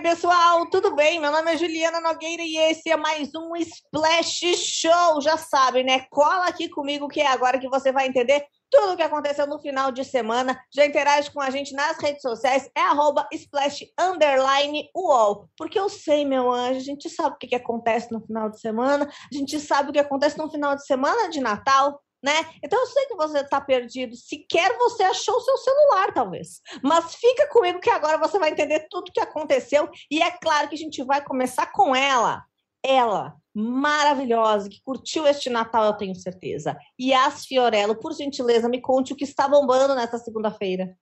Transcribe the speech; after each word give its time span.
Oi, 0.00 0.02
pessoal, 0.02 0.64
tudo 0.70 0.94
bem? 0.96 1.20
Meu 1.20 1.30
nome 1.30 1.52
é 1.52 1.58
Juliana 1.58 2.00
Nogueira 2.00 2.42
e 2.42 2.56
esse 2.56 2.88
é 2.88 2.96
mais 2.96 3.34
um 3.34 3.54
Splash 3.54 4.56
Show. 4.56 5.20
Já 5.20 5.36
sabe, 5.36 5.84
né? 5.84 6.06
Cola 6.08 6.46
aqui 6.46 6.70
comigo 6.70 7.06
que 7.06 7.20
é 7.20 7.26
agora 7.26 7.58
que 7.58 7.68
você 7.68 7.92
vai 7.92 8.06
entender 8.06 8.42
tudo 8.70 8.94
o 8.94 8.96
que 8.96 9.02
aconteceu 9.02 9.46
no 9.46 9.60
final 9.60 9.92
de 9.92 10.02
semana. 10.02 10.58
Já 10.74 10.86
interage 10.86 11.30
com 11.30 11.38
a 11.38 11.50
gente 11.50 11.74
nas 11.74 11.98
redes 11.98 12.22
sociais, 12.22 12.70
é 12.74 12.80
arroba 12.80 13.28
splash 13.30 13.92
underline 14.00 14.88
UOL. 14.96 15.50
Porque 15.54 15.78
eu 15.78 15.90
sei, 15.90 16.24
meu 16.24 16.50
anjo, 16.50 16.78
a 16.78 16.82
gente 16.82 17.10
sabe 17.10 17.34
o 17.34 17.38
que, 17.38 17.48
que 17.48 17.54
acontece 17.54 18.10
no 18.10 18.22
final 18.22 18.48
de 18.48 18.58
semana, 18.58 19.06
a 19.06 19.36
gente 19.36 19.60
sabe 19.60 19.90
o 19.90 19.92
que 19.92 19.98
acontece 19.98 20.38
no 20.38 20.50
final 20.50 20.74
de 20.76 20.86
semana 20.86 21.28
de 21.28 21.40
Natal, 21.40 22.00
né? 22.22 22.32
Então 22.62 22.78
eu 22.78 22.86
sei 22.86 23.06
que 23.06 23.16
você 23.16 23.40
está 23.40 23.60
perdido. 23.60 24.14
Sequer 24.14 24.76
você 24.76 25.02
achou 25.04 25.36
o 25.36 25.40
seu 25.40 25.56
celular, 25.56 26.12
talvez. 26.12 26.60
Mas 26.82 27.14
fica 27.14 27.48
comigo 27.48 27.80
que 27.80 27.90
agora 27.90 28.18
você 28.18 28.38
vai 28.38 28.50
entender 28.50 28.86
tudo 28.90 29.08
o 29.08 29.12
que 29.12 29.20
aconteceu. 29.20 29.88
E 30.10 30.22
é 30.22 30.30
claro 30.30 30.68
que 30.68 30.74
a 30.74 30.78
gente 30.78 31.02
vai 31.02 31.24
começar 31.24 31.66
com 31.72 31.94
ela. 31.94 32.44
Ela, 32.82 33.34
maravilhosa, 33.54 34.68
que 34.68 34.80
curtiu 34.82 35.26
este 35.26 35.50
Natal, 35.50 35.84
eu 35.84 35.96
tenho 35.96 36.14
certeza. 36.14 36.76
Yas 37.00 37.44
Fiorello, 37.44 37.94
por 37.94 38.14
gentileza, 38.14 38.70
me 38.70 38.80
conte 38.80 39.12
o 39.12 39.16
que 39.16 39.24
está 39.24 39.46
bombando 39.46 39.94
nessa 39.94 40.18
segunda-feira. 40.18 40.96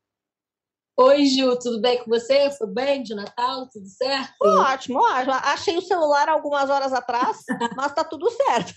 Oi, 0.96 1.26
Ju, 1.26 1.56
tudo 1.60 1.80
bem 1.80 2.02
com 2.02 2.10
você? 2.10 2.50
Foi 2.50 2.66
bem 2.66 3.04
de 3.04 3.14
Natal? 3.14 3.68
Tudo 3.68 3.86
certo? 3.86 4.34
Ótimo, 4.42 4.98
ótimo. 4.98 5.32
Achei 5.34 5.76
o 5.76 5.82
celular 5.82 6.28
algumas 6.28 6.68
horas 6.68 6.92
atrás, 6.92 7.44
mas 7.76 7.94
tá 7.94 8.02
tudo 8.02 8.28
certo 8.28 8.74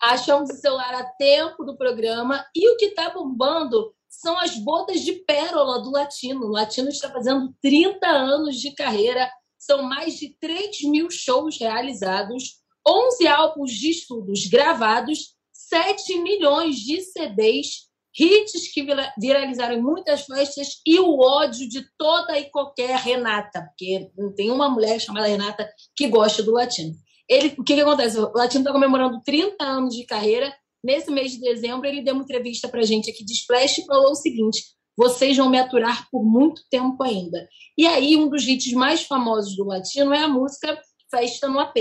achamos 0.00 0.50
o 0.50 0.56
celular 0.56 0.94
a 0.94 1.04
tempo 1.04 1.64
do 1.64 1.76
programa 1.76 2.44
e 2.54 2.68
o 2.68 2.76
que 2.76 2.86
está 2.86 3.10
bombando 3.10 3.92
são 4.08 4.38
as 4.38 4.56
bodas 4.56 5.02
de 5.02 5.12
pérola 5.12 5.80
do 5.82 5.90
Latino. 5.90 6.46
O 6.46 6.50
Latino 6.50 6.88
está 6.88 7.10
fazendo 7.10 7.54
30 7.62 8.06
anos 8.08 8.56
de 8.56 8.74
carreira, 8.74 9.30
são 9.58 9.82
mais 9.82 10.14
de 10.14 10.36
3 10.40 10.82
mil 10.84 11.10
shows 11.10 11.58
realizados, 11.58 12.60
11 12.86 13.28
álbuns 13.28 13.72
de 13.72 13.90
estudos 13.90 14.46
gravados, 14.46 15.34
7 15.52 16.18
milhões 16.18 16.76
de 16.76 17.00
CDs, 17.02 17.90
hits 18.18 18.72
que 18.72 18.84
viralizaram 19.18 19.76
em 19.76 19.82
muitas 19.82 20.22
festas 20.22 20.80
e 20.84 20.98
o 20.98 21.20
ódio 21.20 21.68
de 21.68 21.86
toda 21.96 22.36
e 22.38 22.50
qualquer 22.50 22.96
Renata, 22.96 23.62
porque 23.62 24.10
não 24.16 24.34
tem 24.34 24.50
uma 24.50 24.68
mulher 24.68 24.98
chamada 24.98 25.28
Renata 25.28 25.70
que 25.94 26.08
gosta 26.08 26.42
do 26.42 26.52
Latino. 26.52 26.94
Ele, 27.30 27.54
o 27.56 27.62
que, 27.62 27.74
que 27.76 27.80
acontece? 27.80 28.18
O 28.18 28.32
Latino 28.34 28.62
está 28.62 28.72
comemorando 28.72 29.22
30 29.24 29.64
anos 29.64 29.94
de 29.94 30.04
carreira. 30.04 30.52
Nesse 30.82 31.12
mês 31.12 31.30
de 31.30 31.40
dezembro, 31.40 31.86
ele 31.86 32.02
deu 32.02 32.14
uma 32.14 32.24
entrevista 32.24 32.68
para 32.68 32.80
a 32.80 32.84
gente 32.84 33.08
aqui 33.08 33.24
de 33.24 33.32
Splash 33.34 33.78
e 33.78 33.86
falou 33.86 34.10
o 34.10 34.16
seguinte: 34.16 34.64
vocês 34.96 35.36
vão 35.36 35.48
me 35.48 35.58
aturar 35.58 36.08
por 36.10 36.24
muito 36.24 36.62
tempo 36.68 37.00
ainda. 37.04 37.48
E 37.78 37.86
aí, 37.86 38.16
um 38.16 38.28
dos 38.28 38.42
hits 38.48 38.72
mais 38.72 39.04
famosos 39.04 39.54
do 39.56 39.64
Latino 39.64 40.12
é 40.12 40.24
a 40.24 40.28
música 40.28 40.76
Festa 41.08 41.48
no 41.48 41.60
AP. 41.60 41.76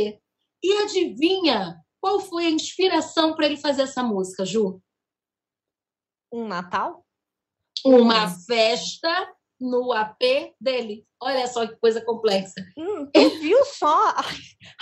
E 0.64 0.74
adivinha 0.84 1.80
qual 2.00 2.20
foi 2.20 2.46
a 2.46 2.52
inspiração 2.52 3.36
para 3.36 3.48
ele 3.48 3.58
fazer 3.58 3.84
essa 3.84 4.04
música, 4.04 4.46
Ju? 4.46 4.82
Um 6.32 6.48
Natal? 6.48 7.04
Uma 7.84 8.30
festa 8.30 9.34
no 9.60 9.92
AP 9.92 10.54
dele. 10.60 11.06
Olha 11.22 11.48
só 11.48 11.68
que 11.68 11.76
coisa 11.76 12.02
complexa. 12.02 12.62
Hum, 12.78 13.10
tu 13.14 13.30
viu 13.42 13.66
só? 13.66 14.16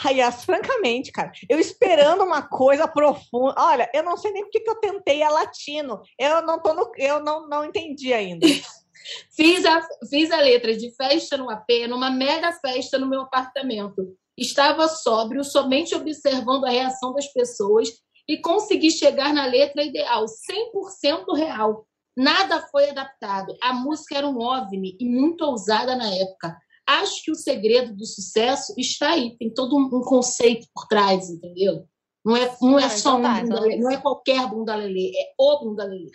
Ai, 0.03 0.19
Yas, 0.19 0.45
francamente, 0.45 1.11
cara, 1.11 1.31
eu 1.49 1.59
esperando 1.59 2.23
uma 2.23 2.47
coisa 2.47 2.87
profunda. 2.87 3.55
Olha, 3.57 3.89
eu 3.93 4.03
não 4.03 4.15
sei 4.15 4.31
nem 4.31 4.43
porque 4.43 4.59
que 4.59 4.69
eu 4.69 4.79
tentei 4.79 5.23
a 5.23 5.29
latino. 5.29 6.01
Eu 6.19 6.41
não 6.43 6.61
tô 6.61 6.73
no, 6.73 6.91
eu 6.97 7.23
não, 7.23 7.47
não 7.47 7.65
entendi 7.65 8.13
ainda. 8.13 8.45
fiz, 9.35 9.65
a, 9.65 9.81
fiz 10.09 10.31
a 10.31 10.39
letra 10.41 10.75
de 10.75 10.93
festa 10.95 11.37
no 11.37 11.49
AP, 11.49 11.87
numa 11.89 12.11
mega 12.11 12.51
festa 12.53 12.99
no 12.99 13.07
meu 13.07 13.21
apartamento. 13.21 14.15
Estava 14.37 14.87
sóbrio, 14.87 15.43
somente 15.43 15.95
observando 15.95 16.65
a 16.65 16.69
reação 16.69 17.13
das 17.13 17.27
pessoas 17.33 17.89
e 18.27 18.37
consegui 18.37 18.91
chegar 18.91 19.33
na 19.33 19.45
letra 19.45 19.83
ideal, 19.83 20.25
100% 20.25 21.35
real. 21.35 21.86
Nada 22.17 22.67
foi 22.71 22.89
adaptado. 22.89 23.55
A 23.61 23.73
música 23.73 24.17
era 24.17 24.27
um 24.27 24.39
OVNI 24.39 24.97
e 24.99 25.05
muito 25.05 25.45
ousada 25.45 25.95
na 25.95 26.11
época. 26.15 26.57
Acho 26.87 27.21
que 27.23 27.31
o 27.31 27.35
segredo 27.35 27.95
do 27.95 28.05
sucesso 28.05 28.73
está 28.75 29.11
aí. 29.11 29.37
Tem 29.37 29.53
todo 29.53 29.77
um 29.77 30.01
conceito 30.01 30.65
por 30.73 30.87
trás, 30.87 31.29
entendeu? 31.29 31.85
Não 32.25 32.35
é, 32.35 32.57
não 32.61 32.79
é 32.79 32.89
só 32.89 33.17
um 33.17 33.21
bunda 33.21 33.39
então. 33.39 33.79
não 33.79 33.91
é 33.91 33.97
qualquer 33.97 34.49
bunda 34.49 34.75
lelê, 34.75 35.11
é 35.15 35.33
o 35.37 35.59
bunda 35.59 35.85
lelê. 35.85 36.11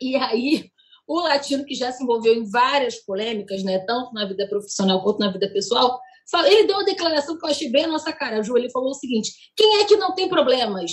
e 0.00 0.14
aí, 0.14 0.70
o 1.08 1.20
latino 1.20 1.64
que 1.64 1.74
já 1.74 1.90
se 1.90 2.04
envolveu 2.04 2.34
em 2.34 2.48
várias 2.48 2.96
polêmicas, 3.04 3.64
né, 3.64 3.78
tanto 3.80 4.12
na 4.12 4.26
vida 4.26 4.46
profissional 4.48 5.02
quanto 5.02 5.18
na 5.18 5.32
vida 5.32 5.50
pessoal, 5.52 5.98
ele 6.46 6.66
deu 6.66 6.76
uma 6.76 6.84
declaração 6.84 7.36
que 7.36 7.44
eu 7.44 7.50
achei 7.50 7.70
bem 7.70 7.84
a 7.84 7.88
nossa 7.88 8.12
cara, 8.12 8.42
Ju. 8.42 8.56
Ele 8.56 8.70
falou 8.70 8.90
o 8.90 8.94
seguinte: 8.94 9.32
quem 9.56 9.80
é 9.80 9.84
que 9.84 9.96
não 9.96 10.14
tem 10.14 10.28
problemas? 10.28 10.92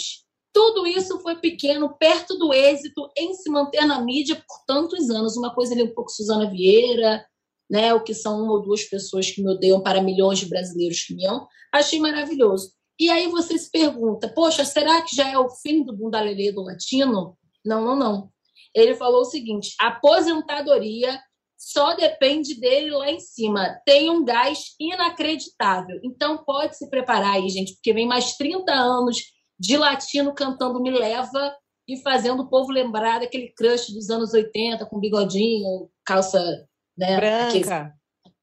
Tudo 0.53 0.85
isso 0.85 1.19
foi 1.19 1.35
pequeno, 1.35 1.95
perto 1.97 2.37
do 2.37 2.53
êxito 2.53 3.09
em 3.17 3.33
se 3.33 3.49
manter 3.49 3.85
na 3.85 4.01
mídia 4.01 4.35
por 4.35 4.65
tantos 4.65 5.09
anos. 5.09 5.37
Uma 5.37 5.53
coisa 5.53 5.73
ali 5.73 5.83
um 5.83 5.93
pouco 5.93 6.11
Suzana 6.11 6.49
Vieira, 6.49 7.25
né, 7.69 7.93
o 7.93 8.03
que 8.03 8.13
são 8.13 8.43
uma 8.43 8.53
ou 8.53 8.61
duas 8.61 8.83
pessoas 8.83 9.31
que 9.31 9.41
me 9.41 9.49
odeiam 9.49 9.81
para 9.81 10.01
milhões 10.01 10.39
de 10.39 10.47
brasileiros 10.47 11.03
que 11.03 11.15
me 11.15 11.25
amam. 11.25 11.47
Achei 11.71 11.99
maravilhoso. 11.99 12.73
E 12.99 13.09
aí 13.09 13.27
você 13.27 13.57
se 13.57 13.71
pergunta, 13.71 14.27
poxa, 14.27 14.65
será 14.65 15.01
que 15.01 15.15
já 15.15 15.27
é 15.27 15.37
o 15.37 15.49
fim 15.49 15.83
do 15.83 15.95
bundalelê 15.95 16.51
do 16.51 16.63
latino? 16.63 17.37
Não, 17.65 17.83
não, 17.83 17.95
não. 17.95 18.29
Ele 18.75 18.93
falou 18.95 19.21
o 19.21 19.25
seguinte, 19.25 19.73
aposentadoria 19.79 21.19
só 21.57 21.95
depende 21.95 22.59
dele 22.59 22.89
lá 22.91 23.09
em 23.11 23.19
cima. 23.19 23.79
Tem 23.85 24.09
um 24.09 24.25
gás 24.25 24.75
inacreditável. 24.79 25.99
Então 26.03 26.43
pode 26.43 26.75
se 26.75 26.89
preparar 26.89 27.35
aí, 27.35 27.47
gente, 27.49 27.75
porque 27.75 27.93
vem 27.93 28.07
mais 28.07 28.35
30 28.35 28.71
anos 28.73 29.17
de 29.61 29.77
latino 29.77 30.33
cantando 30.33 30.81
Me 30.81 30.89
Leva 30.89 31.55
e 31.87 32.01
fazendo 32.01 32.41
o 32.41 32.49
povo 32.49 32.71
lembrar 32.71 33.19
daquele 33.19 33.49
crush 33.49 33.93
dos 33.93 34.09
anos 34.09 34.33
80 34.33 34.87
com 34.87 34.99
bigodinho, 34.99 35.87
calça 36.03 36.67
né, 36.97 37.15
branca. 37.15 37.93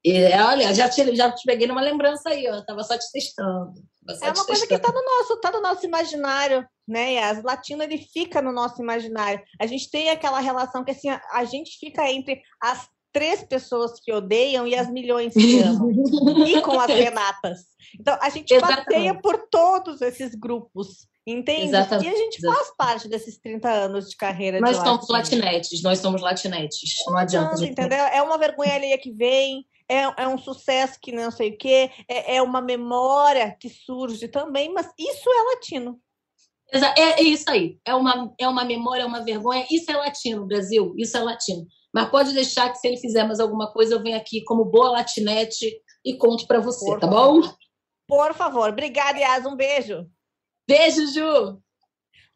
É, 0.06 0.40
olha, 0.44 0.72
já 0.72 0.88
te, 0.88 1.16
já 1.16 1.32
te 1.32 1.42
peguei 1.44 1.66
numa 1.66 1.80
lembrança 1.80 2.28
aí, 2.28 2.48
ó. 2.48 2.62
Tava 2.62 2.84
só 2.84 2.96
te 2.96 3.10
testando. 3.12 3.74
Só 4.16 4.26
é 4.26 4.30
uma 4.30 4.44
coisa 4.44 4.64
que 4.64 4.78
tá 4.78 4.92
no 4.92 5.02
nosso, 5.02 5.40
tá 5.40 5.50
no 5.50 5.60
nosso 5.60 5.84
imaginário, 5.84 6.66
né? 6.86 7.14
E 7.14 7.18
as 7.18 7.42
latino 7.42 7.82
ele 7.82 7.98
fica 7.98 8.40
no 8.40 8.52
nosso 8.52 8.80
imaginário. 8.80 9.42
A 9.60 9.66
gente 9.66 9.90
tem 9.90 10.10
aquela 10.10 10.38
relação 10.38 10.84
que 10.84 10.92
assim, 10.92 11.10
a, 11.10 11.20
a 11.32 11.44
gente 11.44 11.78
fica 11.80 12.08
entre 12.08 12.40
as 12.62 12.88
três 13.18 13.42
pessoas 13.42 13.98
que 13.98 14.12
odeiam 14.12 14.64
e 14.64 14.76
as 14.76 14.88
milhões 14.88 15.32
que 15.32 15.58
amam. 15.60 15.90
e 16.46 16.62
com 16.62 16.78
as 16.78 16.86
Renatas. 16.86 17.58
Então, 17.98 18.16
a 18.22 18.30
gente 18.30 18.54
Exatamente. 18.54 18.84
passeia 18.84 19.14
por 19.20 19.48
todos 19.50 20.00
esses 20.00 20.36
grupos. 20.36 21.08
Entende? 21.26 21.66
Exatamente. 21.66 22.06
E 22.06 22.08
a 22.08 22.16
gente 22.16 22.40
faz 22.40 22.72
parte 22.76 23.08
desses 23.08 23.38
30 23.38 23.68
anos 23.68 24.08
de 24.08 24.16
carreira. 24.16 24.60
Nós 24.60 24.78
de 24.78 24.84
somos 24.84 25.08
latinetes, 25.08 25.82
nós 25.82 25.98
somos 25.98 26.22
latinetes. 26.22 26.94
Não 27.06 27.18
adianta. 27.18 27.56
Não, 27.56 27.64
entendeu? 27.64 27.98
É 27.98 28.22
uma 28.22 28.38
vergonha 28.38 28.74
alheia 28.74 28.96
que 28.96 29.10
vem, 29.10 29.66
é, 29.88 30.22
é 30.22 30.28
um 30.28 30.38
sucesso 30.38 30.96
que 31.02 31.10
não 31.10 31.30
sei 31.30 31.50
o 31.50 31.58
quê, 31.58 31.90
é, 32.08 32.36
é 32.36 32.42
uma 32.42 32.62
memória 32.62 33.54
que 33.60 33.68
surge 33.68 34.28
também, 34.28 34.72
mas 34.72 34.86
isso 34.96 35.28
é 35.28 35.54
latino. 35.54 36.00
É, 36.72 37.00
é 37.00 37.22
isso 37.22 37.50
aí. 37.50 37.78
É 37.84 37.94
uma, 37.94 38.32
é 38.38 38.46
uma 38.46 38.64
memória, 38.64 39.02
é 39.02 39.06
uma 39.06 39.24
vergonha. 39.24 39.66
Isso 39.70 39.90
é 39.90 39.96
latino, 39.96 40.46
Brasil. 40.46 40.94
Isso 40.96 41.16
é 41.16 41.20
latino. 41.20 41.66
Mas 41.94 42.10
pode 42.10 42.32
deixar 42.34 42.70
que 42.70 42.78
se 42.78 42.86
ele 42.86 42.96
fizer 42.98 43.24
mais 43.24 43.40
alguma 43.40 43.72
coisa, 43.72 43.94
eu 43.94 44.02
venho 44.02 44.16
aqui 44.16 44.42
como 44.44 44.64
boa 44.64 44.90
latinete 44.90 45.66
e 46.04 46.16
conto 46.16 46.46
para 46.46 46.60
você, 46.60 46.84
Por 46.84 47.00
tá 47.00 47.08
favor. 47.08 47.42
bom? 47.42 47.54
Por 48.06 48.34
favor. 48.34 48.70
Obrigada, 48.70 49.18
Yas. 49.18 49.44
Um 49.46 49.56
beijo. 49.56 50.06
Beijo, 50.68 51.06
Ju. 51.12 51.62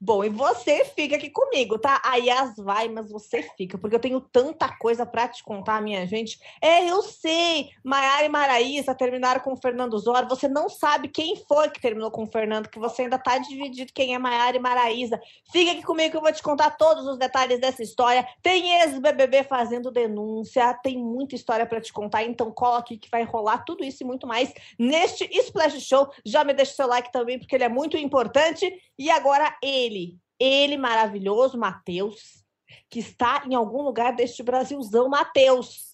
Bom, 0.05 0.25
e 0.25 0.29
você 0.29 0.85
fica 0.85 1.15
aqui 1.15 1.31
comigo, 1.31 1.79
tá? 1.79 2.03
A 2.05 2.17
Yas 2.17 2.57
vai, 2.57 2.89
mas 2.89 3.09
você 3.09 3.41
fica, 3.57 3.79
porque 3.79 3.95
eu 3.95 4.01
tenho 4.01 4.21
tanta 4.21 4.69
coisa 4.77 5.07
para 5.07 5.29
te 5.29 5.45
contar, 5.45 5.81
minha 5.81 6.05
gente. 6.09 6.41
É, 6.61 6.91
eu 6.91 7.01
sei, 7.03 7.69
Maiara 7.85 8.27
e 8.27 8.29
Maraísa 8.29 8.97
terminaram 8.97 9.41
com 9.41 9.53
o 9.53 9.57
Fernando 9.57 9.97
Zor. 9.97 10.27
Você 10.29 10.49
não 10.49 10.69
sabe 10.69 11.07
quem 11.07 11.37
foi 11.47 11.71
que 11.71 11.81
terminou 11.81 12.11
com 12.11 12.25
o 12.25 12.27
Fernando, 12.27 12.69
que 12.69 12.81
você 12.81 13.03
ainda 13.03 13.17
tá 13.17 13.39
dividido 13.39 13.93
quem 13.95 14.13
é 14.13 14.19
Maiara 14.19 14.57
e 14.57 14.59
Maraísa. 14.59 15.21
Fica 15.53 15.71
aqui 15.71 15.85
comigo 15.85 16.11
que 16.11 16.17
eu 16.17 16.21
vou 16.21 16.33
te 16.33 16.43
contar 16.43 16.73
todos 16.73 17.07
os 17.07 17.17
detalhes 17.17 17.61
dessa 17.61 17.85
história. 17.85 18.27
Tem 18.43 18.81
ex-BBB 18.81 19.45
fazendo 19.45 19.93
denúncia, 19.93 20.75
tem 20.83 20.99
muita 20.99 21.37
história 21.37 21.65
para 21.65 21.81
te 21.81 21.93
contar, 21.93 22.25
então 22.25 22.51
cola 22.51 22.79
aqui 22.79 22.99
que 22.99 23.09
vai 23.09 23.23
rolar 23.23 23.59
tudo 23.59 23.85
isso 23.85 24.03
e 24.03 24.07
muito 24.07 24.27
mais 24.27 24.53
neste 24.77 25.31
Splash 25.33 25.81
Show. 25.81 26.11
Já 26.27 26.43
me 26.43 26.53
deixa 26.53 26.73
seu 26.73 26.89
like 26.89 27.13
também, 27.13 27.39
porque 27.39 27.55
ele 27.55 27.63
é 27.63 27.69
muito 27.69 27.97
importante. 27.97 28.69
E 28.99 29.09
agora 29.11 29.57
ele 29.63 29.92
ele, 29.93 30.19
ele 30.39 30.77
maravilhoso, 30.77 31.59
Matheus, 31.59 32.43
que 32.91 32.99
está 32.99 33.45
em 33.47 33.55
algum 33.55 33.83
lugar 33.83 34.15
deste 34.15 34.43
Brasilzão, 34.43 35.09
Matheus. 35.09 35.93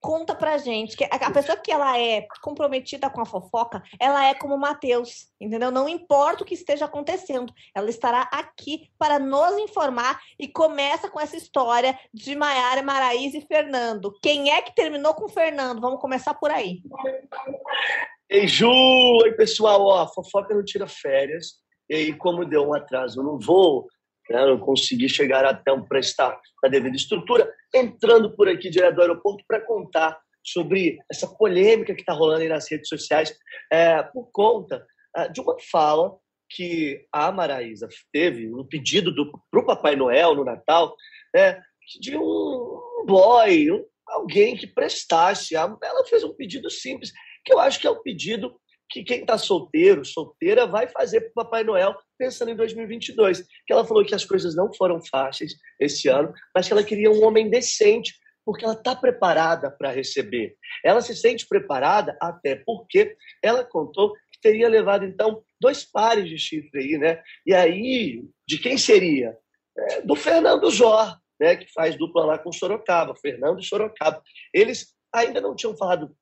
conta 0.00 0.34
pra 0.34 0.58
gente 0.58 0.96
que 0.96 1.04
a 1.04 1.30
pessoa 1.30 1.56
que 1.56 1.72
ela 1.72 1.98
é 1.98 2.26
comprometida 2.40 3.10
com 3.10 3.20
a 3.20 3.26
fofoca, 3.26 3.82
ela 3.98 4.24
é 4.26 4.34
como 4.34 4.56
Mateus, 4.56 5.28
entendeu? 5.40 5.70
Não 5.70 5.88
importa 5.88 6.42
o 6.42 6.46
que 6.46 6.54
esteja 6.54 6.84
acontecendo, 6.84 7.52
ela 7.74 7.90
estará 7.90 8.28
aqui 8.32 8.88
para 8.96 9.18
nos 9.18 9.58
informar 9.58 10.20
e 10.38 10.46
começa 10.46 11.10
com 11.10 11.18
essa 11.20 11.36
história 11.36 11.98
de 12.14 12.36
Maiara, 12.36 12.82
Maraísa 12.82 13.38
e 13.38 13.46
Fernando. 13.46 14.16
Quem 14.22 14.52
é 14.52 14.62
que 14.62 14.74
terminou 14.74 15.14
com 15.14 15.24
o 15.24 15.28
Fernando? 15.28 15.80
Vamos 15.80 16.00
começar 16.00 16.34
por 16.34 16.50
aí. 16.50 16.80
Ei, 18.30 18.46
Ju! 18.46 18.68
Oi, 18.68 19.32
pessoal! 19.32 19.82
Ó, 19.82 20.06
fofoca 20.06 20.54
não 20.54 20.64
tira 20.64 20.86
férias. 20.86 21.54
E 21.88 21.94
aí, 21.94 22.12
como 22.12 22.44
deu 22.44 22.68
um 22.68 22.74
atraso 22.74 23.22
no 23.22 23.38
voo, 23.38 23.86
né, 24.28 24.44
não 24.44 24.58
consegui 24.58 25.08
chegar 25.08 25.44
a 25.44 25.54
tempo 25.54 25.86
para 25.88 25.98
estar 25.98 26.38
na 26.62 26.68
devida 26.68 26.96
estrutura, 26.96 27.50
entrando 27.74 28.34
por 28.34 28.48
aqui 28.48 28.68
direto 28.68 28.96
do 28.96 29.02
aeroporto 29.02 29.42
para 29.46 29.60
contar 29.60 30.18
sobre 30.44 30.98
essa 31.10 31.26
polêmica 31.26 31.94
que 31.94 32.00
está 32.00 32.12
rolando 32.12 32.42
aí 32.42 32.48
nas 32.48 32.70
redes 32.70 32.88
sociais 32.88 33.34
é, 33.70 34.02
por 34.02 34.30
conta 34.32 34.84
é, 35.16 35.28
de 35.28 35.40
uma 35.40 35.56
fala 35.70 36.16
que 36.50 37.06
a 37.12 37.30
Maraísa 37.30 37.88
teve, 38.12 38.52
um 38.54 38.64
pedido 38.64 39.14
para 39.50 39.60
o 39.60 39.66
Papai 39.66 39.96
Noel 39.96 40.34
no 40.34 40.44
Natal, 40.44 40.94
né, 41.34 41.60
de 42.00 42.16
um 42.16 43.04
boy, 43.06 43.70
um, 43.70 43.84
alguém 44.06 44.56
que 44.56 44.66
prestasse. 44.66 45.54
Ela 45.54 46.04
fez 46.08 46.24
um 46.24 46.34
pedido 46.34 46.70
simples, 46.70 47.12
que 47.44 47.52
eu 47.52 47.58
acho 47.58 47.78
que 47.78 47.86
é 47.86 47.90
o 47.90 48.00
pedido 48.00 48.58
que 48.88 49.04
quem 49.04 49.20
está 49.20 49.36
solteiro, 49.36 50.04
solteira, 50.04 50.66
vai 50.66 50.88
fazer 50.88 51.20
para 51.20 51.44
Papai 51.44 51.64
Noel 51.64 51.94
pensando 52.18 52.50
em 52.50 52.56
2022. 52.56 53.42
Que 53.66 53.72
ela 53.72 53.84
falou 53.84 54.04
que 54.04 54.14
as 54.14 54.24
coisas 54.24 54.54
não 54.54 54.72
foram 54.72 55.00
fáceis 55.04 55.54
esse 55.78 56.08
ano, 56.08 56.32
mas 56.54 56.66
que 56.66 56.72
ela 56.72 56.82
queria 56.82 57.10
um 57.10 57.24
homem 57.24 57.50
decente, 57.50 58.14
porque 58.44 58.64
ela 58.64 58.74
está 58.74 58.96
preparada 58.96 59.70
para 59.70 59.90
receber. 59.90 60.56
Ela 60.84 61.00
se 61.02 61.14
sente 61.14 61.46
preparada 61.46 62.16
até 62.20 62.56
porque 62.64 63.14
ela 63.42 63.62
contou 63.62 64.14
que 64.32 64.40
teria 64.40 64.68
levado, 64.68 65.04
então, 65.04 65.42
dois 65.60 65.84
pares 65.84 66.28
de 66.28 66.38
chifre 66.38 66.80
aí, 66.80 66.98
né? 66.98 67.22
E 67.46 67.52
aí, 67.52 68.24
de 68.46 68.58
quem 68.58 68.78
seria? 68.78 69.36
É, 69.76 70.00
do 70.00 70.16
Fernando 70.16 70.70
Jor, 70.70 71.16
né? 71.38 71.56
Que 71.56 71.70
faz 71.72 71.96
dupla 71.96 72.24
lá 72.24 72.38
com 72.38 72.50
Sorocaba, 72.50 73.14
Fernando 73.16 73.60
e 73.60 73.64
Sorocaba. 73.64 74.22
Eles 74.52 74.94
ainda 75.12 75.40
não 75.40 75.54
tinham 75.54 75.76
falado 75.76 76.14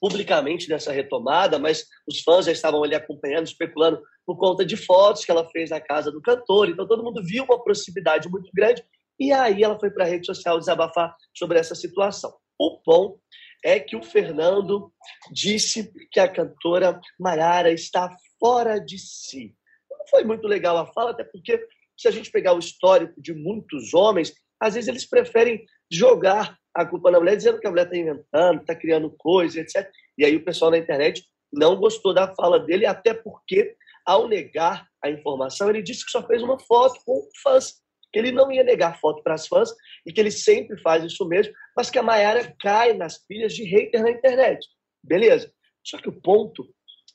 publicamente 0.00 0.66
dessa 0.66 0.90
retomada, 0.90 1.58
mas 1.58 1.84
os 2.08 2.20
fãs 2.20 2.46
já 2.46 2.52
estavam 2.52 2.82
ali 2.82 2.94
acompanhando, 2.94 3.46
especulando 3.46 4.00
por 4.24 4.38
conta 4.38 4.64
de 4.64 4.76
fotos 4.76 5.24
que 5.24 5.30
ela 5.30 5.48
fez 5.50 5.70
na 5.70 5.80
casa 5.80 6.10
do 6.10 6.22
cantor. 6.22 6.68
Então 6.70 6.88
todo 6.88 7.04
mundo 7.04 7.22
viu 7.22 7.44
uma 7.44 7.62
proximidade 7.62 8.28
muito 8.28 8.50
grande 8.54 8.82
e 9.18 9.32
aí 9.32 9.62
ela 9.62 9.78
foi 9.78 9.90
para 9.90 10.04
a 10.04 10.08
rede 10.08 10.24
social 10.24 10.58
desabafar 10.58 11.14
sobre 11.36 11.58
essa 11.58 11.74
situação. 11.74 12.32
O 12.58 12.80
bom 12.84 13.18
é 13.62 13.78
que 13.78 13.94
o 13.94 14.02
Fernando 14.02 14.90
disse 15.30 15.92
que 16.10 16.18
a 16.18 16.28
cantora 16.28 16.98
Mayara 17.18 17.70
está 17.70 18.10
fora 18.38 18.78
de 18.78 18.98
si. 18.98 19.54
Não 19.90 20.06
foi 20.08 20.24
muito 20.24 20.48
legal 20.48 20.78
a 20.78 20.86
fala, 20.86 21.10
até 21.10 21.24
porque 21.24 21.62
se 21.98 22.08
a 22.08 22.10
gente 22.10 22.30
pegar 22.30 22.54
o 22.54 22.58
histórico 22.58 23.20
de 23.20 23.34
muitos 23.34 23.92
homens, 23.92 24.32
às 24.58 24.74
vezes 24.74 24.88
eles 24.88 25.06
preferem 25.06 25.62
jogar 25.90 26.58
a 26.74 26.86
culpa 26.86 27.10
na 27.10 27.18
mulher, 27.18 27.36
dizendo 27.36 27.58
que 27.58 27.66
a 27.66 27.70
mulher 27.70 27.86
está 27.86 27.96
inventando, 27.96 28.60
está 28.60 28.74
criando 28.74 29.14
coisas, 29.18 29.56
etc. 29.56 29.90
E 30.16 30.24
aí 30.24 30.36
o 30.36 30.44
pessoal 30.44 30.70
na 30.70 30.78
internet 30.78 31.24
não 31.52 31.76
gostou 31.76 32.14
da 32.14 32.32
fala 32.34 32.60
dele, 32.60 32.86
até 32.86 33.12
porque, 33.12 33.76
ao 34.06 34.28
negar 34.28 34.86
a 35.02 35.10
informação, 35.10 35.68
ele 35.68 35.82
disse 35.82 36.04
que 36.04 36.10
só 36.10 36.24
fez 36.26 36.42
uma 36.42 36.58
foto 36.58 37.00
com 37.04 37.28
fãs, 37.42 37.74
que 38.12 38.18
ele 38.18 38.30
não 38.30 38.50
ia 38.52 38.62
negar 38.62 39.00
foto 39.00 39.22
para 39.22 39.34
as 39.34 39.46
fãs 39.46 39.70
e 40.06 40.12
que 40.12 40.20
ele 40.20 40.30
sempre 40.30 40.80
faz 40.80 41.02
isso 41.04 41.26
mesmo, 41.26 41.52
mas 41.76 41.90
que 41.90 41.98
a 41.98 42.02
Mayara 42.02 42.54
cai 42.60 42.92
nas 42.92 43.18
pilhas 43.26 43.52
de 43.52 43.64
hater 43.64 44.02
na 44.02 44.10
internet. 44.10 44.66
Beleza. 45.02 45.52
Só 45.84 45.98
que 45.98 46.08
o 46.08 46.20
ponto 46.20 46.68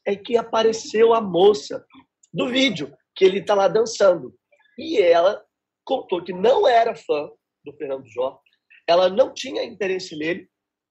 é 0.05 0.15
que 0.15 0.37
apareceu 0.37 1.13
a 1.13 1.21
moça 1.21 1.85
do 2.33 2.49
vídeo, 2.49 2.93
que 3.15 3.23
ele 3.23 3.39
está 3.39 3.53
lá 3.53 3.67
dançando. 3.67 4.33
E 4.77 4.97
ela 4.97 5.43
contou 5.85 6.23
que 6.23 6.33
não 6.33 6.67
era 6.67 6.95
fã 6.95 7.29
do 7.63 7.73
Fernando 7.73 8.05
Jó, 8.07 8.39
ela 8.87 9.09
não 9.09 9.33
tinha 9.33 9.63
interesse 9.63 10.15
nele, 10.15 10.47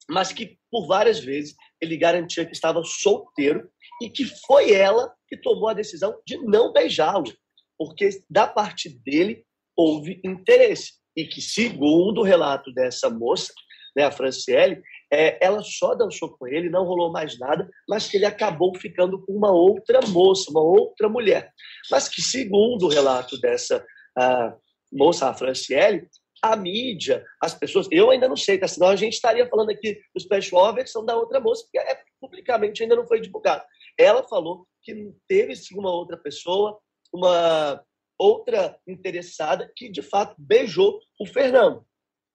mas 0.08 0.32
que 0.32 0.58
por 0.70 0.86
várias 0.86 1.20
vezes 1.20 1.54
ele 1.80 1.96
garantia 1.96 2.44
que 2.44 2.52
estava 2.52 2.82
solteiro 2.84 3.68
e 4.02 4.10
que 4.10 4.24
foi 4.46 4.72
ela 4.72 5.12
que 5.28 5.36
tomou 5.36 5.68
a 5.68 5.74
decisão 5.74 6.20
de 6.26 6.36
não 6.38 6.72
beijá-lo, 6.72 7.32
porque 7.78 8.08
da 8.28 8.46
parte 8.46 8.88
dele 8.88 9.44
houve 9.76 10.20
interesse 10.24 10.92
e 11.16 11.24
que, 11.24 11.40
segundo 11.40 12.20
o 12.20 12.24
relato 12.24 12.72
dessa 12.72 13.08
moça, 13.08 13.52
né, 13.96 14.04
a 14.04 14.10
Franciele, 14.10 14.82
é, 15.12 15.38
ela 15.44 15.62
só 15.62 15.94
dançou 15.94 16.36
com 16.36 16.46
ele, 16.46 16.68
não 16.68 16.84
rolou 16.84 17.12
mais 17.12 17.38
nada, 17.38 17.68
mas 17.88 18.08
que 18.08 18.16
ele 18.16 18.24
acabou 18.24 18.74
ficando 18.76 19.24
com 19.24 19.32
uma 19.32 19.52
outra 19.52 20.00
moça, 20.08 20.50
uma 20.50 20.62
outra 20.62 21.08
mulher. 21.08 21.52
Mas 21.90 22.08
que, 22.08 22.20
segundo 22.20 22.86
o 22.86 22.88
relato 22.88 23.38
dessa 23.40 23.84
a 24.16 24.56
moça, 24.92 25.28
a 25.28 25.34
Franciele, 25.34 26.08
a 26.44 26.56
mídia, 26.56 27.24
as 27.40 27.54
pessoas. 27.54 27.88
Eu 27.90 28.10
ainda 28.10 28.28
não 28.28 28.36
sei, 28.36 28.58
tá? 28.58 28.68
senão 28.68 28.88
a 28.88 28.96
gente 28.96 29.14
estaria 29.14 29.48
falando 29.48 29.70
aqui 29.70 29.98
dos 30.14 30.26
pet 30.26 30.50
versão 30.74 31.04
da 31.04 31.16
outra 31.16 31.40
moça, 31.40 31.66
que 31.70 31.78
é, 31.78 32.02
publicamente 32.20 32.82
ainda 32.82 32.96
não 32.96 33.06
foi 33.06 33.18
divulgado. 33.20 33.64
Ela 33.98 34.22
falou 34.22 34.66
que 34.82 35.14
teve 35.26 35.56
sim 35.56 35.78
uma 35.78 35.90
outra 35.90 36.18
pessoa, 36.18 36.78
uma 37.12 37.82
outra 38.18 38.78
interessada, 38.86 39.72
que 39.74 39.88
de 39.88 40.02
fato 40.02 40.34
beijou 40.38 41.00
o 41.18 41.26
Fernando. 41.26 41.82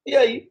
E 0.07 0.15
aí, 0.15 0.49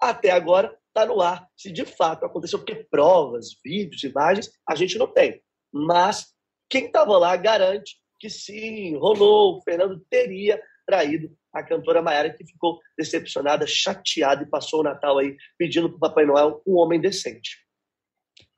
até 0.00 0.30
agora, 0.30 0.76
está 0.88 1.06
no 1.06 1.22
ar 1.22 1.48
se 1.56 1.72
de 1.72 1.86
fato 1.86 2.26
aconteceu, 2.26 2.58
porque 2.58 2.86
provas, 2.90 3.56
vídeos, 3.64 4.04
imagens, 4.04 4.50
a 4.68 4.74
gente 4.74 4.98
não 4.98 5.06
tem. 5.06 5.42
Mas 5.72 6.34
quem 6.68 6.86
estava 6.86 7.16
lá 7.16 7.34
garante 7.36 7.98
que 8.20 8.28
sim, 8.28 8.96
rolou, 8.96 9.56
o 9.56 9.62
Fernando 9.62 10.04
teria 10.10 10.60
traído 10.86 11.34
a 11.58 11.66
cantora 11.66 12.02
Maiara, 12.02 12.32
que 12.32 12.44
ficou 12.44 12.80
decepcionada, 12.96 13.66
chateada 13.66 14.42
e 14.42 14.48
passou 14.48 14.80
o 14.80 14.84
Natal 14.84 15.18
aí 15.18 15.36
pedindo 15.56 15.88
para 15.88 15.96
o 15.96 16.00
Papai 16.00 16.24
Noel 16.24 16.62
um 16.66 16.76
homem 16.76 17.00
decente. 17.00 17.58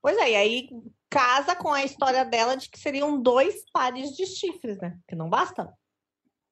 Pois 0.02 0.17
é, 0.17 0.31
e 0.31 0.37
aí 0.37 0.69
casa 1.11 1.55
com 1.56 1.73
a 1.73 1.85
história 1.85 2.25
dela 2.25 2.56
de 2.56 2.70
que 2.70 2.79
seriam 2.79 3.20
dois 3.20 3.64
pares 3.73 4.11
de 4.17 4.25
chifres, 4.26 4.79
né? 4.79 4.99
Que 5.06 5.14
não 5.14 5.29
basta. 5.29 5.73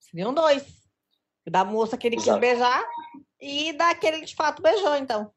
Seriam 0.00 0.34
dois. 0.34 0.66
Da 1.48 1.64
moça 1.64 1.96
que 1.96 2.06
ele 2.06 2.16
Exato. 2.16 2.38
quis 2.38 2.50
beijar 2.50 2.84
e 3.40 3.72
daquele 3.72 4.20
que 4.20 4.26
de 4.26 4.34
fato 4.34 4.60
beijou, 4.60 4.96
então. 4.96 5.32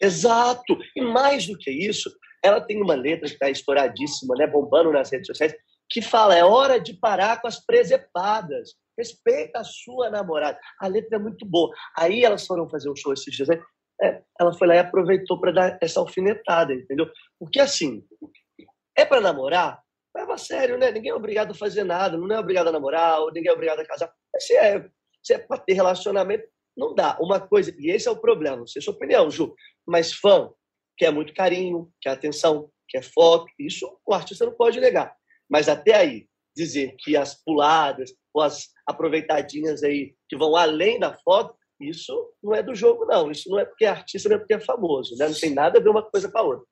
Exato. 0.00 0.76
E 0.96 1.00
mais 1.00 1.46
do 1.46 1.56
que 1.56 1.70
isso, 1.70 2.10
ela 2.42 2.60
tem 2.60 2.82
uma 2.82 2.94
letra 2.94 3.28
que 3.28 3.34
está 3.34 3.48
estouradíssima, 3.48 4.34
né? 4.34 4.46
Bombando 4.46 4.90
nas 4.90 5.10
redes 5.12 5.28
sociais, 5.28 5.54
que 5.88 6.02
fala: 6.02 6.36
é 6.36 6.44
hora 6.44 6.80
de 6.80 6.94
parar 6.94 7.40
com 7.40 7.46
as 7.46 7.64
presepadas. 7.64 8.70
Respeita 8.98 9.60
a 9.60 9.64
sua 9.64 10.10
namorada. 10.10 10.58
A 10.80 10.86
letra 10.86 11.16
é 11.16 11.20
muito 11.20 11.46
boa. 11.46 11.70
Aí 11.96 12.24
elas 12.24 12.46
foram 12.46 12.68
fazer 12.68 12.90
um 12.90 12.96
show 12.96 13.12
esses 13.12 13.34
dias. 13.34 13.48
Né? 13.48 13.62
É, 14.02 14.22
ela 14.40 14.52
foi 14.52 14.66
lá 14.66 14.74
e 14.74 14.78
aproveitou 14.78 15.40
para 15.40 15.52
dar 15.52 15.78
essa 15.80 16.00
alfinetada, 16.00 16.74
entendeu? 16.74 17.10
Porque 17.38 17.60
assim, 17.60 18.04
é 18.96 19.04
para 19.04 19.20
namorar, 19.20 19.80
leva 20.14 20.34
a 20.34 20.38
sério, 20.38 20.78
né? 20.78 20.90
Ninguém 20.90 21.10
é 21.10 21.14
obrigado 21.14 21.52
a 21.52 21.54
fazer 21.54 21.84
nada, 21.84 22.16
não 22.16 22.34
é 22.34 22.38
obrigado 22.38 22.68
a 22.68 22.72
namorar, 22.72 23.18
ninguém 23.32 23.50
é 23.50 23.52
obrigado 23.52 23.80
a 23.80 23.86
casar. 23.86 24.12
Se 24.38 24.54
é, 24.54 24.88
é 25.30 25.38
para 25.38 25.58
ter 25.58 25.74
relacionamento, 25.74 26.46
não 26.76 26.94
dá. 26.94 27.16
Uma 27.20 27.40
coisa, 27.40 27.74
e 27.78 27.90
esse 27.90 28.08
é 28.08 28.10
o 28.10 28.20
problema, 28.20 28.56
não 28.56 28.66
sei 28.66 28.80
a 28.80 28.82
sua 28.82 28.94
opinião, 28.94 29.30
Ju, 29.30 29.54
mas 29.86 30.12
fã 30.12 30.50
quer 30.96 31.12
muito 31.12 31.34
carinho, 31.34 31.90
quer 32.00 32.10
atenção, 32.10 32.70
quer 32.88 33.02
foto, 33.02 33.46
isso 33.58 33.98
o 34.06 34.14
artista 34.14 34.44
não 34.44 34.52
pode 34.52 34.80
negar. 34.80 35.14
Mas 35.48 35.68
até 35.68 35.94
aí, 35.94 36.26
dizer 36.56 36.94
que 36.98 37.16
as 37.16 37.34
puladas 37.34 38.12
ou 38.32 38.42
as 38.42 38.68
aproveitadinhas 38.86 39.82
aí 39.82 40.14
que 40.28 40.36
vão 40.36 40.56
além 40.56 40.98
da 40.98 41.14
foto, 41.14 41.54
isso 41.80 42.32
não 42.42 42.54
é 42.54 42.62
do 42.62 42.74
jogo, 42.74 43.04
não. 43.04 43.30
Isso 43.30 43.50
não 43.50 43.58
é 43.58 43.64
porque 43.64 43.84
é 43.84 43.88
artista, 43.88 44.28
não 44.28 44.36
é 44.36 44.38
porque 44.38 44.54
é 44.54 44.60
famoso, 44.60 45.16
né? 45.16 45.28
Não 45.28 45.34
tem 45.34 45.52
nada 45.52 45.78
a 45.78 45.82
ver 45.82 45.88
uma 45.88 46.02
coisa 46.02 46.30
com 46.30 46.38
a 46.38 46.42
outra. 46.42 46.66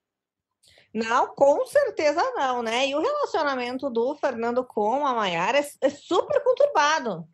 Não, 0.92 1.34
com 1.34 1.64
certeza 1.66 2.22
não, 2.34 2.62
né? 2.62 2.88
E 2.88 2.94
o 2.94 3.00
relacionamento 3.00 3.88
do 3.90 4.14
Fernando 4.16 4.64
com 4.64 5.06
a 5.06 5.14
Maiara 5.14 5.58
é, 5.58 5.70
é 5.80 5.90
super 5.90 6.42
conturbado 6.42 7.28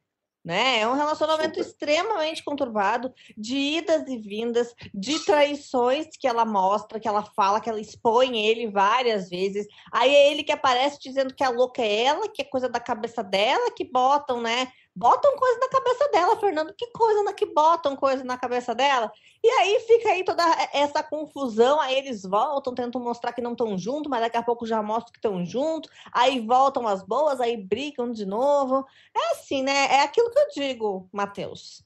né? 0.47 0.83
É 0.83 0.89
um 0.89 0.95
relacionamento 0.95 1.57
Super. 1.57 1.61
extremamente 1.61 2.45
conturbado, 2.45 3.13
de 3.37 3.57
idas 3.57 4.07
e 4.07 4.17
vindas, 4.17 4.73
de 4.95 5.19
traições 5.25 6.07
que 6.17 6.29
ela 6.29 6.45
mostra, 6.45 7.01
que 7.01 7.09
ela 7.09 7.25
fala, 7.25 7.61
que 7.61 7.69
ela 7.69 7.81
expõe 7.81 8.47
ele 8.47 8.71
várias 8.71 9.29
vezes. 9.29 9.67
Aí 9.93 10.15
é 10.15 10.31
ele 10.31 10.45
que 10.45 10.53
aparece 10.53 11.01
dizendo 11.01 11.35
que 11.35 11.43
a 11.43 11.51
louca 11.51 11.83
é 11.83 12.05
ela, 12.05 12.29
que 12.29 12.43
é 12.43 12.45
coisa 12.45 12.69
da 12.69 12.79
cabeça 12.79 13.25
dela, 13.25 13.73
que 13.73 13.85
botam, 13.85 14.41
né? 14.41 14.69
Botam 14.97 15.37
coisa 15.37 15.61
na 15.61 15.69
cabeça 15.69 16.09
dela, 16.09 16.41
Fernando. 16.41 16.75
Que 16.75 16.87
coisa 16.87 17.23
na 17.23 17.35
que 17.35 17.45
botam 17.45 17.95
coisa 17.95 18.25
na 18.25 18.39
cabeça 18.39 18.75
dela? 18.75 19.13
E 19.45 19.49
aí 19.49 19.81
fica 19.81 20.09
aí 20.09 20.25
toda 20.25 20.43
essa 20.73 21.03
confusão. 21.03 21.79
Aí 21.81 21.97
eles 21.97 22.23
voltam, 22.23 22.75
tentam 22.75 23.01
mostrar 23.01 23.35
que 23.35 23.43
não 23.43 23.53
estão 23.53 23.77
juntos, 23.77 24.11
mas 24.11 24.23
daqui 24.23 24.39
a 24.39 24.43
pouco 24.43 24.67
já 24.67 24.83
mostram 24.83 25.13
que 25.13 25.19
estão 25.19 25.45
juntos. 25.45 25.91
Aí 26.11 26.41
voltam 26.41 26.89
as 26.89 27.03
boas, 27.03 27.41
aí 27.41 27.57
brigam 27.57 28.11
de 28.11 28.25
novo. 28.25 28.87
É 29.15 29.33
assim, 29.33 29.63
né? 29.63 29.87
É 29.97 30.01
aquilo 30.01 30.31
que 30.31 30.39
eu 30.39 30.49
digo, 30.55 31.09
Matheus. 31.13 31.85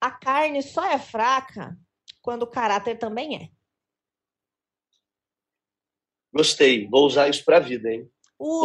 A 0.00 0.10
carne 0.10 0.60
só 0.62 0.84
é 0.84 0.98
fraca 0.98 1.78
quando 2.20 2.42
o 2.42 2.50
caráter 2.50 2.98
também 2.98 3.36
é. 3.36 3.48
Gostei, 6.34 6.88
vou 6.88 7.06
usar 7.06 7.28
isso 7.28 7.44
para 7.44 7.58
a 7.58 7.60
vida, 7.60 7.92
hein? 7.92 8.10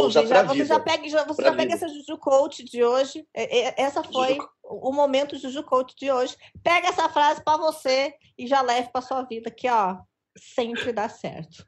Já, 0.09 0.43
você 0.43 0.53
vida. 0.53 0.65
já 0.65 0.79
pega, 0.79 1.09
já, 1.09 1.23
você 1.23 1.43
já 1.43 1.53
pega 1.53 1.73
essa 1.73 1.87
Juju 1.87 2.17
Coach 2.17 2.63
de 2.63 2.83
hoje. 2.83 3.25
Essa 3.33 4.03
foi 4.03 4.35
Juju... 4.35 4.49
o 4.63 4.91
momento 4.91 5.37
Juju 5.37 5.63
Coach 5.63 5.95
de 5.95 6.11
hoje. 6.11 6.35
Pega 6.63 6.87
essa 6.87 7.07
frase 7.09 7.43
para 7.43 7.57
você 7.57 8.13
e 8.37 8.47
já 8.47 8.61
leve 8.61 8.89
para 8.91 9.01
sua 9.01 9.21
vida, 9.23 9.51
que 9.51 9.69
ó, 9.69 9.97
sempre 10.37 10.91
dá 10.91 11.07
certo. 11.07 11.65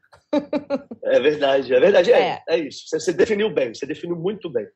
É 1.04 1.20
verdade, 1.20 1.74
é 1.74 1.80
verdade. 1.80 2.12
É, 2.12 2.22
é. 2.22 2.44
é 2.48 2.58
isso. 2.58 2.88
Você, 2.88 3.00
você 3.00 3.14
definiu 3.14 3.54
bem, 3.54 3.74
você 3.74 3.86
definiu 3.86 4.16
muito 4.16 4.50
bem. 4.50 4.68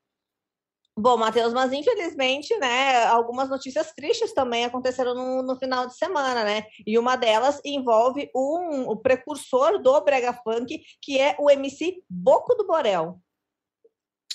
Bom, 0.95 1.17
Matheus, 1.17 1.53
mas 1.53 1.73
infelizmente, 1.73 2.55
né, 2.59 3.05
algumas 3.05 3.49
notícias 3.49 3.91
tristes 3.93 4.31
também 4.31 4.65
aconteceram 4.65 5.15
no, 5.15 5.41
no, 5.41 5.55
final 5.55 5.87
de 5.87 5.97
semana, 5.97 6.43
né? 6.43 6.65
E 6.85 6.99
uma 6.99 7.15
delas 7.15 7.59
envolve 7.65 8.29
um, 8.35 8.87
o 8.87 8.95
precursor 8.95 9.81
do 9.81 9.99
Brega 10.01 10.33
Funk, 10.33 10.83
que 11.01 11.19
é 11.19 11.35
o 11.39 11.49
MC 11.49 11.95
Boco 12.07 12.53
do 12.53 12.67
Borel. 12.67 13.19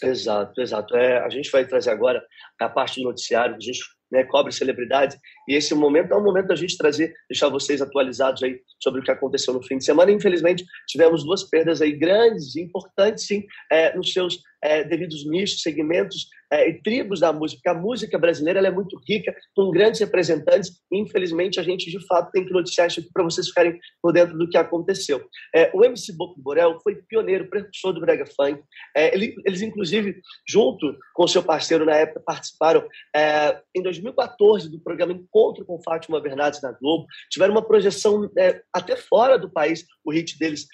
Exato, 0.03 0.61
exato. 0.61 0.97
É, 0.97 1.19
a 1.19 1.29
gente 1.29 1.51
vai 1.51 1.65
trazer 1.65 1.91
agora 1.91 2.25
a 2.61 2.69
parte 2.69 3.01
do 3.01 3.09
noticiário, 3.09 3.55
a 3.55 3.61
gente 3.61 3.81
né, 4.11 4.25
cobre 4.25 4.53
celebridades. 4.53 5.17
E 5.47 5.55
esse 5.55 5.75
momento 5.75 6.13
é 6.13 6.17
um 6.17 6.23
momento 6.23 6.49
da 6.49 6.57
gente 6.57 6.77
trazer, 6.77 7.15
deixar 7.29 7.49
vocês 7.49 7.81
atualizados 7.81 8.43
aí 8.43 8.61
sobre 8.83 9.01
o 9.01 9.05
que 9.05 9.11
aconteceu 9.11 9.55
no 9.55 9.63
fim 9.63 9.79
de 9.79 9.85
semana. 9.85 10.11
Infelizmente, 10.11 10.65
tivemos 10.89 11.25
duas 11.25 11.45
perdas 11.45 11.81
aí 11.81 11.93
grandes, 11.93 12.57
importantes, 12.57 13.27
sim, 13.27 13.45
é, 13.71 13.95
nos 13.97 14.13
seus 14.13 14.41
é, 14.63 14.85
devidos 14.85 15.27
nichos, 15.27 15.63
segmentos 15.63 16.29
é, 16.51 16.69
e 16.69 16.83
tribos 16.83 17.21
da 17.21 17.33
música. 17.33 17.61
Porque 17.63 17.79
a 17.79 17.81
música 17.81 18.19
brasileira 18.19 18.67
é 18.67 18.71
muito 18.71 18.99
rica, 19.07 19.35
com 19.55 19.71
grandes 19.71 20.01
representantes. 20.01 20.71
E, 20.91 20.99
infelizmente, 20.99 21.61
a 21.61 21.63
gente, 21.63 21.91
de 21.91 22.05
fato, 22.07 22.31
tem 22.31 22.45
que 22.45 22.53
noticiar 22.53 22.89
isso 22.89 23.01
aqui 23.01 23.11
para 23.13 23.25
vocês 23.25 23.49
ficarem 23.49 23.79
por 24.03 24.13
dentro 24.13 24.37
do 24.37 24.49
que 24.49 24.57
aconteceu. 24.57 25.25
É, 25.55 25.71
o 25.75 25.85
MC 25.85 26.13
Boco 26.17 26.41
Borel 26.41 26.79
foi 26.83 26.97
pioneiro, 27.09 27.49
precursor 27.49 27.93
do 27.93 28.01
Brega 28.01 28.27
Funk. 28.27 28.63
É, 28.97 29.15
ele, 29.15 29.35
eles, 29.47 29.63
inclusive, 29.63 30.21
junto 30.49 30.97
com 31.15 31.27
seu 31.27 31.43
parceiro 31.43 31.85
na 31.85 31.95
época, 31.95 32.23
participaram 32.25 32.87
é, 33.15 33.61
em 33.75 33.83
2014 33.83 34.71
do 34.71 34.81
programa 34.81 35.13
Encontro 35.13 35.65
com 35.65 35.83
Fátima 35.83 36.21
Bernardes 36.21 36.63
na 36.63 36.73
Globo. 36.73 37.07
Tiveram 37.31 37.55
uma 37.55 37.67
projeção 37.67 38.29
é, 38.39 38.61
até 38.73 38.97
fora 38.97 39.39
do 39.39 39.51
país. 39.51 39.85
O 40.05 40.13
hit 40.13 40.39
deles 40.39 40.67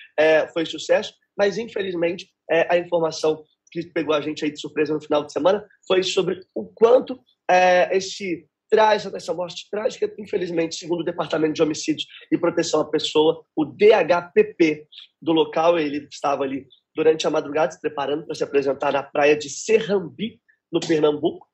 foi 0.53 0.65
sucesso 0.65 1.13
mas 1.37 1.59
infelizmente 1.59 2.29
a 2.69 2.79
informação 2.79 3.43
que 3.83 3.93
pegou 3.93 4.15
a 4.15 4.21
gente 4.21 4.45
aí 4.45 4.51
de 4.51 4.61
surpresa 4.61 4.95
no 4.95 5.01
final 5.01 5.25
de 5.25 5.33
semana 5.33 5.67
foi 5.87 6.03
sobre 6.03 6.41
o 6.55 6.65
quanto 6.65 7.21
é, 7.51 7.97
esse 7.97 8.47
traz 8.71 9.07
essa 9.07 9.33
morte 9.33 9.69
trágica, 9.71 10.13
infelizmente, 10.19 10.75
segundo 10.75 11.01
o 11.01 11.05
Departamento 11.05 11.55
de 11.55 11.63
Homicídios 11.63 12.07
e 12.33 12.39
Proteção 12.39 12.81
à 12.81 12.85
Pessoa, 12.85 13.45
o 13.55 13.65
DHPP 13.65 14.87
do 15.21 15.33
local, 15.33 15.79
ele 15.79 16.09
estava 16.11 16.43
ali 16.43 16.67
durante 16.95 17.27
a 17.27 17.31
madrugada 17.31 17.73
se 17.73 17.81
preparando 17.81 18.25
para 18.25 18.35
se 18.35 18.43
apresentar 18.43 18.93
na 18.93 19.03
praia 19.03 19.37
de 19.37 19.49
Serrambi, 19.49 20.41
no 20.73 20.81
Pernambuco, 20.81 21.47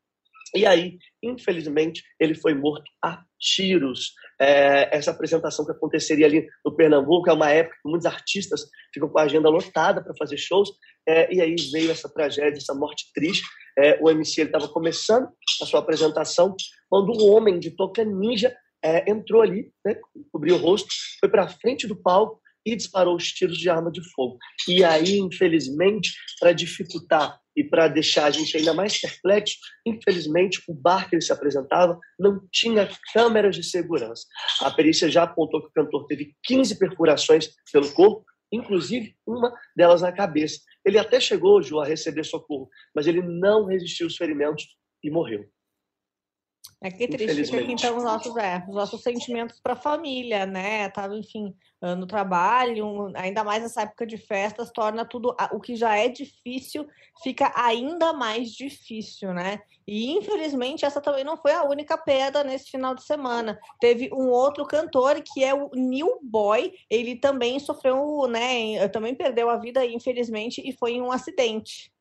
e 0.54 0.66
aí, 0.66 0.98
infelizmente, 1.22 2.02
ele 2.18 2.34
foi 2.34 2.54
morto 2.54 2.90
a 3.02 3.22
tiros. 3.38 4.14
É, 4.40 4.96
essa 4.96 5.10
apresentação 5.10 5.66
que 5.66 5.72
aconteceria 5.72 6.26
ali 6.26 6.46
no 6.64 6.74
Pernambuco 6.74 7.28
é 7.28 7.32
uma 7.32 7.50
época 7.50 7.76
que 7.82 7.88
muitos 7.88 8.06
artistas 8.06 8.62
ficam 8.92 9.08
com 9.08 9.18
a 9.18 9.24
agenda 9.24 9.48
lotada 9.50 10.02
para 10.02 10.14
fazer 10.16 10.38
shows. 10.38 10.70
É, 11.06 11.32
e 11.32 11.40
aí 11.40 11.56
veio 11.72 11.90
essa 11.90 12.08
tragédia, 12.08 12.58
essa 12.58 12.74
morte 12.74 13.10
triste. 13.14 13.46
É, 13.78 13.98
o 14.00 14.10
MC 14.10 14.42
estava 14.42 14.68
começando 14.68 15.28
a 15.60 15.66
sua 15.66 15.80
apresentação 15.80 16.54
quando 16.88 17.12
um 17.12 17.30
homem 17.32 17.58
de 17.58 17.70
toca 17.70 18.04
ninja 18.04 18.54
é, 18.82 19.10
entrou 19.10 19.42
ali, 19.42 19.70
né, 19.84 19.96
cobriu 20.32 20.56
o 20.56 20.58
rosto, 20.58 20.88
foi 21.20 21.28
para 21.28 21.48
frente 21.48 21.86
do 21.86 21.94
palco 21.94 22.39
e 22.64 22.76
disparou 22.76 23.16
os 23.16 23.32
tiros 23.32 23.58
de 23.58 23.68
arma 23.70 23.90
de 23.90 24.02
fogo. 24.12 24.38
E 24.68 24.84
aí, 24.84 25.18
infelizmente, 25.18 26.12
para 26.38 26.52
dificultar 26.52 27.40
e 27.56 27.64
para 27.64 27.88
deixar 27.88 28.26
a 28.26 28.30
gente 28.30 28.56
ainda 28.56 28.72
mais 28.72 28.98
perplexo, 29.00 29.56
infelizmente, 29.86 30.62
o 30.68 30.74
bar 30.74 31.08
que 31.08 31.16
ele 31.16 31.22
se 31.22 31.32
apresentava 31.32 31.98
não 32.18 32.40
tinha 32.52 32.88
câmeras 33.12 33.56
de 33.56 33.64
segurança. 33.64 34.24
A 34.60 34.70
perícia 34.70 35.10
já 35.10 35.24
apontou 35.24 35.60
que 35.62 35.68
o 35.68 35.72
cantor 35.72 36.06
teve 36.06 36.34
15 36.44 36.78
perfurações 36.78 37.50
pelo 37.72 37.90
corpo, 37.92 38.24
inclusive 38.52 39.14
uma 39.26 39.52
delas 39.76 40.02
na 40.02 40.12
cabeça. 40.12 40.60
Ele 40.84 40.98
até 40.98 41.20
chegou, 41.20 41.62
Ju, 41.62 41.80
a 41.80 41.86
receber 41.86 42.24
socorro, 42.24 42.68
mas 42.94 43.06
ele 43.06 43.22
não 43.22 43.66
resistiu 43.66 44.06
aos 44.06 44.16
ferimentos 44.16 44.66
e 45.02 45.10
morreu. 45.10 45.44
É 46.82 46.90
que 46.90 47.06
triste 47.06 47.44
fica 47.44 47.60
aqui, 47.60 47.72
então, 47.72 47.94
os 47.98 48.02
nossos, 48.02 48.34
é, 48.38 48.64
os 48.66 48.74
nossos 48.74 49.02
sentimentos 49.02 49.60
para 49.60 49.74
a 49.74 49.76
família, 49.76 50.46
né? 50.46 50.88
Tava, 50.88 51.14
enfim, 51.14 51.54
ah, 51.82 51.94
no 51.94 52.06
trabalho, 52.06 53.12
ainda 53.16 53.44
mais 53.44 53.62
nessa 53.62 53.82
época 53.82 54.06
de 54.06 54.16
festas, 54.16 54.70
torna 54.70 55.04
tudo 55.04 55.36
o 55.52 55.60
que 55.60 55.76
já 55.76 55.98
é 55.98 56.08
difícil, 56.08 56.86
fica 57.22 57.52
ainda 57.54 58.14
mais 58.14 58.50
difícil, 58.52 59.34
né? 59.34 59.60
E 59.86 60.10
infelizmente 60.12 60.86
essa 60.86 61.02
também 61.02 61.22
não 61.22 61.36
foi 61.36 61.52
a 61.52 61.64
única 61.64 61.98
perda 61.98 62.42
nesse 62.42 62.70
final 62.70 62.94
de 62.94 63.04
semana. 63.04 63.60
Teve 63.78 64.08
um 64.14 64.30
outro 64.30 64.64
cantor 64.64 65.22
que 65.22 65.44
é 65.44 65.52
o 65.52 65.70
New 65.74 66.18
Boy, 66.22 66.72
ele 66.88 67.14
também 67.14 67.58
sofreu, 67.58 68.26
né? 68.26 68.88
Também 68.88 69.14
perdeu 69.14 69.50
a 69.50 69.56
vida, 69.58 69.84
infelizmente, 69.84 70.62
e 70.64 70.72
foi 70.72 70.92
em 70.92 71.02
um 71.02 71.12
acidente. 71.12 71.92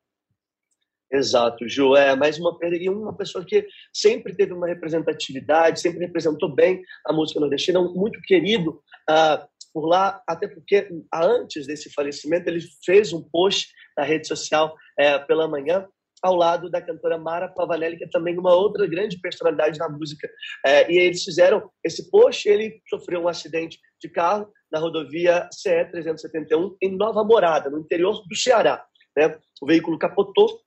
Exato, 1.12 1.68
Ju. 1.68 1.96
É 1.96 2.16
mais 2.16 2.38
uma 2.38 2.58
perda 2.58 2.76
e 2.76 2.88
uma 2.88 3.16
pessoa 3.16 3.44
que 3.44 3.68
sempre 3.92 4.36
teve 4.36 4.54
uma 4.54 4.68
representatividade, 4.68 5.82
sempre 5.82 6.06
representou 6.06 6.54
bem 6.54 6.84
a 7.06 7.12
música 7.12 7.40
nordestina, 7.40 7.82
muito 7.82 8.22
querido 8.22 8.82
uh, 9.10 9.48
por 9.74 9.88
lá, 9.88 10.22
até 10.28 10.48
porque 10.48 10.88
antes 11.14 11.66
desse 11.66 11.92
falecimento 11.92 12.48
ele 12.48 12.60
fez 12.86 13.12
um 13.12 13.24
post 13.24 13.70
na 13.98 14.04
rede 14.04 14.28
social 14.28 14.76
uh, 15.00 15.26
pela 15.26 15.48
manhã 15.48 15.88
ao 16.22 16.36
lado 16.36 16.70
da 16.70 16.82
cantora 16.82 17.18
Mara 17.18 17.48
Pavanelli, 17.48 17.98
que 17.98 18.04
é 18.04 18.10
também 18.10 18.38
uma 18.38 18.54
outra 18.54 18.86
grande 18.86 19.20
personalidade 19.20 19.80
na 19.80 19.90
música. 19.90 20.28
Uh, 20.66 20.92
e 20.92 20.98
eles 21.00 21.24
fizeram 21.24 21.72
esse 21.84 22.10
post, 22.12 22.48
ele 22.48 22.82
sofreu 22.88 23.22
um 23.22 23.28
acidente 23.28 23.80
de 24.00 24.10
carro 24.10 24.48
na 24.72 24.80
rodovia 24.80 25.50
CE 25.52 25.86
371 25.86 26.78
em 26.84 26.96
Nova 26.96 27.24
Morada, 27.24 27.70
no 27.70 27.80
interior 27.80 28.22
do 28.28 28.36
Ceará. 28.36 28.86
Né? 29.18 29.36
O 29.60 29.66
veículo 29.66 29.98
capotou 29.98 30.60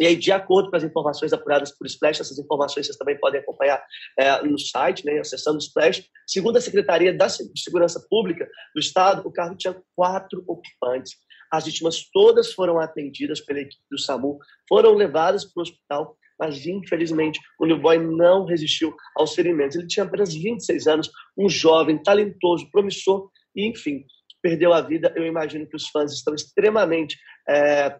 e 0.00 0.06
aí, 0.06 0.16
de 0.16 0.32
acordo 0.32 0.70
com 0.70 0.76
as 0.76 0.82
informações 0.82 1.32
apuradas 1.32 1.70
por 1.70 1.86
Splash, 1.86 2.20
essas 2.20 2.38
informações 2.38 2.86
vocês 2.86 2.98
também 2.98 3.18
podem 3.18 3.40
acompanhar 3.40 3.82
é, 4.18 4.42
no 4.42 4.58
site, 4.58 5.04
né, 5.04 5.20
acessando 5.20 5.56
o 5.56 5.60
Splash. 5.60 6.04
Segundo 6.26 6.56
a 6.56 6.60
Secretaria 6.60 7.16
da 7.16 7.28
Segurança 7.28 8.04
Pública 8.10 8.48
do 8.74 8.80
Estado, 8.80 9.26
o 9.26 9.32
carro 9.32 9.56
tinha 9.56 9.76
quatro 9.94 10.42
ocupantes. 10.48 11.12
As 11.52 11.66
vítimas 11.66 12.10
todas 12.12 12.52
foram 12.52 12.80
atendidas 12.80 13.40
pela 13.40 13.60
equipe 13.60 13.82
do 13.88 13.98
SAMU, 13.98 14.38
foram 14.68 14.94
levadas 14.94 15.44
para 15.44 15.60
o 15.60 15.62
hospital, 15.62 16.16
mas 16.38 16.66
infelizmente 16.66 17.38
o 17.60 17.66
New 17.66 17.78
Boy 17.78 17.98
não 17.98 18.44
resistiu 18.44 18.92
aos 19.16 19.34
ferimentos. 19.34 19.76
Ele 19.76 19.86
tinha 19.86 20.04
apenas 20.04 20.34
26 20.34 20.88
anos, 20.88 21.10
um 21.38 21.48
jovem, 21.48 22.02
talentoso, 22.02 22.68
promissor, 22.72 23.30
e 23.54 23.68
enfim, 23.68 24.04
perdeu 24.42 24.72
a 24.72 24.80
vida. 24.80 25.12
Eu 25.14 25.24
imagino 25.24 25.68
que 25.68 25.76
os 25.76 25.88
fãs 25.88 26.12
estão 26.12 26.34
extremamente 26.34 27.16
é, 27.48 27.96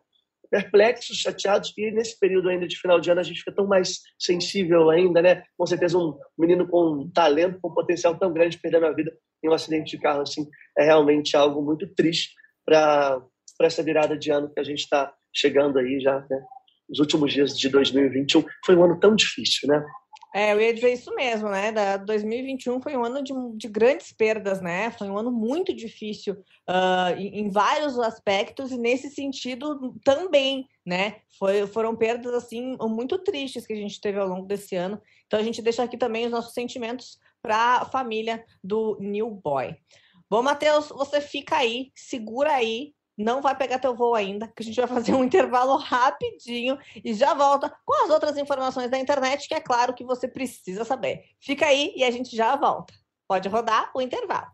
perplexos, 0.54 1.16
chateados, 1.16 1.72
e 1.76 1.90
nesse 1.90 2.16
período 2.16 2.48
ainda 2.48 2.68
de 2.68 2.78
final 2.78 3.00
de 3.00 3.10
ano 3.10 3.18
a 3.18 3.24
gente 3.24 3.40
fica 3.40 3.50
tão 3.50 3.66
mais 3.66 4.02
sensível 4.16 4.88
ainda, 4.88 5.20
né? 5.20 5.42
Com 5.58 5.66
certeza 5.66 5.98
um 5.98 6.16
menino 6.38 6.68
com 6.68 6.92
um 6.92 7.10
talento, 7.10 7.58
com 7.60 7.70
um 7.70 7.74
potencial 7.74 8.16
tão 8.16 8.32
grande 8.32 8.56
perdendo 8.56 8.86
a 8.86 8.92
vida 8.92 9.12
em 9.42 9.48
um 9.48 9.52
acidente 9.52 9.96
de 9.96 10.00
carro, 10.00 10.22
assim, 10.22 10.48
é 10.78 10.84
realmente 10.84 11.36
algo 11.36 11.60
muito 11.60 11.92
triste 11.96 12.30
para 12.64 13.20
essa 13.62 13.82
virada 13.82 14.16
de 14.16 14.30
ano 14.30 14.48
que 14.48 14.60
a 14.60 14.62
gente 14.62 14.78
está 14.78 15.12
chegando 15.34 15.76
aí 15.80 15.98
já, 16.00 16.24
né? 16.30 16.40
Os 16.88 17.00
últimos 17.00 17.32
dias 17.32 17.58
de 17.58 17.68
2021 17.68 18.44
foi 18.64 18.76
um 18.76 18.84
ano 18.84 19.00
tão 19.00 19.16
difícil, 19.16 19.68
né? 19.68 19.84
É, 20.36 20.52
eu 20.52 20.60
ia 20.60 20.74
dizer 20.74 20.92
isso 20.92 21.14
mesmo, 21.14 21.48
né? 21.48 21.70
Da 21.70 21.96
2021 21.96 22.82
foi 22.82 22.96
um 22.96 23.04
ano 23.04 23.22
de, 23.22 23.32
de 23.56 23.68
grandes 23.68 24.12
perdas, 24.12 24.60
né? 24.60 24.90
Foi 24.90 25.08
um 25.08 25.16
ano 25.16 25.30
muito 25.30 25.72
difícil 25.72 26.34
uh, 26.68 27.16
em, 27.16 27.38
em, 27.38 27.50
vários 27.50 27.96
aspectos 28.00 28.72
e 28.72 28.76
nesse 28.76 29.08
sentido 29.10 29.94
também, 30.02 30.68
né? 30.84 31.20
Foi, 31.38 31.68
foram 31.68 31.94
perdas 31.94 32.34
assim 32.34 32.76
muito 32.80 33.16
tristes 33.18 33.64
que 33.64 33.74
a 33.74 33.76
gente 33.76 34.00
teve 34.00 34.18
ao 34.18 34.26
longo 34.26 34.44
desse 34.44 34.74
ano. 34.74 35.00
Então 35.28 35.38
a 35.38 35.42
gente 35.42 35.62
deixa 35.62 35.84
aqui 35.84 35.96
também 35.96 36.26
os 36.26 36.32
nossos 36.32 36.52
sentimentos 36.52 37.16
para 37.40 37.82
a 37.82 37.84
família 37.84 38.44
do 38.62 38.98
New 38.98 39.30
Boy. 39.30 39.76
Bom, 40.28 40.42
Matheus, 40.42 40.88
você 40.88 41.20
fica 41.20 41.58
aí, 41.58 41.92
segura 41.94 42.54
aí, 42.54 42.92
não 43.16 43.40
vai 43.40 43.56
pegar 43.56 43.78
teu 43.78 43.94
voo 43.94 44.14
ainda, 44.14 44.48
que 44.48 44.62
a 44.62 44.64
gente 44.64 44.76
vai 44.76 44.86
fazer 44.86 45.14
um 45.14 45.22
intervalo 45.24 45.76
rapidinho 45.76 46.78
e 47.04 47.14
já 47.14 47.34
volta 47.34 47.74
com 47.84 48.04
as 48.04 48.10
outras 48.10 48.36
informações 48.36 48.90
da 48.90 48.98
internet, 48.98 49.48
que 49.48 49.54
é 49.54 49.60
claro 49.60 49.94
que 49.94 50.04
você 50.04 50.28
precisa 50.28 50.84
saber. 50.84 51.24
Fica 51.40 51.66
aí 51.66 51.92
e 51.96 52.04
a 52.04 52.10
gente 52.10 52.34
já 52.36 52.56
volta. 52.56 52.94
Pode 53.26 53.48
rodar 53.48 53.90
o 53.94 54.00
intervalo. 54.00 54.53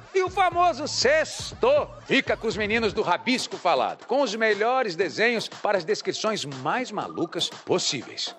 E 0.13 0.23
o 0.23 0.29
famoso 0.29 0.87
sexto 0.89 1.87
fica 2.05 2.35
com 2.35 2.45
os 2.45 2.57
meninos 2.57 2.91
do 2.91 3.01
Rabisco 3.01 3.55
Falado, 3.55 4.05
com 4.05 4.21
os 4.21 4.35
melhores 4.35 4.93
desenhos 4.93 5.47
para 5.47 5.77
as 5.77 5.85
descrições 5.85 6.43
mais 6.43 6.91
malucas 6.91 7.49
possíveis. 7.49 8.35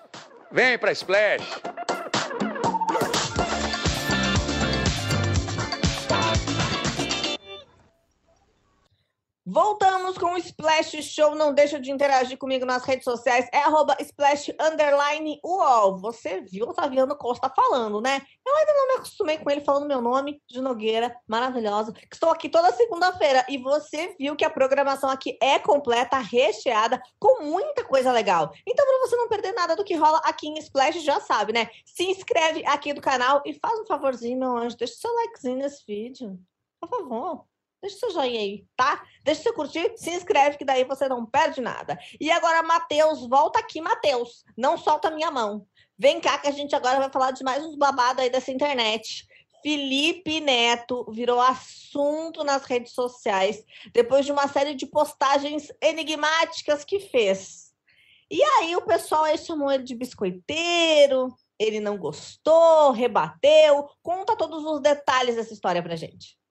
Vem 0.51 0.77
pra 0.77 0.91
Splash! 0.91 1.61
Voltamos 9.45 10.17
com 10.17 10.35
o 10.35 10.37
Splash 10.37 11.03
Show. 11.03 11.35
Não 11.35 11.53
deixa 11.53 11.77
de 11.77 11.91
interagir 11.91 12.37
comigo 12.37 12.65
nas 12.65 12.85
redes 12.85 13.03
sociais. 13.03 13.49
É 13.51 13.59
arroba 13.59 13.97
Splash 13.99 14.53
Underline 14.57 15.37
UOL. 15.43 15.97
Você 15.97 16.39
viu 16.41 16.65
o 16.65 16.69
Otaviano 16.69 17.13
Costa 17.17 17.51
falando, 17.53 17.99
né? 17.99 18.21
Eu 18.45 18.55
ainda 18.55 18.73
não 18.73 18.87
me 18.87 18.93
acostumei 18.95 19.37
com 19.37 19.49
ele 19.49 19.59
falando 19.59 19.85
meu 19.85 20.01
nome, 20.01 20.41
de 20.47 20.61
Nogueira, 20.61 21.13
maravilhosa. 21.27 21.93
Estou 22.09 22.29
aqui 22.29 22.47
toda 22.47 22.71
segunda-feira 22.71 23.45
e 23.49 23.57
você 23.57 24.15
viu 24.17 24.33
que 24.33 24.45
a 24.45 24.49
programação 24.49 25.09
aqui 25.09 25.37
é 25.41 25.59
completa, 25.59 26.19
recheada, 26.19 27.01
com 27.19 27.43
muita 27.43 27.83
coisa 27.83 28.13
legal. 28.13 28.49
Então, 28.65 28.85
para 28.85 28.99
você 28.99 29.17
não 29.17 29.27
perder 29.27 29.51
nada 29.51 29.75
do 29.75 29.83
que 29.83 29.95
rola 29.95 30.19
aqui 30.19 30.47
em 30.47 30.57
Splash, 30.59 31.03
já 31.03 31.19
sabe, 31.19 31.51
né? 31.51 31.69
Se 31.85 32.03
inscreve 32.03 32.65
aqui 32.65 32.93
do 32.93 33.01
canal 33.01 33.41
e 33.45 33.53
faz 33.53 33.77
um 33.77 33.85
favorzinho, 33.85 34.39
meu 34.39 34.55
anjo. 34.55 34.77
Deixa 34.77 34.95
seu 34.95 35.13
likezinho 35.13 35.57
nesse 35.57 35.83
vídeo. 35.85 36.39
Por 36.79 36.89
favor. 36.89 37.52
Deixa 37.83 37.97
seu 37.97 38.11
joinha 38.11 38.39
aí, 38.39 38.65
tá? 38.77 39.03
Deixa 39.25 39.43
seu 39.43 39.53
curtir, 39.53 39.91
se 39.97 40.09
inscreve, 40.09 40.57
que 40.57 40.63
daí 40.63 40.85
você 40.85 41.09
não 41.09 41.25
perde 41.25 41.59
nada. 41.59 41.99
E 42.17 42.31
agora, 42.31 42.63
Matheus, 42.63 43.27
volta 43.27 43.59
aqui, 43.59 43.81
Matheus. 43.81 44.45
Não 44.55 44.77
solta 44.77 45.11
minha 45.11 45.29
mão. 45.29 45.67
Vem 45.99 46.21
cá 46.21 46.37
que 46.37 46.47
a 46.47 46.51
gente 46.51 46.73
agora 46.73 46.97
vai 46.97 47.11
falar 47.11 47.31
de 47.31 47.43
mais 47.43 47.61
uns 47.61 47.75
babados 47.75 48.23
aí 48.23 48.29
dessa 48.29 48.53
internet. 48.53 49.27
Felipe 49.61 50.39
Neto 50.39 51.05
virou 51.11 51.41
assunto 51.41 52.41
nas 52.41 52.63
redes 52.63 52.93
sociais 52.93 53.61
depois 53.91 54.25
de 54.25 54.31
uma 54.31 54.47
série 54.47 54.75
de 54.75 54.85
postagens 54.85 55.67
enigmáticas 55.81 56.85
que 56.85 57.01
fez. 57.01 57.73
E 58.31 58.41
aí 58.41 58.77
o 58.77 58.81
pessoal 58.85 59.25
aí 59.25 59.37
chamou 59.37 59.69
ele 59.69 59.83
de 59.83 59.93
biscoiteiro, 59.93 61.35
ele 61.59 61.81
não 61.81 61.97
gostou, 61.97 62.91
rebateu. 62.91 63.89
Conta 64.01 64.37
todos 64.37 64.63
os 64.63 64.79
detalhes 64.79 65.35
dessa 65.35 65.53
história 65.53 65.83
pra 65.83 65.97
gente. 65.97 66.41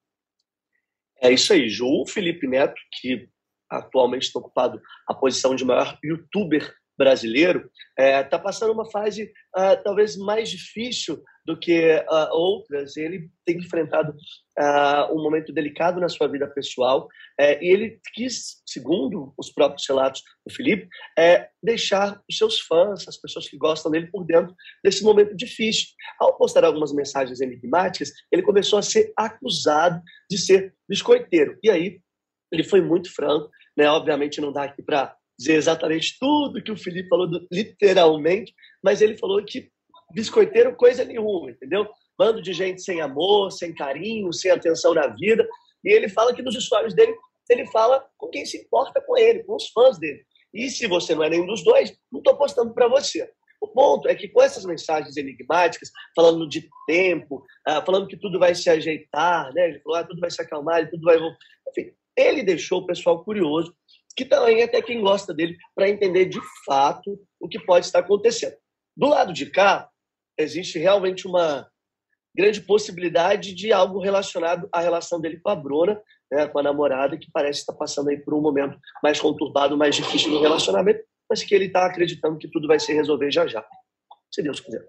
É 1.23 1.31
isso 1.31 1.53
aí, 1.53 1.69
Ju. 1.69 2.05
Felipe 2.07 2.47
Neto, 2.49 2.81
que 3.01 3.29
atualmente 3.71 4.25
está 4.25 4.41
ocupado 4.41 4.81
a 5.09 5.15
posição 5.15 5.55
de 5.55 5.65
maior 5.65 5.97
youtuber 6.03 6.75
brasileiro, 6.99 7.71
está 7.99 8.03
é, 8.03 8.23
tá 8.23 8.39
passando 8.39 8.73
uma 8.73 8.91
fase 8.91 9.33
uh, 9.57 9.83
talvez 9.83 10.17
mais 10.17 10.51
difícil 10.51 11.23
do 11.45 11.59
que 11.59 11.97
uh, 12.11 12.29
outras. 12.33 12.97
Ele 12.97 13.31
tem 13.45 13.59
enfrentado 13.59 14.13
uh, 14.13 15.15
um 15.15 15.23
momento 15.23 15.53
delicado 15.53 16.01
na 16.01 16.09
sua 16.09 16.29
vida 16.29 16.47
pessoal 16.47 17.09
é, 17.39 17.63
e 17.65 17.73
ele 17.73 18.01
quis, 18.15 18.63
segundo 18.67 19.33
os 19.37 19.51
próprios 19.51 19.87
relatos 19.89 20.23
do 20.47 20.55
Felipe, 20.55 20.89
é, 21.19 21.49
deixar 21.63 22.21
os 22.29 22.37
seus 22.37 22.61
fãs, 22.61 23.09
as 23.09 23.17
pessoas 23.17 23.49
que 23.49 23.57
gostam 23.57 23.91
dele, 23.91 24.09
por 24.09 24.25
dentro 24.25 24.55
desse 24.85 25.03
momento 25.03 25.35
difícil. 25.35 25.89
Ao 26.19 26.37
postar 26.37 26.65
algumas 26.65 26.93
mensagens 26.93 27.41
enigmáticas, 27.41 28.13
ele 28.31 28.43
começou 28.43 28.79
a 28.79 28.83
ser 28.83 29.13
acusado 29.17 30.01
de 30.31 30.39
ser 30.39 30.75
biscoiteiro. 30.89 31.59
E 31.63 31.71
aí 31.71 32.01
ele 32.53 32.63
foi 32.63 32.81
muito 32.81 33.13
franco, 33.13 33.51
né? 33.77 33.89
Obviamente 33.89 34.41
não 34.41 34.53
dá 34.53 34.65
aqui 34.65 34.83
para 34.83 35.17
dizer 35.39 35.55
exatamente 35.55 36.17
tudo 36.21 36.63
que 36.63 36.71
o 36.71 36.77
Felipe 36.77 37.09
falou, 37.09 37.29
literalmente, 37.51 38.55
mas 38.83 39.01
ele 39.01 39.17
falou 39.17 39.43
que 39.45 39.72
biscoiteiro 40.13 40.77
coisa 40.77 41.05
nenhuma, 41.05 41.51
entendeu? 41.51 41.89
Bando 42.19 42.43
de 42.43 42.53
gente 42.53 42.83
sem 42.83 43.01
amor, 43.01 43.51
sem 43.51 43.75
carinho, 43.75 44.33
sem 44.33 44.51
atenção 44.51 44.95
na 44.95 45.07
vida. 45.09 45.47
E 45.85 45.93
ele 45.93 46.09
fala 46.09 46.35
que 46.35 46.43
nos 46.43 46.55
stories 46.55 46.95
dele, 46.95 47.15
ele 47.49 47.67
fala 47.67 48.05
com 48.17 48.29
quem 48.29 48.45
se 48.45 48.59
importa 48.59 49.01
com 49.01 49.17
ele, 49.17 49.43
com 49.45 49.57
os 49.57 49.69
fãs 49.69 49.99
dele. 49.99 50.23
E 50.55 50.71
se 50.71 50.87
você 50.87 51.15
não 51.15 51.25
é 51.25 51.31
nenhum 51.31 51.47
dos 51.47 51.65
dois, 51.65 51.97
não 52.11 52.21
estou 52.21 52.37
postando 52.37 52.75
para 52.75 52.89
você. 52.89 53.29
O 53.61 53.69
ponto 53.69 54.09
é 54.09 54.15
que 54.15 54.29
com 54.29 54.43
essas 54.43 54.65
mensagens 54.65 55.17
enigmáticas, 55.17 55.91
falando 56.17 56.49
de 56.49 56.69
tempo, 56.87 57.45
uh, 57.69 57.85
falando 57.87 58.09
que 58.09 58.17
tudo 58.17 58.39
vai 58.39 58.55
se 58.55 58.69
ajeitar, 58.69 59.53
né? 59.55 59.69
ele 59.69 59.81
falou, 59.81 59.99
ah, 59.99 60.05
tudo 60.05 60.21
vai 60.21 60.31
se 60.31 60.43
acalmar, 60.43 60.91
tudo 60.91 61.05
vai... 61.05 61.17
Enfim, 61.69 61.93
ele 62.17 62.43
deixou 62.43 62.81
o 62.81 62.87
pessoal 62.87 63.23
curioso, 63.25 63.73
que 64.17 64.25
também 64.25 64.63
até 64.63 64.83
quem 64.83 65.01
gosta 65.01 65.33
dele, 65.33 65.57
para 65.75 65.89
entender 65.89 66.27
de 66.27 66.41
fato 66.67 67.19
o 67.41 67.49
que 67.49 67.65
pode 67.65 67.87
estar 67.87 68.01
acontecendo. 68.01 68.57
Do 68.97 69.09
lado 69.09 69.33
de 69.33 69.47
cá, 69.47 69.89
existe 70.39 70.79
realmente 70.79 71.27
uma 71.27 71.69
grande 72.35 72.61
possibilidade 72.61 73.55
de 73.55 73.73
algo 73.73 74.01
relacionado 74.01 74.69
à 74.73 74.81
relação 74.81 75.21
dele 75.21 75.39
com 75.41 75.51
a 75.51 75.57
Bruna, 75.57 76.01
né, 76.31 76.47
com 76.49 76.59
a 76.59 76.63
namorada, 76.63 77.19
que 77.19 77.31
parece 77.31 77.61
estar 77.61 77.75
passando 77.75 78.09
aí 78.09 78.17
por 78.17 78.35
um 78.35 78.41
momento 78.41 78.79
mais 79.03 79.21
conturbado, 79.21 79.77
mais 79.77 79.95
difícil 79.95 80.31
no 80.31 80.41
relacionamento, 80.41 81.05
mas 81.29 81.43
que 81.43 81.55
ele 81.55 81.67
está 81.67 81.87
acreditando 81.87 82.39
que 82.39 82.49
tudo 82.49 82.67
vai 82.67 82.81
se 82.81 82.93
resolver 82.93 83.31
já 83.31 83.47
já, 83.47 83.65
se 84.31 84.43
Deus 84.43 84.61
quiser. 84.61 84.83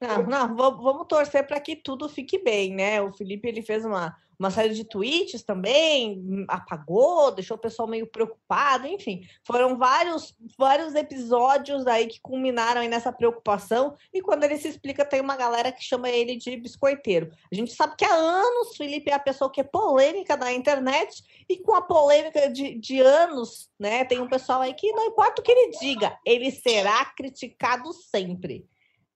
Não, 0.00 0.24
não, 0.24 0.56
vamos 0.56 1.06
torcer 1.06 1.46
para 1.46 1.60
que 1.60 1.76
tudo 1.76 2.08
fique 2.08 2.36
bem, 2.42 2.74
né? 2.74 3.00
O 3.00 3.12
Felipe 3.12 3.46
ele 3.46 3.62
fez 3.62 3.84
uma, 3.84 4.16
uma 4.36 4.50
série 4.50 4.74
de 4.74 4.82
tweets 4.82 5.44
também, 5.44 6.44
apagou, 6.48 7.30
deixou 7.30 7.56
o 7.56 7.60
pessoal 7.60 7.86
meio 7.86 8.08
preocupado, 8.08 8.88
enfim. 8.88 9.22
Foram 9.46 9.78
vários, 9.78 10.36
vários 10.58 10.96
episódios 10.96 11.86
aí 11.86 12.08
que 12.08 12.20
culminaram 12.20 12.80
aí 12.80 12.88
nessa 12.88 13.12
preocupação. 13.12 13.94
E 14.12 14.20
quando 14.20 14.42
ele 14.42 14.58
se 14.58 14.66
explica, 14.66 15.04
tem 15.04 15.20
uma 15.20 15.36
galera 15.36 15.70
que 15.70 15.84
chama 15.84 16.10
ele 16.10 16.34
de 16.34 16.56
biscoiteiro. 16.56 17.30
A 17.52 17.54
gente 17.54 17.72
sabe 17.72 17.94
que 17.96 18.04
há 18.04 18.12
anos 18.12 18.76
Felipe 18.76 19.10
é 19.10 19.14
a 19.14 19.20
pessoa 19.20 19.52
que 19.52 19.60
é 19.60 19.64
polêmica 19.64 20.36
da 20.36 20.52
internet, 20.52 21.22
e 21.48 21.58
com 21.58 21.76
a 21.76 21.82
polêmica 21.82 22.50
de, 22.50 22.74
de 22.74 23.00
anos, 23.00 23.70
né? 23.78 24.04
Tem 24.04 24.18
um 24.18 24.28
pessoal 24.28 24.62
aí 24.62 24.74
que 24.74 24.90
não 24.90 25.06
importa 25.06 25.40
o 25.40 25.44
que 25.44 25.52
ele 25.52 25.78
diga, 25.78 26.18
ele 26.26 26.50
será 26.50 27.04
criticado 27.04 27.92
sempre. 27.92 28.66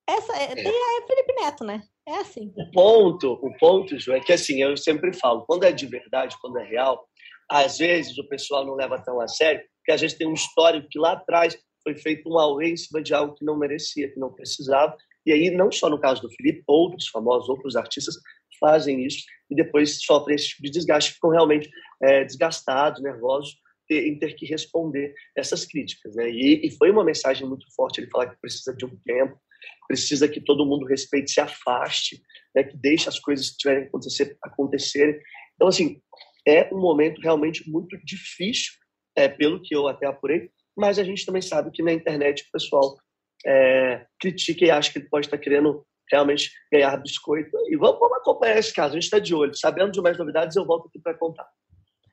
Essa 0.09 0.37
é, 0.37 0.53
é. 0.53 0.55
tem 0.55 0.69
a 0.69 1.07
Felipe 1.07 1.35
Neto, 1.41 1.65
né? 1.65 1.83
É 2.07 2.19
assim. 2.19 2.53
O 2.57 2.71
ponto, 2.71 3.33
o 3.33 3.57
ponto, 3.59 3.99
Ju, 3.99 4.13
é 4.13 4.21
que 4.21 4.33
assim, 4.33 4.63
eu 4.63 4.77
sempre 4.77 5.13
falo, 5.13 5.45
quando 5.47 5.65
é 5.65 5.73
de 5.73 5.87
verdade, 5.87 6.37
quando 6.41 6.59
é 6.59 6.65
real, 6.65 7.07
às 7.51 7.79
vezes 7.79 8.17
o 8.19 8.29
pessoal 8.29 8.65
não 8.65 8.75
leva 8.75 9.03
tão 9.03 9.21
a 9.21 9.27
sério, 9.27 9.63
porque 9.79 9.93
às 9.93 10.01
vezes 10.01 10.17
tem 10.17 10.27
um 10.27 10.35
histórico 10.35 10.89
que 10.89 10.99
lá 10.99 11.13
atrás 11.13 11.57
foi 11.83 11.97
feito 11.97 12.29
um 12.29 12.39
auê 12.39 12.71
em 12.71 12.77
cima 12.77 13.03
de 13.03 13.15
algo 13.15 13.35
que 13.35 13.45
não 13.45 13.59
merecia, 13.59 14.11
que 14.11 14.19
não 14.19 14.33
precisava. 14.33 14.97
E 15.25 15.33
aí, 15.33 15.51
não 15.51 15.71
só 15.73 15.89
no 15.89 16.01
caso 16.01 16.23
do 16.23 16.31
Felipe, 16.31 16.63
outros 16.67 17.09
famosos, 17.09 17.49
outros 17.49 17.77
artistas 17.77 18.17
fazem 18.61 19.05
isso 19.05 19.25
e 19.51 19.55
depois 19.55 20.03
sofrem 20.03 20.37
esse 20.37 20.49
tipo 20.49 20.63
de 20.63 20.71
desgaste, 20.71 21.13
ficam 21.13 21.31
realmente 21.31 21.69
é, 22.03 22.25
desgastados, 22.25 23.03
nervosos 23.03 23.57
em 23.89 24.19
ter 24.19 24.35
que 24.35 24.47
responder 24.47 25.15
essas 25.37 25.65
críticas. 25.65 26.15
Né? 26.17 26.29
E, 26.31 26.67
e, 26.67 26.71
foi 26.77 26.91
uma 26.91 27.05
mensagem 27.05 27.47
muito 27.47 27.67
forte 27.75 28.01
ele 28.01 28.11
falar 28.11 28.31
que 28.31 28.41
precisa 28.41 28.75
de 28.75 28.85
um 28.85 28.97
tempo, 29.05 29.39
precisa 29.87 30.29
que 30.29 30.41
todo 30.41 30.67
mundo 30.67 30.87
respeite, 30.87 31.31
se 31.31 31.41
afaste, 31.41 32.21
né, 32.55 32.65
que 32.65 32.77
deixe 32.77 33.09
as 33.09 33.19
coisas 33.19 33.51
que 33.51 33.59
tiverem 33.59 33.85
acontecer 33.85 34.37
acontecerem. 34.43 35.19
Então, 35.55 35.69
assim, 35.69 36.01
é 36.47 36.73
um 36.73 36.81
momento 36.81 37.21
realmente 37.21 37.69
muito 37.69 37.97
difícil, 38.05 38.73
é, 39.17 39.29
pelo 39.29 39.63
que 39.63 39.75
eu 39.75 39.89
até 39.89 40.07
apurei, 40.07 40.51
mas 40.77 40.99
a 40.99 41.05
gente 41.05 41.25
também 41.25 41.43
sabe 41.43 41.71
que 41.71 41.83
na 41.83 41.93
internet 41.93 42.43
o 42.43 42.53
pessoal 42.53 42.97
é, 43.47 44.07
critica 44.21 44.65
e 44.65 44.71
acha 44.71 44.93
que 44.93 44.99
ele 44.99 45.09
pode 45.09 45.27
estar 45.27 45.39
querendo 45.39 45.87
realmente 46.11 46.51
ganhar 46.71 46.97
biscoito. 46.99 47.51
E 47.69 47.77
vamos, 47.77 47.99
vamos 47.99 48.19
acompanhar 48.19 48.59
esse 48.59 48.73
caso, 48.73 48.93
a 48.93 48.95
gente 48.95 49.05
está 49.05 49.19
de 49.19 49.35
olho. 49.35 49.55
Sabendo 49.55 49.91
de 49.91 50.01
mais 50.01 50.19
novidades, 50.19 50.57
eu 50.57 50.67
volto 50.67 50.89
aqui 50.89 51.01
para 51.01 51.15
contar. 51.15 51.49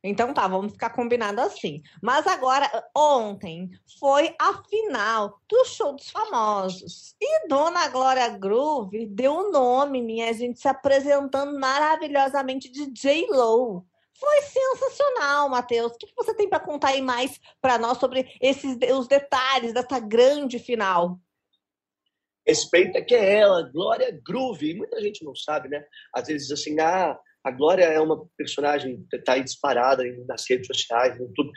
Então 0.03 0.33
tá, 0.33 0.45
vamos 0.47 0.73
ficar 0.73 0.89
combinado 0.89 1.39
assim. 1.39 1.81
Mas 2.01 2.27
agora, 2.27 2.69
ontem 2.93 3.69
foi 3.97 4.35
a 4.37 4.61
final 4.63 5.39
do 5.47 5.63
show 5.63 5.95
dos 5.95 6.09
famosos. 6.09 7.15
E 7.21 7.47
Dona 7.47 7.87
Glória 7.87 8.27
Groove 8.37 9.05
deu 9.05 9.33
o 9.33 9.51
nome, 9.51 10.01
minha 10.01 10.33
gente, 10.33 10.59
se 10.59 10.67
apresentando 10.67 11.57
maravilhosamente 11.57 12.69
de 12.69 12.91
J-Lo. 12.91 13.85
Foi 14.13 14.41
sensacional, 14.41 15.49
Matheus. 15.49 15.93
O 15.93 15.97
que 15.97 16.13
você 16.15 16.33
tem 16.35 16.49
para 16.49 16.59
contar 16.59 16.89
aí 16.89 17.01
mais 17.01 17.39
para 17.61 17.77
nós 17.77 17.97
sobre 17.97 18.29
esses 18.41 18.77
os 18.91 19.07
detalhes 19.07 19.73
dessa 19.73 19.99
grande 19.99 20.59
final? 20.59 21.17
Respeita 22.45 23.01
que 23.01 23.15
é 23.15 23.37
ela, 23.39 23.63
Glória 23.63 24.11
Groove. 24.25 24.73
Muita 24.73 25.01
gente 25.01 25.23
não 25.23 25.33
sabe, 25.33 25.69
né? 25.69 25.85
Às 26.13 26.27
vezes 26.27 26.51
assim, 26.51 26.77
ah, 26.79 27.17
a 27.43 27.51
Glória 27.51 27.83
é 27.83 27.99
uma 27.99 28.25
personagem 28.37 29.05
que 29.09 29.17
está 29.17 29.33
aí 29.33 29.43
disparada 29.43 30.03
nas 30.27 30.45
redes 30.49 30.67
sociais, 30.67 31.19
em 31.19 31.33
tudo, 31.33 31.51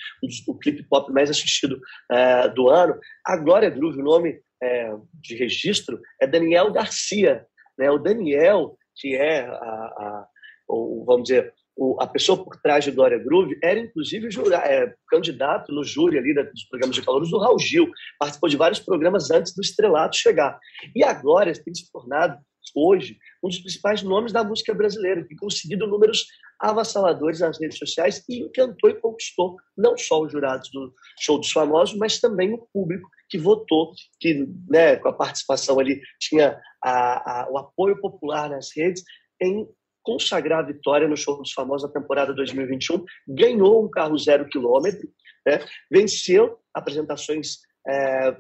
o 0.49 0.59
clipe 0.59 0.83
pop 0.89 1.13
mais 1.13 1.31
assistido 1.31 1.81
é, 2.11 2.49
do 2.49 2.69
ano. 2.69 2.99
A 3.25 3.37
Glória 3.37 3.71
Groove, 3.71 4.01
o 4.01 4.05
nome 4.05 4.41
é, 4.63 4.93
de 5.15 5.37
registro 5.37 6.01
é 6.21 6.27
Daniel 6.27 6.73
Garcia. 6.73 7.47
Né? 7.79 7.91
O 7.91 7.99
Daniel, 7.99 8.77
que 8.97 9.15
é 9.15 9.47
a, 9.47 9.53
a 9.53 10.27
o, 10.69 11.05
vamos 11.05 11.29
dizer, 11.29 11.55
o, 11.77 12.01
a 12.01 12.07
pessoa 12.07 12.43
por 12.43 12.57
trás 12.57 12.85
de 12.85 12.91
Glória 12.91 13.19
Groove 13.19 13.59
era 13.63 13.79
inclusive 13.79 14.31
jura, 14.31 14.57
é, 14.57 14.93
candidato 15.09 15.73
no 15.73 15.85
júri 15.85 16.19
ali 16.19 16.35
dos 16.35 16.65
programas 16.65 16.97
de 16.97 17.03
calouros 17.03 17.31
do 17.31 17.39
Raul 17.39 17.59
Gil, 17.59 17.89
participou 18.19 18.49
de 18.49 18.57
vários 18.57 18.81
programas 18.81 19.31
antes 19.31 19.55
do 19.55 19.61
estrelato 19.61 20.17
chegar. 20.17 20.59
E 20.95 21.05
a 21.05 21.13
Glória 21.13 21.53
tem 21.53 21.75
se 21.75 21.91
tornado 21.93 22.39
hoje 22.77 23.17
um 23.43 23.49
dos 23.49 23.59
principais 23.59 24.03
nomes 24.03 24.33
da 24.33 24.45
música 24.45 24.75
brasileira, 24.75 25.25
que 25.25 25.35
conseguiu 25.35 25.79
números 25.79 26.27
avassaladores 26.61 27.41
nas 27.41 27.61
redes 27.61 27.79
sociais 27.79 28.23
e 28.29 28.41
encantou 28.41 28.91
e 28.91 29.01
conquistou 29.01 29.57
não 29.77 29.97
só 29.97 30.21
os 30.21 30.33
jurados 30.33 30.71
do 30.71 30.93
Show 31.21 31.39
dos 31.39 31.51
Famosos, 31.51 31.97
mas 31.97 32.21
também 32.21 32.53
o 32.53 32.67
público 32.73 33.09
que 33.29 33.39
votou, 33.39 33.93
que 34.21 34.47
né, 34.69 34.97
com 34.97 35.09
a 35.09 35.13
participação 35.13 35.79
ali 35.79 36.01
tinha 36.21 36.61
a, 36.83 37.43
a, 37.43 37.51
o 37.51 37.59
apoio 37.59 38.01
popular 38.01 38.51
nas 38.51 38.71
redes 38.77 39.03
em 39.41 39.67
consagrar 40.03 40.61
a 40.61 40.67
vitória 40.67 41.09
no 41.09 41.17
Show 41.17 41.39
dos 41.39 41.53
Famosos 41.53 41.89
na 41.89 42.01
temporada 42.01 42.33
2021, 42.33 43.05
ganhou 43.27 43.85
um 43.85 43.91
carro 43.91 44.17
zero 44.17 44.49
quilômetro, 44.49 45.09
né, 45.45 45.59
venceu 45.91 46.59
apresentações 46.73 47.59
é, 47.89 48.37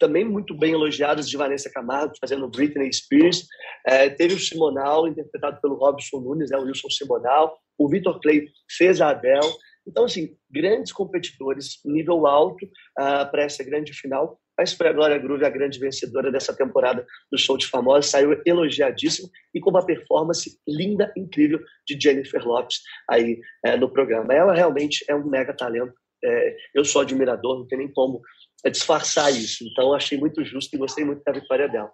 também 0.00 0.24
muito 0.24 0.54
bem 0.54 0.72
elogiadas 0.72 1.28
de 1.28 1.36
Vanessa 1.36 1.70
Camargo, 1.70 2.14
fazendo 2.18 2.48
Britney 2.48 2.92
Spears. 2.92 3.46
É, 3.86 4.08
teve 4.08 4.34
o 4.34 4.38
Simonal, 4.38 5.06
interpretado 5.06 5.60
pelo 5.60 5.76
Robson 5.76 6.20
Nunes, 6.20 6.50
né, 6.50 6.56
o 6.56 6.62
Wilson 6.62 6.88
Simonal. 6.90 7.56
O 7.78 7.88
Vitor 7.88 8.18
Clay 8.20 8.48
fez 8.76 9.00
a 9.00 9.10
Adele. 9.10 9.46
Então, 9.86 10.04
assim, 10.04 10.36
grandes 10.50 10.92
competidores, 10.92 11.80
nível 11.84 12.26
alto 12.26 12.64
uh, 12.64 13.30
para 13.30 13.42
essa 13.44 13.62
grande 13.62 13.92
final. 13.92 14.40
Mas 14.58 14.72
foi 14.72 14.88
a 14.88 14.92
Glória 14.92 15.18
Groove 15.18 15.44
a 15.44 15.50
grande 15.50 15.78
vencedora 15.78 16.30
dessa 16.30 16.54
temporada 16.54 17.06
do 17.32 17.38
Show 17.38 17.56
de 17.56 17.66
Famosos. 17.66 18.10
Saiu 18.10 18.40
elogiadíssima 18.44 19.28
e 19.54 19.60
com 19.60 19.70
uma 19.70 19.84
performance 19.84 20.58
linda, 20.68 21.10
incrível 21.16 21.60
de 21.86 21.98
Jennifer 21.98 22.46
Lopes 22.46 22.80
aí 23.08 23.40
é, 23.64 23.76
no 23.76 23.90
programa. 23.90 24.34
Ela 24.34 24.52
realmente 24.54 25.04
é 25.08 25.14
um 25.14 25.26
mega 25.26 25.54
talento. 25.54 25.94
É, 26.22 26.56
eu 26.74 26.84
sou 26.84 27.00
admirador, 27.00 27.58
não 27.58 27.66
tem 27.66 27.78
nem 27.78 27.92
como 27.92 28.20
é 28.64 28.70
disfarçar 28.70 29.32
isso. 29.32 29.64
Então, 29.64 29.92
achei 29.92 30.18
muito 30.18 30.44
justo 30.44 30.74
e 30.74 30.78
gostei 30.78 31.04
muito 31.04 31.22
da 31.22 31.32
vitória 31.32 31.68
dela. 31.68 31.92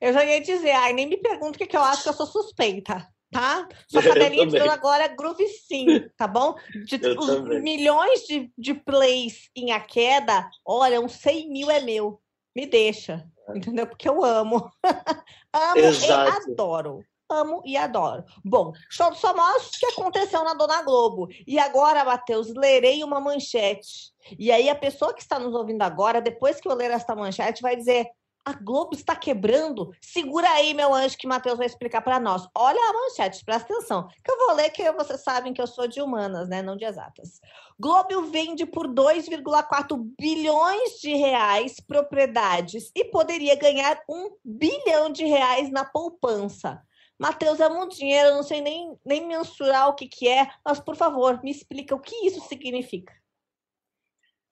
Eu 0.00 0.12
já 0.12 0.24
ia 0.24 0.40
dizer, 0.40 0.72
ai, 0.72 0.92
nem 0.92 1.06
me 1.06 1.16
pergunto 1.16 1.56
o 1.56 1.58
que, 1.58 1.66
que 1.66 1.76
eu 1.76 1.82
acho 1.82 2.02
que 2.02 2.08
eu 2.08 2.12
sou 2.12 2.26
suspeita, 2.26 3.06
tá? 3.30 3.68
Sua 3.88 4.02
cadelinha 4.02 4.46
de 4.46 4.58
agora 4.58 5.04
é 5.04 5.08
groove 5.08 5.46
sim, 5.46 5.86
tá 6.16 6.26
bom? 6.26 6.56
De, 6.84 6.96
os 7.16 7.62
milhões 7.62 8.26
de, 8.26 8.50
de 8.58 8.74
plays 8.74 9.48
em 9.54 9.72
A 9.72 9.80
Queda, 9.80 10.48
olha, 10.64 11.00
uns 11.00 11.12
100 11.12 11.50
mil 11.50 11.70
é 11.70 11.80
meu. 11.80 12.20
Me 12.54 12.66
deixa, 12.66 13.24
é. 13.48 13.58
entendeu? 13.58 13.86
Porque 13.86 14.08
eu 14.08 14.24
amo. 14.24 14.70
amo 15.52 15.78
Exato. 15.78 16.48
e 16.48 16.52
adoro 16.52 17.04
amo 17.28 17.62
e 17.64 17.76
adoro. 17.76 18.24
Bom, 18.44 18.72
show 18.88 19.10
dos 19.10 19.20
famosos 19.20 19.70
que 19.78 19.86
aconteceu 19.86 20.44
na 20.44 20.54
Dona 20.54 20.82
Globo. 20.82 21.28
E 21.46 21.58
agora, 21.58 22.04
Matheus, 22.04 22.52
lerei 22.54 23.02
uma 23.02 23.20
manchete. 23.20 24.12
E 24.38 24.50
aí 24.50 24.68
a 24.68 24.74
pessoa 24.74 25.14
que 25.14 25.22
está 25.22 25.38
nos 25.38 25.54
ouvindo 25.54 25.82
agora, 25.82 26.20
depois 26.20 26.60
que 26.60 26.68
eu 26.68 26.74
ler 26.74 26.90
esta 26.90 27.14
manchete, 27.14 27.62
vai 27.62 27.76
dizer: 27.76 28.06
a 28.46 28.52
Globo 28.52 28.94
está 28.94 29.16
quebrando? 29.16 29.90
Segura 30.00 30.48
aí, 30.50 30.72
meu 30.72 30.94
anjo, 30.94 31.18
que 31.18 31.26
Matheus 31.26 31.58
vai 31.58 31.66
explicar 31.66 32.00
para 32.00 32.20
nós. 32.20 32.46
Olha 32.54 32.78
a 32.78 32.92
manchete, 32.92 33.44
presta 33.44 33.74
atenção. 33.74 34.06
Que 34.24 34.30
eu 34.30 34.38
vou 34.38 34.54
ler, 34.54 34.70
que 34.70 34.88
vocês 34.92 35.20
sabem 35.20 35.52
que 35.52 35.60
eu 35.60 35.66
sou 35.66 35.88
de 35.88 36.00
humanas, 36.00 36.48
né? 36.48 36.62
Não 36.62 36.76
de 36.76 36.84
exatas. 36.84 37.40
Globo 37.76 38.22
vende 38.30 38.64
por 38.64 38.86
2,4 38.86 40.00
bilhões 40.16 40.92
de 41.00 41.14
reais 41.14 41.80
propriedades 41.80 42.92
e 42.94 43.04
poderia 43.06 43.56
ganhar 43.56 44.00
um 44.08 44.30
bilhão 44.44 45.10
de 45.10 45.24
reais 45.24 45.68
na 45.72 45.84
poupança. 45.84 46.80
Matheus, 47.18 47.60
é 47.60 47.68
muito 47.68 47.96
dinheiro, 47.96 48.28
eu 48.28 48.34
não 48.34 48.42
sei 48.42 48.60
nem, 48.60 48.96
nem 49.04 49.26
mensurar 49.26 49.88
o 49.88 49.94
que, 49.94 50.06
que 50.06 50.28
é, 50.28 50.48
mas 50.64 50.78
por 50.78 50.96
favor, 50.96 51.42
me 51.42 51.50
explica 51.50 51.94
o 51.94 52.00
que 52.00 52.26
isso 52.26 52.40
significa. 52.48 53.12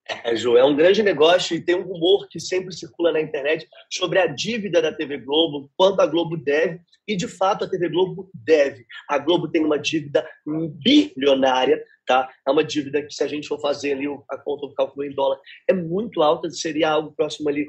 É, 0.06 0.36
Ju, 0.36 0.56
é 0.56 0.64
um 0.64 0.76
grande 0.76 1.02
negócio 1.02 1.56
e 1.56 1.60
tem 1.60 1.74
um 1.74 1.82
rumor 1.82 2.28
que 2.28 2.38
sempre 2.38 2.74
circula 2.74 3.10
na 3.10 3.20
internet 3.20 3.66
sobre 3.90 4.18
a 4.18 4.26
dívida 4.26 4.82
da 4.82 4.92
TV 4.92 5.18
Globo, 5.18 5.70
quanto 5.76 6.00
a 6.00 6.06
Globo 6.06 6.36
deve, 6.36 6.78
e 7.08 7.16
de 7.16 7.26
fato 7.26 7.64
a 7.64 7.68
TV 7.68 7.88
Globo 7.88 8.30
deve. 8.34 8.84
A 9.08 9.18
Globo 9.18 9.48
tem 9.48 9.64
uma 9.64 9.78
dívida 9.78 10.26
bilionária, 10.46 11.82
tá? 12.06 12.30
É 12.46 12.50
uma 12.50 12.62
dívida 12.62 13.02
que, 13.02 13.14
se 13.14 13.24
a 13.24 13.26
gente 13.26 13.48
for 13.48 13.58
fazer 13.58 13.92
ali 13.92 14.06
a 14.30 14.36
conta 14.36 14.66
do 14.66 14.74
cálculo 14.74 15.06
em 15.06 15.14
dólar, 15.14 15.38
é 15.66 15.72
muito 15.72 16.22
alta, 16.22 16.50
seria 16.50 16.90
algo 16.90 17.12
próximo 17.12 17.48
ali 17.48 17.66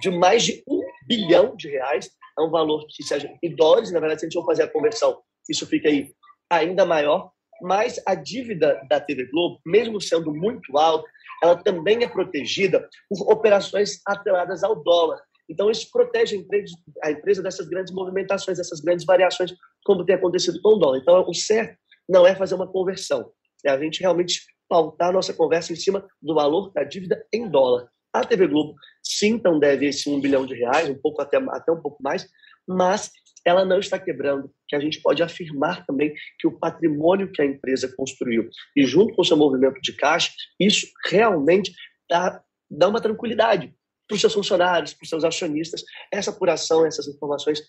de 0.00 0.10
mais 0.10 0.42
de 0.42 0.64
um 0.68 0.82
bilhão 1.06 1.54
de 1.54 1.68
reais. 1.68 2.10
É 2.38 2.42
um 2.42 2.50
valor 2.50 2.86
que, 2.88 3.02
se 3.02 3.14
em 3.42 3.54
dólares, 3.54 3.90
na 3.90 4.00
verdade, 4.00 4.20
se 4.20 4.26
a 4.26 4.28
gente 4.28 4.38
for 4.38 4.46
fazer 4.46 4.62
a 4.62 4.72
conversão, 4.72 5.20
isso 5.48 5.66
fica 5.66 5.88
aí 5.88 6.12
ainda 6.50 6.86
maior. 6.86 7.30
Mas 7.60 8.00
a 8.06 8.14
dívida 8.14 8.80
da 8.88 9.00
TV 9.00 9.26
Globo, 9.30 9.60
mesmo 9.66 10.00
sendo 10.00 10.32
muito 10.32 10.78
alta, 10.78 11.08
ela 11.42 11.56
também 11.56 12.04
é 12.04 12.08
protegida 12.08 12.88
por 13.08 13.32
operações 13.32 14.00
atreladas 14.06 14.62
ao 14.62 14.80
dólar. 14.82 15.20
Então, 15.48 15.70
isso 15.70 15.88
protege 15.90 16.36
a 16.36 16.38
empresa, 16.38 16.76
a 17.02 17.10
empresa 17.10 17.42
dessas 17.42 17.66
grandes 17.68 17.92
movimentações, 17.92 18.58
dessas 18.58 18.80
grandes 18.80 19.04
variações, 19.04 19.54
como 19.84 20.04
tem 20.04 20.14
acontecido 20.14 20.60
com 20.60 20.74
o 20.74 20.78
dólar. 20.78 20.98
Então, 20.98 21.24
o 21.26 21.34
certo 21.34 21.76
não 22.08 22.26
é 22.26 22.34
fazer 22.34 22.54
uma 22.54 22.70
conversão, 22.70 23.30
é 23.64 23.70
a 23.70 23.78
gente 23.78 24.00
realmente 24.00 24.42
pautar 24.68 25.08
a 25.08 25.12
nossa 25.12 25.32
conversa 25.32 25.72
em 25.72 25.76
cima 25.76 26.06
do 26.20 26.34
valor 26.34 26.70
da 26.72 26.84
dívida 26.84 27.24
em 27.32 27.48
dólar. 27.48 27.88
A 28.12 28.24
TV 28.24 28.46
Globo, 28.46 28.74
sim, 29.02 29.34
então 29.34 29.58
deve 29.58 29.86
esse 29.86 30.08
um 30.08 30.20
bilhão 30.20 30.46
de 30.46 30.54
reais, 30.54 30.88
um 30.88 30.98
pouco 30.98 31.20
até, 31.20 31.36
até 31.36 31.72
um 31.72 31.80
pouco 31.80 32.02
mais, 32.02 32.26
mas 32.66 33.10
ela 33.44 33.64
não 33.64 33.78
está 33.78 33.98
quebrando, 33.98 34.50
que 34.66 34.76
a 34.76 34.80
gente 34.80 35.00
pode 35.00 35.22
afirmar 35.22 35.84
também 35.86 36.12
que 36.38 36.46
o 36.46 36.58
patrimônio 36.58 37.32
que 37.32 37.40
a 37.40 37.46
empresa 37.46 37.92
construiu 37.96 38.48
e 38.76 38.84
junto 38.84 39.14
com 39.14 39.22
o 39.22 39.24
seu 39.24 39.36
movimento 39.36 39.80
de 39.80 39.92
caixa, 39.94 40.32
isso 40.60 40.86
realmente 41.06 41.72
dá, 42.08 42.42
dá 42.70 42.88
uma 42.88 43.00
tranquilidade 43.00 43.74
para 44.06 44.14
os 44.14 44.20
seus 44.20 44.34
funcionários, 44.34 44.94
para 44.94 45.04
os 45.04 45.08
seus 45.08 45.24
acionistas. 45.24 45.82
Essa 46.12 46.30
apuração, 46.30 46.86
essas 46.86 47.06
informações 47.08 47.60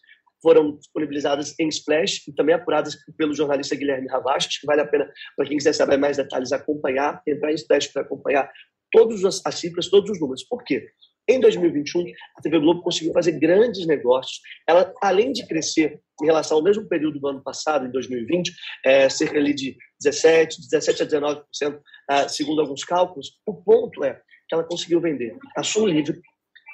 foram 0.41 0.78
disponibilizadas 0.78 1.54
em 1.60 1.67
Splash 1.67 2.28
e 2.28 2.34
também 2.34 2.56
apuradas 2.56 2.97
pelo 3.17 3.34
jornalista 3.34 3.75
Guilherme. 3.75 4.08
Acho 4.10 4.60
que 4.62 4.65
vale 4.65 4.82
a 4.82 4.88
pena, 4.88 5.12
para 5.36 5.45
quem 5.45 5.58
quiser 5.58 5.73
saber 5.73 5.97
mais 5.97 6.15
detalhes, 6.17 6.54
acompanhar, 6.54 7.21
entrar 7.28 7.52
em 7.52 7.56
Splash 7.56 7.88
para 7.88 8.04
acompanhar 8.04 8.49
todas 8.91 9.23
as 9.45 9.56
cifras, 9.56 9.88
todos 9.88 10.10
os 10.12 10.19
números. 10.19 10.43
Por 10.43 10.63
quê? 10.63 10.88
Em 11.30 11.39
2021, 11.39 12.06
a 12.38 12.41
TV 12.41 12.60
Globo 12.60 12.82
conseguiu 12.82 13.13
fazer 13.13 13.34
grandes 13.34 13.86
negócios. 13.86 14.41
Ela, 14.67 14.91
além 14.99 15.32
de 15.32 15.45
crescer 15.45 16.02
em 16.23 16.25
relação 16.25 16.58
ao 16.58 16.63
mesmo 16.63 16.88
período 16.88 17.19
do 17.19 17.28
ano 17.28 17.43
passado, 17.43 17.86
em 17.86 17.91
2020, 17.91 18.52
é, 18.84 19.08
cerca 19.10 19.38
ali 19.38 19.54
de 19.54 19.78
17, 20.02 20.60
17 20.71 21.04
a 21.04 21.06
19%, 21.06 21.80
ah, 22.10 22.28
segundo 22.28 22.62
alguns 22.62 22.84
cálculos, 22.84 23.39
o 23.45 23.54
ponto 23.54 24.04
é 24.04 24.19
que 24.47 24.56
ela 24.56 24.63
conseguiu 24.63 24.99
vender 24.99 25.38
a 25.56 25.62
Som 25.62 25.86
Livre, 25.86 26.19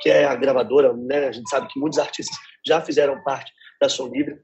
que 0.01 0.10
é 0.10 0.23
a 0.23 0.34
gravadora, 0.36 0.93
né? 0.93 1.28
a 1.28 1.32
gente 1.34 1.49
sabe 1.49 1.67
que 1.67 1.78
muitos 1.78 1.99
artistas 1.99 2.38
já 2.65 2.80
fizeram 2.80 3.21
parte 3.23 3.51
da 3.82 3.89
Som 3.89 4.08
Livre. 4.08 4.38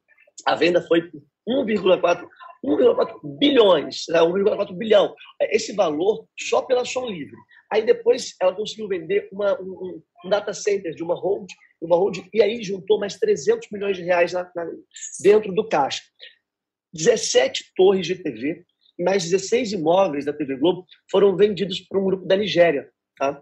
A 0.46 0.56
venda 0.56 0.82
foi 0.82 1.10
1,4 1.48 2.28
1,4 2.64 3.20
bilhões, 3.40 4.06
né? 4.10 4.20
1,4 4.20 4.74
bilhão. 4.76 5.16
Esse 5.42 5.74
valor 5.74 6.26
só 6.40 6.62
pela 6.62 6.86
Som 6.86 7.08
Livre. 7.08 7.36
Aí 7.72 7.84
depois 7.84 8.36
ela 8.40 8.54
conseguiu 8.54 8.88
vender 8.88 9.28
uma, 9.32 9.60
um, 9.60 10.02
um, 10.26 10.30
data 10.30 10.54
center 10.54 10.94
de 10.94 11.02
uma 11.02 11.16
hold, 11.16 11.50
uma 11.82 11.96
hold, 11.96 12.20
e 12.34 12.42
aí 12.42 12.62
juntou 12.64 13.00
mais 13.00 13.18
300 13.18 13.70
milhões 13.72 13.98
de 13.98 14.04
reais 14.04 14.34
na, 14.34 14.44
na, 14.56 14.70
dentro 15.22 15.54
do 15.54 15.68
caixa. 15.68 16.04
17 16.94 17.72
torres 17.76 18.06
de 18.06 18.16
TV, 18.16 18.66
mais 19.00 19.24
16 19.24 19.74
imóveis 19.74 20.26
da 20.26 20.34
TV 20.34 20.58
Globo 20.58 20.86
foram 21.10 21.36
vendidos 21.36 21.80
para 21.80 22.00
um 22.00 22.06
grupo 22.06 22.26
da 22.26 22.36
Nigéria. 22.36 22.92
Tá? 23.18 23.42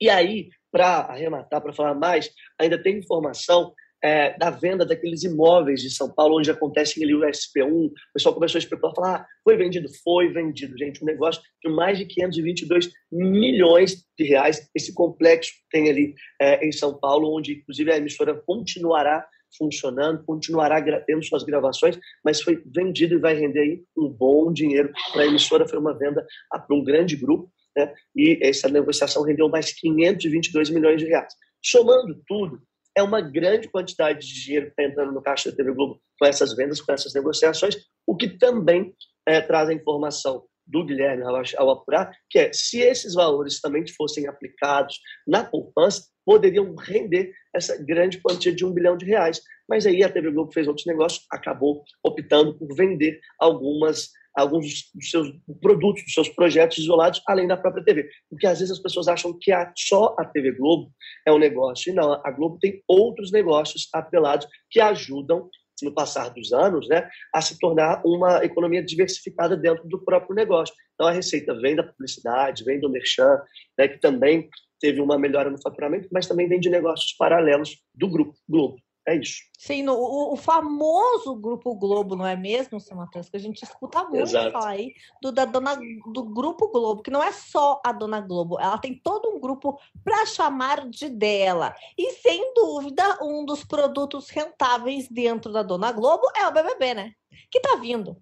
E 0.00 0.08
aí, 0.08 0.50
para 0.70 1.00
arrematar, 1.00 1.60
para 1.60 1.72
falar 1.72 1.94
mais, 1.94 2.30
ainda 2.58 2.80
tem 2.80 2.98
informação 2.98 3.74
é, 4.02 4.36
da 4.38 4.50
venda 4.50 4.84
daqueles 4.84 5.22
imóveis 5.22 5.82
de 5.82 5.90
São 5.90 6.10
Paulo, 6.10 6.38
onde 6.38 6.50
acontece 6.50 7.02
ali 7.02 7.14
o 7.14 7.20
SP1, 7.20 7.86
o 7.86 7.92
pessoal 8.14 8.34
começou 8.34 8.58
a 8.58 8.60
especular, 8.60 8.94
falar, 8.94 9.16
ah, 9.16 9.26
foi 9.44 9.56
vendido? 9.56 9.88
Foi 10.02 10.28
vendido, 10.28 10.76
gente, 10.78 11.02
um 11.02 11.06
negócio 11.06 11.42
de 11.62 11.70
mais 11.70 11.98
de 11.98 12.06
522 12.06 12.90
milhões 13.12 14.04
de 14.18 14.24
reais, 14.24 14.68
esse 14.74 14.94
complexo 14.94 15.52
tem 15.70 15.88
ali 15.88 16.14
é, 16.40 16.66
em 16.66 16.72
São 16.72 16.98
Paulo, 16.98 17.36
onde 17.36 17.54
inclusive 17.54 17.92
a 17.92 17.96
emissora 17.96 18.34
continuará 18.46 19.26
funcionando, 19.56 20.24
continuará 20.24 20.80
tendo 21.00 21.24
suas 21.24 21.42
gravações, 21.42 21.98
mas 22.24 22.40
foi 22.40 22.62
vendido 22.66 23.14
e 23.14 23.18
vai 23.18 23.34
render 23.34 23.60
aí 23.60 23.82
um 23.96 24.08
bom 24.08 24.52
dinheiro 24.52 24.92
para 25.12 25.22
a 25.22 25.26
emissora, 25.26 25.66
foi 25.66 25.78
uma 25.78 25.96
venda 25.96 26.24
para 26.48 26.64
um 26.70 26.84
grande 26.84 27.16
grupo, 27.16 27.50
né? 27.76 27.92
e 28.14 28.38
essa 28.42 28.68
negociação 28.68 29.22
rendeu 29.24 29.48
mais 29.48 29.72
522 29.72 30.70
milhões 30.70 31.00
de 31.00 31.06
reais. 31.06 31.34
Somando 31.62 32.20
tudo, 32.26 32.62
é 32.96 33.02
uma 33.02 33.20
grande 33.20 33.68
quantidade 33.68 34.26
de 34.26 34.42
dinheiro 34.42 34.66
que 34.66 34.72
está 34.72 34.84
entrando 34.84 35.12
no 35.12 35.22
caixa 35.22 35.50
da 35.50 35.56
TV 35.56 35.72
Globo 35.72 36.00
com 36.18 36.26
essas 36.26 36.54
vendas, 36.54 36.80
com 36.80 36.92
essas 36.92 37.14
negociações, 37.14 37.76
o 38.06 38.16
que 38.16 38.28
também 38.28 38.94
é, 39.26 39.40
traz 39.40 39.68
a 39.68 39.74
informação 39.74 40.44
do 40.66 40.84
Guilherme 40.84 41.24
ao, 41.56 41.70
apurar, 41.70 42.12
que 42.28 42.38
é 42.38 42.52
se 42.52 42.78
esses 42.78 43.14
valores 43.14 43.60
também 43.60 43.84
fossem 43.96 44.28
aplicados 44.28 45.00
na 45.26 45.44
poupança, 45.44 46.04
poderiam 46.24 46.74
render 46.76 47.32
essa 47.54 47.76
grande 47.82 48.20
quantia 48.20 48.54
de 48.54 48.64
um 48.64 48.72
bilhão 48.72 48.96
de 48.96 49.04
reais. 49.04 49.40
Mas 49.68 49.84
aí 49.84 50.04
a 50.04 50.08
TV 50.08 50.30
Globo 50.30 50.52
fez 50.52 50.68
outros 50.68 50.86
negócios, 50.86 51.26
acabou 51.30 51.82
optando 52.04 52.56
por 52.56 52.72
vender 52.74 53.20
algumas 53.38 54.10
alguns 54.40 54.90
dos 54.94 55.10
seus 55.10 55.32
produtos, 55.60 56.02
dos 56.04 56.14
seus 56.14 56.28
projetos 56.28 56.78
isolados, 56.78 57.22
além 57.26 57.46
da 57.46 57.56
própria 57.56 57.84
TV. 57.84 58.08
Porque 58.28 58.46
às 58.46 58.58
vezes 58.58 58.72
as 58.72 58.82
pessoas 58.82 59.08
acham 59.08 59.36
que 59.38 59.52
só 59.76 60.14
a 60.18 60.24
TV 60.24 60.52
Globo 60.52 60.90
é 61.26 61.32
um 61.32 61.38
negócio. 61.38 61.90
E 61.90 61.94
não, 61.94 62.12
a 62.24 62.30
Globo 62.30 62.58
tem 62.58 62.82
outros 62.88 63.30
negócios 63.30 63.88
atrelados 63.92 64.46
que 64.70 64.80
ajudam, 64.80 65.48
no 65.82 65.94
passar 65.94 66.28
dos 66.28 66.52
anos, 66.52 66.86
né, 66.88 67.08
a 67.34 67.40
se 67.40 67.58
tornar 67.58 68.02
uma 68.04 68.44
economia 68.44 68.84
diversificada 68.84 69.56
dentro 69.56 69.88
do 69.88 70.04
próprio 70.04 70.34
negócio. 70.34 70.74
Então 70.94 71.06
a 71.06 71.10
receita 71.10 71.54
vem 71.58 71.74
da 71.74 71.82
publicidade, 71.82 72.64
vem 72.64 72.78
do 72.78 72.90
merchan, 72.90 73.40
né, 73.78 73.88
que 73.88 73.98
também 73.98 74.48
teve 74.78 75.00
uma 75.00 75.18
melhora 75.18 75.50
no 75.50 75.60
faturamento, 75.60 76.08
mas 76.12 76.26
também 76.26 76.48
vem 76.48 76.60
de 76.60 76.70
negócios 76.70 77.14
paralelos 77.14 77.78
do 77.94 78.08
grupo 78.08 78.34
Globo. 78.48 78.76
É 79.10 79.16
isso. 79.16 79.42
Sim, 79.58 79.82
no, 79.82 79.94
o, 79.94 80.34
o, 80.34 80.36
famoso 80.36 81.34
Grupo 81.34 81.74
Globo, 81.74 82.14
não 82.14 82.24
é 82.24 82.36
mesmo, 82.36 82.78
seu 82.78 82.96
Matheus? 82.96 83.28
Que 83.28 83.36
a 83.36 83.40
gente 83.40 83.60
escuta 83.60 84.04
muito 84.04 84.22
Exato. 84.22 84.52
falar 84.52 84.70
aí 84.70 84.94
do, 85.20 85.32
da 85.32 85.44
dona, 85.44 85.76
do 86.12 86.22
Grupo 86.22 86.68
Globo, 86.68 87.02
que 87.02 87.10
não 87.10 87.20
é 87.20 87.32
só 87.32 87.80
a 87.84 87.90
Dona 87.90 88.20
Globo, 88.20 88.60
ela 88.60 88.78
tem 88.78 88.94
todo 88.94 89.28
um 89.28 89.40
grupo 89.40 89.80
para 90.04 90.24
chamar 90.26 90.88
de 90.88 91.08
dela. 91.08 91.74
E 91.98 92.12
sem 92.12 92.54
dúvida, 92.54 93.18
um 93.20 93.44
dos 93.44 93.64
produtos 93.64 94.30
rentáveis 94.30 95.08
dentro 95.08 95.52
da 95.52 95.64
Dona 95.64 95.90
Globo 95.90 96.22
é 96.36 96.46
o 96.46 96.52
BBB, 96.52 96.94
né? 96.94 97.12
Que 97.50 97.58
tá 97.58 97.74
vindo. 97.74 98.16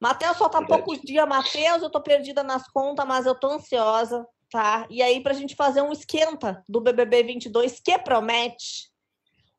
Matheus, 0.00 0.38
só 0.38 0.48
tá 0.48 0.64
poucos 0.64 1.02
dias, 1.02 1.28
Matheus, 1.28 1.82
eu 1.82 1.90
tô 1.90 2.00
perdida 2.00 2.42
nas 2.42 2.66
contas, 2.68 3.06
mas 3.06 3.26
eu 3.26 3.34
tô 3.34 3.48
ansiosa, 3.48 4.26
tá? 4.50 4.86
E 4.88 5.02
aí, 5.02 5.22
pra 5.22 5.34
gente 5.34 5.54
fazer 5.54 5.82
um 5.82 5.92
esquenta 5.92 6.64
do 6.66 6.80
BBB 6.80 7.24
22 7.24 7.78
que 7.78 7.98
promete 7.98 8.93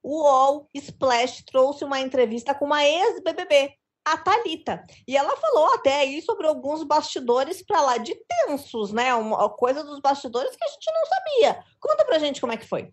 o 0.05 0.21
UOL 0.21 0.69
Splash 0.75 1.43
trouxe 1.45 1.83
uma 1.83 1.99
entrevista 1.99 2.53
com 2.53 2.65
uma 2.65 2.85
ex-BBB, 2.85 3.73
a 4.05 4.15
Talita. 4.15 4.85
E 5.07 5.17
ela 5.17 5.35
falou 5.35 5.73
até 5.73 6.01
aí 6.01 6.21
sobre 6.21 6.45
alguns 6.45 6.83
bastidores 6.83 7.65
para 7.65 7.81
lá 7.81 7.97
de 7.97 8.15
tensos, 8.45 8.93
né? 8.93 9.15
Uma 9.15 9.49
coisa 9.49 9.83
dos 9.83 9.99
bastidores 9.99 10.55
que 10.55 10.63
a 10.63 10.67
gente 10.67 10.91
não 10.93 11.05
sabia. 11.07 11.63
Conta 11.79 12.05
pra 12.05 12.19
gente 12.19 12.39
como 12.39 12.53
é 12.53 12.57
que 12.57 12.67
foi. 12.67 12.91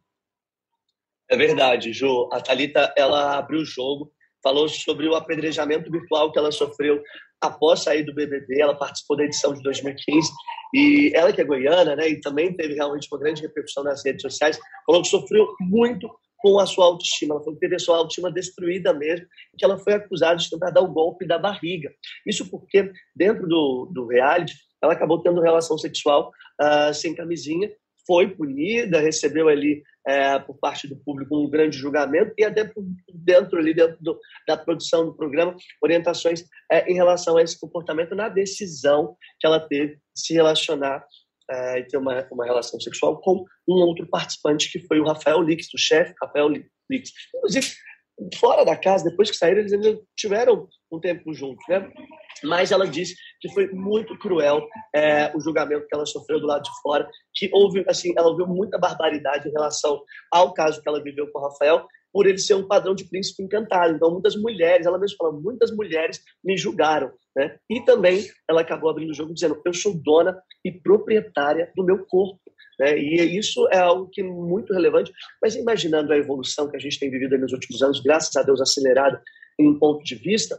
É 1.28 1.36
verdade, 1.36 1.92
Ju. 1.92 2.30
A 2.32 2.40
Talita 2.40 2.94
ela 2.96 3.36
abriu 3.36 3.60
o 3.60 3.66
jogo, 3.66 4.10
falou 4.42 4.66
sobre 4.66 5.06
o 5.06 5.14
apedrejamento 5.14 5.90
virtual 5.90 6.32
que 6.32 6.38
ela 6.38 6.50
sofreu 6.50 7.02
após 7.42 7.80
sair 7.80 8.04
do 8.04 8.14
BBB. 8.14 8.58
Ela 8.58 8.74
participou 8.74 9.18
da 9.18 9.24
edição 9.24 9.52
de 9.52 9.62
2015 9.62 10.32
e 10.74 11.12
ela 11.14 11.30
que 11.30 11.42
é 11.42 11.44
goiana, 11.44 11.94
né? 11.94 12.08
E 12.08 12.20
também 12.22 12.56
teve 12.56 12.72
realmente 12.72 13.06
uma 13.12 13.20
grande 13.20 13.42
repercussão 13.42 13.84
nas 13.84 14.02
redes 14.02 14.22
sociais. 14.22 14.58
Falou 14.86 15.02
que 15.02 15.08
sofreu 15.08 15.46
muito 15.60 16.08
com 16.42 16.58
a 16.58 16.66
sua 16.66 16.86
autoestima. 16.86 17.34
Ela 17.34 17.44
falou 17.44 17.54
que 17.54 17.60
teve 17.60 17.76
a 17.76 17.78
sua 17.78 17.96
autoestima 17.96 18.30
destruída 18.30 18.92
mesmo, 18.92 19.26
que 19.56 19.64
ela 19.64 19.78
foi 19.78 19.94
acusada 19.94 20.36
de 20.36 20.50
tentar 20.50 20.70
dar 20.70 20.80
o 20.80 20.92
golpe 20.92 21.24
da 21.24 21.38
barriga. 21.38 21.90
Isso 22.26 22.50
porque, 22.50 22.92
dentro 23.14 23.46
do, 23.46 23.88
do 23.94 24.08
reality, 24.08 24.54
ela 24.82 24.92
acabou 24.92 25.22
tendo 25.22 25.40
relação 25.40 25.78
sexual 25.78 26.32
uh, 26.60 26.92
sem 26.92 27.14
camisinha, 27.14 27.70
foi 28.04 28.28
punida, 28.28 28.98
recebeu 28.98 29.48
ali 29.48 29.84
é, 30.04 30.36
por 30.40 30.58
parte 30.58 30.88
do 30.88 30.96
público 30.96 31.38
um 31.38 31.48
grande 31.48 31.78
julgamento 31.78 32.34
e 32.36 32.42
até 32.42 32.64
por 32.64 32.84
dentro 33.14 33.56
ali 33.56 33.72
dentro 33.72 33.96
do, 34.00 34.18
da 34.48 34.56
produção 34.56 35.06
do 35.06 35.14
programa 35.14 35.54
orientações 35.80 36.44
é, 36.70 36.90
em 36.90 36.94
relação 36.94 37.36
a 37.36 37.42
esse 37.42 37.58
comportamento 37.60 38.12
na 38.16 38.28
decisão 38.28 39.16
que 39.38 39.46
ela 39.46 39.60
teve 39.60 39.94
de 39.94 40.20
se 40.20 40.34
relacionar 40.34 41.04
é, 41.52 41.80
e 41.80 41.84
ter 41.84 41.98
uma, 41.98 42.26
uma 42.32 42.44
relação 42.44 42.80
sexual 42.80 43.20
com 43.20 43.44
um 43.68 43.74
outro 43.74 44.06
participante, 44.08 44.70
que 44.70 44.80
foi 44.86 45.00
o 45.00 45.04
Rafael 45.04 45.42
Lix, 45.42 45.66
o 45.74 45.78
chefe 45.78 46.14
Rafael 46.20 46.48
Lix. 46.48 47.10
Inclusive, 47.36 47.66
fora 48.38 48.64
da 48.64 48.76
casa, 48.76 49.08
depois 49.08 49.30
que 49.30 49.36
saíram, 49.36 49.60
eles 49.60 49.72
ainda 49.72 49.98
tiveram 50.16 50.68
um 50.90 51.00
tempo 51.00 51.32
juntos, 51.32 51.64
né? 51.68 51.90
Mas 52.44 52.72
ela 52.72 52.86
disse 52.86 53.14
que 53.40 53.52
foi 53.52 53.68
muito 53.68 54.18
cruel 54.18 54.66
é, 54.94 55.34
o 55.34 55.40
julgamento 55.40 55.86
que 55.86 55.94
ela 55.94 56.06
sofreu 56.06 56.40
do 56.40 56.46
lado 56.46 56.62
de 56.62 56.70
fora, 56.82 57.08
que 57.34 57.48
houve, 57.52 57.84
assim, 57.88 58.12
ela 58.16 58.28
ouviu 58.28 58.46
muita 58.46 58.78
barbaridade 58.78 59.48
em 59.48 59.52
relação 59.52 60.02
ao 60.30 60.52
caso 60.52 60.82
que 60.82 60.88
ela 60.88 61.02
viveu 61.02 61.30
com 61.30 61.38
o 61.38 61.42
Rafael, 61.42 61.86
por 62.12 62.26
ele 62.26 62.38
ser 62.38 62.54
um 62.54 62.66
padrão 62.66 62.94
de 62.94 63.04
príncipe 63.04 63.42
encantado. 63.42 63.94
Então, 63.94 64.10
muitas 64.10 64.36
mulheres, 64.36 64.86
ela 64.86 64.98
mesma 64.98 65.16
fala, 65.16 65.32
muitas 65.32 65.70
mulheres 65.74 66.22
me 66.44 66.56
julgaram. 66.56 67.10
Né? 67.34 67.56
E 67.70 67.80
também 67.84 68.26
ela 68.48 68.60
acabou 68.60 68.90
abrindo 68.90 69.10
o 69.10 69.14
jogo 69.14 69.32
dizendo: 69.32 69.60
eu 69.64 69.72
sou 69.72 69.94
dona 69.94 70.40
e 70.64 70.70
proprietária 70.70 71.72
do 71.74 71.84
meu 71.84 72.04
corpo. 72.04 72.40
Né? 72.78 72.98
E 72.98 73.38
isso 73.38 73.66
é 73.72 73.78
algo 73.78 74.08
que 74.10 74.20
é 74.20 74.24
muito 74.24 74.72
relevante. 74.72 75.12
Mas 75.40 75.54
imaginando 75.54 76.12
a 76.12 76.18
evolução 76.18 76.70
que 76.70 76.76
a 76.76 76.80
gente 76.80 76.98
tem 76.98 77.10
vivido 77.10 77.38
nos 77.38 77.52
últimos 77.52 77.82
anos, 77.82 78.00
graças 78.00 78.34
a 78.36 78.42
Deus 78.42 78.60
acelerada 78.60 79.22
em 79.58 79.68
um 79.68 79.78
ponto 79.78 80.04
de 80.04 80.14
vista, 80.14 80.58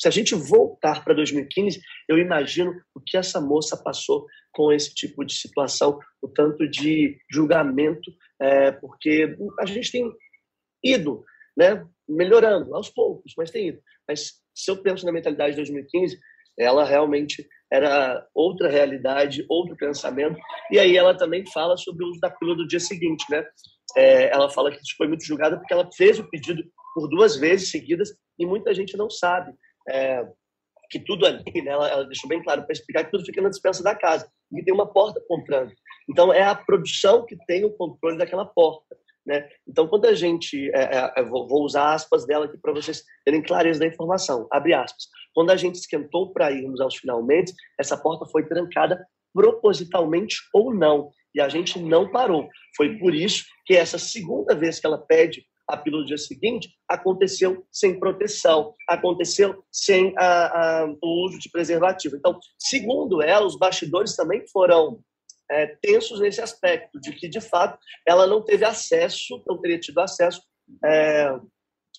se 0.00 0.08
a 0.08 0.10
gente 0.10 0.34
voltar 0.34 1.04
para 1.04 1.14
2015, 1.14 1.80
eu 2.08 2.18
imagino 2.18 2.72
o 2.94 3.00
que 3.00 3.16
essa 3.16 3.40
moça 3.40 3.76
passou 3.76 4.26
com 4.52 4.72
esse 4.72 4.94
tipo 4.94 5.24
de 5.24 5.34
situação, 5.34 5.98
o 6.20 6.28
tanto 6.28 6.68
de 6.68 7.16
julgamento, 7.30 8.12
é, 8.40 8.72
porque 8.72 9.36
a 9.58 9.66
gente 9.66 9.90
tem 9.90 10.10
ido, 10.84 11.24
né, 11.56 11.84
melhorando 12.08 12.74
aos 12.74 12.90
poucos, 12.90 13.32
mas 13.36 13.50
tem 13.50 13.68
ido. 13.68 13.80
Mas 14.06 14.34
se 14.54 14.70
eu 14.70 14.76
penso 14.82 15.06
na 15.06 15.12
mentalidade 15.12 15.52
de 15.52 15.56
2015, 15.56 16.18
ela 16.58 16.84
realmente 16.84 17.46
era 17.72 18.24
outra 18.34 18.68
realidade, 18.68 19.44
outro 19.48 19.76
pensamento. 19.76 20.38
E 20.70 20.78
aí 20.78 20.96
ela 20.96 21.16
também 21.16 21.44
fala 21.52 21.76
sobre 21.76 22.04
o 22.04 22.08
uso 22.08 22.20
da 22.20 22.30
pílula 22.30 22.58
do 22.58 22.68
dia 22.68 22.78
seguinte, 22.78 23.24
né? 23.30 23.44
É, 23.96 24.32
ela 24.32 24.48
fala 24.50 24.70
que 24.70 24.76
isso 24.76 24.94
foi 24.96 25.08
muito 25.08 25.24
julgada 25.24 25.56
porque 25.56 25.72
ela 25.72 25.88
fez 25.96 26.18
o 26.18 26.28
pedido 26.28 26.62
por 26.94 27.08
duas 27.08 27.36
vezes 27.36 27.70
seguidas 27.70 28.10
e 28.38 28.46
muita 28.46 28.74
gente 28.74 28.96
não 28.96 29.10
sabe 29.10 29.52
é, 29.88 30.24
que 30.90 31.00
tudo 31.00 31.26
ali, 31.26 31.42
né? 31.62 31.72
Ela, 31.72 31.88
ela 31.88 32.04
deixou 32.04 32.28
bem 32.28 32.42
claro 32.42 32.62
para 32.62 32.72
explicar 32.72 33.04
que 33.04 33.10
tudo 33.10 33.24
fica 33.24 33.42
na 33.42 33.48
dispensa 33.48 33.82
da 33.82 33.94
casa 33.94 34.30
e 34.52 34.62
tem 34.62 34.72
uma 34.72 34.86
porta 34.86 35.20
comprando. 35.26 35.72
Então 36.08 36.32
é 36.32 36.42
a 36.42 36.54
produção 36.54 37.24
que 37.26 37.36
tem 37.46 37.64
o 37.64 37.72
controle 37.72 38.18
daquela 38.18 38.44
porta. 38.44 38.96
Né? 39.26 39.48
Então, 39.66 39.88
quando 39.88 40.04
a 40.06 40.14
gente, 40.14 40.70
é, 40.74 41.12
é, 41.16 41.22
vou 41.22 41.62
usar 41.62 41.94
aspas 41.94 42.26
dela 42.26 42.44
aqui 42.44 42.58
para 42.58 42.72
vocês 42.72 43.02
terem 43.24 43.42
clareza 43.42 43.80
da 43.80 43.86
informação, 43.86 44.46
abre 44.50 44.74
aspas. 44.74 45.06
Quando 45.34 45.50
a 45.50 45.56
gente 45.56 45.76
esquentou 45.76 46.32
para 46.32 46.52
irmos 46.52 46.80
aos 46.80 46.96
finalmente, 46.96 47.52
essa 47.78 47.96
porta 47.96 48.26
foi 48.26 48.46
trancada 48.46 49.04
propositalmente 49.32 50.36
ou 50.52 50.72
não, 50.72 51.10
e 51.34 51.40
a 51.40 51.48
gente 51.48 51.78
não 51.80 52.10
parou. 52.10 52.48
Foi 52.76 52.96
por 52.98 53.14
isso 53.14 53.44
que 53.66 53.74
essa 53.74 53.98
segunda 53.98 54.54
vez 54.54 54.78
que 54.78 54.86
ela 54.86 54.98
pede 54.98 55.44
a 55.68 55.76
pílula 55.76 56.02
do 56.02 56.08
dia 56.08 56.18
seguinte 56.18 56.68
aconteceu 56.88 57.66
sem 57.72 57.98
proteção, 57.98 58.74
aconteceu 58.88 59.64
sem 59.72 60.14
a, 60.18 60.82
a, 60.82 60.86
o 61.02 61.26
uso 61.26 61.38
de 61.38 61.50
preservativo. 61.50 62.16
Então, 62.16 62.38
segundo 62.58 63.22
ela, 63.22 63.46
os 63.46 63.58
bastidores 63.58 64.14
também 64.14 64.46
foram 64.52 65.00
é, 65.50 65.66
tensos 65.80 66.20
nesse 66.20 66.40
aspecto, 66.40 67.00
de 67.00 67.12
que, 67.12 67.28
de 67.28 67.40
fato, 67.40 67.78
ela 68.06 68.26
não 68.26 68.42
teve 68.42 68.64
acesso, 68.64 69.42
não 69.46 69.60
teria 69.60 69.78
tido 69.78 69.98
acesso 69.98 70.42
é, 70.84 71.28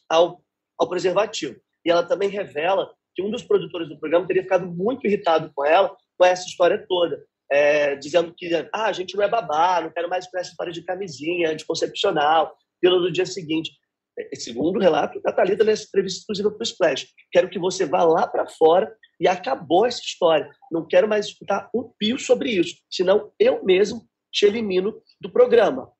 ao, 0.09 0.41
ao 0.79 0.89
preservativo. 0.89 1.59
E 1.85 1.91
ela 1.91 2.03
também 2.03 2.29
revela 2.29 2.91
que 3.15 3.21
um 3.21 3.31
dos 3.31 3.43
produtores 3.43 3.87
do 3.87 3.99
programa 3.99 4.27
teria 4.27 4.43
ficado 4.43 4.67
muito 4.67 5.07
irritado 5.07 5.51
com 5.55 5.63
ela, 5.65 5.95
com 6.17 6.25
essa 6.25 6.47
história 6.47 6.83
toda, 6.87 7.23
é, 7.51 7.95
dizendo 7.95 8.33
que 8.35 8.53
ah, 8.73 8.85
a 8.85 8.91
gente 8.91 9.15
não 9.15 9.23
é 9.23 9.27
babá, 9.27 9.81
não 9.81 9.91
quero 9.91 10.09
mais 10.09 10.27
com 10.27 10.37
essa 10.37 10.49
história 10.49 10.73
de 10.73 10.83
camisinha, 10.83 11.51
anticoncepcional, 11.51 12.57
pelo 12.81 12.99
do 12.99 13.11
dia 13.11 13.25
seguinte. 13.25 13.71
É, 14.17 14.35
segundo 14.35 14.77
o 14.77 14.81
relato 14.81 15.21
da 15.21 15.31
Thalita 15.31 15.63
nessa 15.63 15.83
entrevista 15.83 16.19
exclusiva 16.19 16.49
para 16.49 16.59
o 16.59 16.63
Splash. 16.63 17.07
Quero 17.31 17.49
que 17.49 17.59
você 17.59 17.85
vá 17.85 18.03
lá 18.03 18.25
para 18.25 18.47
fora 18.47 18.95
e 19.19 19.27
acabou 19.27 19.85
essa 19.85 19.99
história. 19.99 20.49
Não 20.71 20.87
quero 20.87 21.07
mais 21.07 21.27
escutar 21.27 21.69
um 21.73 21.91
pio 21.97 22.17
sobre 22.17 22.51
isso, 22.51 22.75
senão 22.89 23.31
eu 23.39 23.63
mesmo 23.63 24.07
te 24.31 24.45
elimino 24.45 25.01
do 25.19 25.29
programa. 25.29 25.91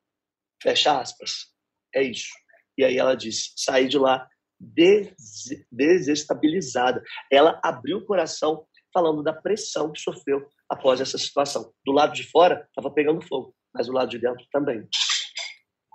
Fecha 0.62 0.98
aspas. 0.98 1.46
É 1.94 2.02
isso. 2.02 2.30
E 2.78 2.84
aí 2.84 2.96
ela 2.96 3.14
disse: 3.14 3.52
saí 3.56 3.88
de 3.88 3.98
lá 3.98 4.28
des 4.58 5.14
desestabilizada. 5.70 7.02
Ela 7.30 7.60
abriu 7.62 7.98
o 7.98 8.06
coração 8.06 8.66
falando 8.92 9.22
da 9.22 9.32
pressão 9.32 9.92
que 9.92 10.00
sofreu 10.00 10.48
após 10.70 11.00
essa 11.00 11.18
situação. 11.18 11.72
Do 11.84 11.92
lado 11.92 12.14
de 12.14 12.24
fora, 12.24 12.66
estava 12.68 12.90
pegando 12.90 13.26
fogo, 13.26 13.54
mas 13.74 13.86
do 13.86 13.92
lado 13.92 14.08
de 14.08 14.18
dentro 14.18 14.46
também. 14.50 14.88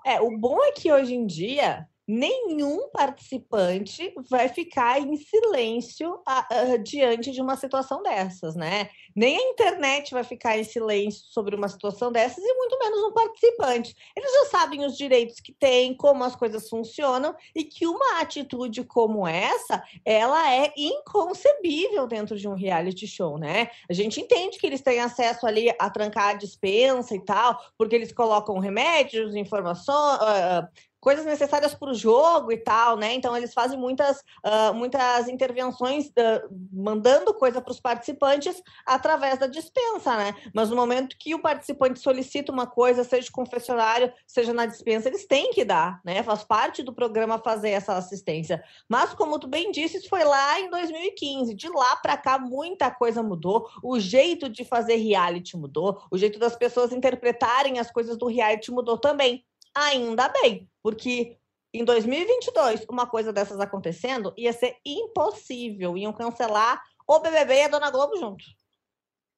É, 0.06 0.20
o 0.20 0.38
bom 0.38 0.64
é 0.64 0.72
que 0.72 0.92
hoje 0.92 1.14
em 1.14 1.26
dia 1.26 1.88
nenhum 2.08 2.90
participante 2.90 4.14
vai 4.30 4.50
ficar 4.50 5.00
em 5.00 5.16
silêncio 5.16 6.22
a, 6.26 6.46
a, 6.54 6.78
diante 6.78 7.32
de 7.32 7.42
uma 7.42 7.56
situação 7.56 8.02
dessas, 8.02 8.56
né? 8.56 8.90
Nem 9.16 9.38
a 9.38 9.50
internet 9.50 10.14
vai 10.14 10.24
ficar 10.24 10.58
em 10.58 10.64
silêncio 10.64 11.24
sobre 11.28 11.56
uma 11.56 11.68
situação 11.68 12.12
dessas 12.12 12.44
e 12.44 12.54
muito 12.54 12.78
menos 12.80 13.04
um 13.04 13.14
participante. 13.14 13.96
Eles 14.16 14.32
já 14.32 14.46
sabem 14.46 14.86
os 14.86 14.98
direitos 14.98 15.40
que 15.40 15.54
têm, 15.54 15.96
como 15.96 16.24
as 16.24 16.36
coisas 16.36 16.68
funcionam 16.68 17.36
e 17.56 17.64
que 17.64 17.86
uma 17.86 18.22
atitude 18.22 18.84
como 18.84 19.28
essa, 19.28 19.84
ela 20.04 20.54
é 20.54 20.74
inconcebível 20.76 22.08
dentro 22.08 22.38
de 22.38 22.48
um 22.48 22.56
reality 22.56 23.08
show, 23.08 23.38
né? 23.38 23.70
A 23.90 23.94
gente 23.94 24.20
entende 24.20 24.58
que 24.58 24.66
eles 24.66 24.82
têm 24.82 25.00
acesso 25.00 25.46
ali 25.46 25.74
a 25.80 25.90
trancar 25.90 26.30
a 26.30 26.34
dispensa 26.34 27.16
e 27.16 27.24
tal, 27.24 27.60
porque 27.78 27.96
eles 27.96 28.12
colocam 28.12 28.60
remédios, 28.60 29.36
informações, 29.36 30.20
uh, 30.22 30.68
coisas 31.02 31.26
necessárias 31.26 31.74
para 31.74 31.90
o 31.90 31.96
jogo 31.96 32.52
e 32.52 32.58
tal, 32.58 32.96
né? 32.96 33.14
Então 33.14 33.36
eles 33.36 33.54
fazem 33.54 33.78
muitas, 33.78 34.20
uh, 34.46 34.74
muitas 34.74 35.28
intervenções 35.28 36.06
uh, 36.10 36.48
mandando 36.72 37.34
coisa 37.34 37.60
para 37.60 37.72
os 37.72 37.80
participantes 37.80 38.62
através 38.86 39.40
da 39.40 39.48
dispensa, 39.48 40.16
né? 40.16 40.36
Mas 40.54 40.70
no 40.70 40.76
momento 40.76 41.18
que 41.18 41.34
o 41.34 41.40
participante 41.42 42.00
solicita 42.00 42.52
uma 42.52 42.68
coisa, 42.68 43.04
seja 43.04 43.24
de 43.24 43.32
confessionário, 43.32 44.14
seja 44.28 44.54
na 44.54 44.68
dispensa, 44.68 45.10
eles 45.10 45.26
têm 45.26 45.52
que 45.52 45.66
dar, 45.66 46.00
né? 46.06 46.22
Faz 46.22 46.44
parte 46.44 46.84
do 46.84 46.94
programa 46.94 47.40
fazer 47.40 47.72
essa 47.72 47.96
assistência. 47.96 48.64
Mas 48.88 49.14
como 49.14 49.40
tu 49.40 49.48
bem 49.48 49.72
disse, 49.72 49.98
isso 49.98 50.08
foi 50.10 50.24
lá 50.24 50.60
em 50.60 50.70
2015. 50.70 51.56
De 51.56 51.68
lá 51.68 51.96
para 51.96 52.16
cá 52.16 52.38
muita 52.38 52.92
coisa 52.92 53.24
mudou. 53.24 53.68
O 53.82 54.00
jeito 54.00 54.48
de 54.48 54.64
fazer 54.64 54.98
reality 54.98 55.58
mudou. 55.58 56.04
O 56.12 56.18
jeito 56.18 56.38
das 56.38 56.56
pessoas 56.56 56.92
interpretarem 56.92 57.80
as 57.80 57.90
coisas 57.90 58.16
do 58.16 58.28
reality 58.28 58.72
mudou 58.72 59.00
também 59.00 59.44
ainda 59.76 60.30
bem, 60.30 60.70
porque 60.84 61.38
em 61.74 61.86
2022, 61.86 62.86
uma 62.90 63.08
coisa 63.08 63.32
dessas 63.32 63.60
acontecendo 63.60 64.34
ia 64.38 64.52
ser 64.52 64.76
impossível, 64.86 65.98
iam 65.98 66.12
cancelar 66.12 66.82
o 67.08 67.20
BBB 67.20 67.54
e 67.54 67.62
a 67.64 67.68
Dona 67.70 67.90
Globo 67.90 68.18
junto. 68.18 68.44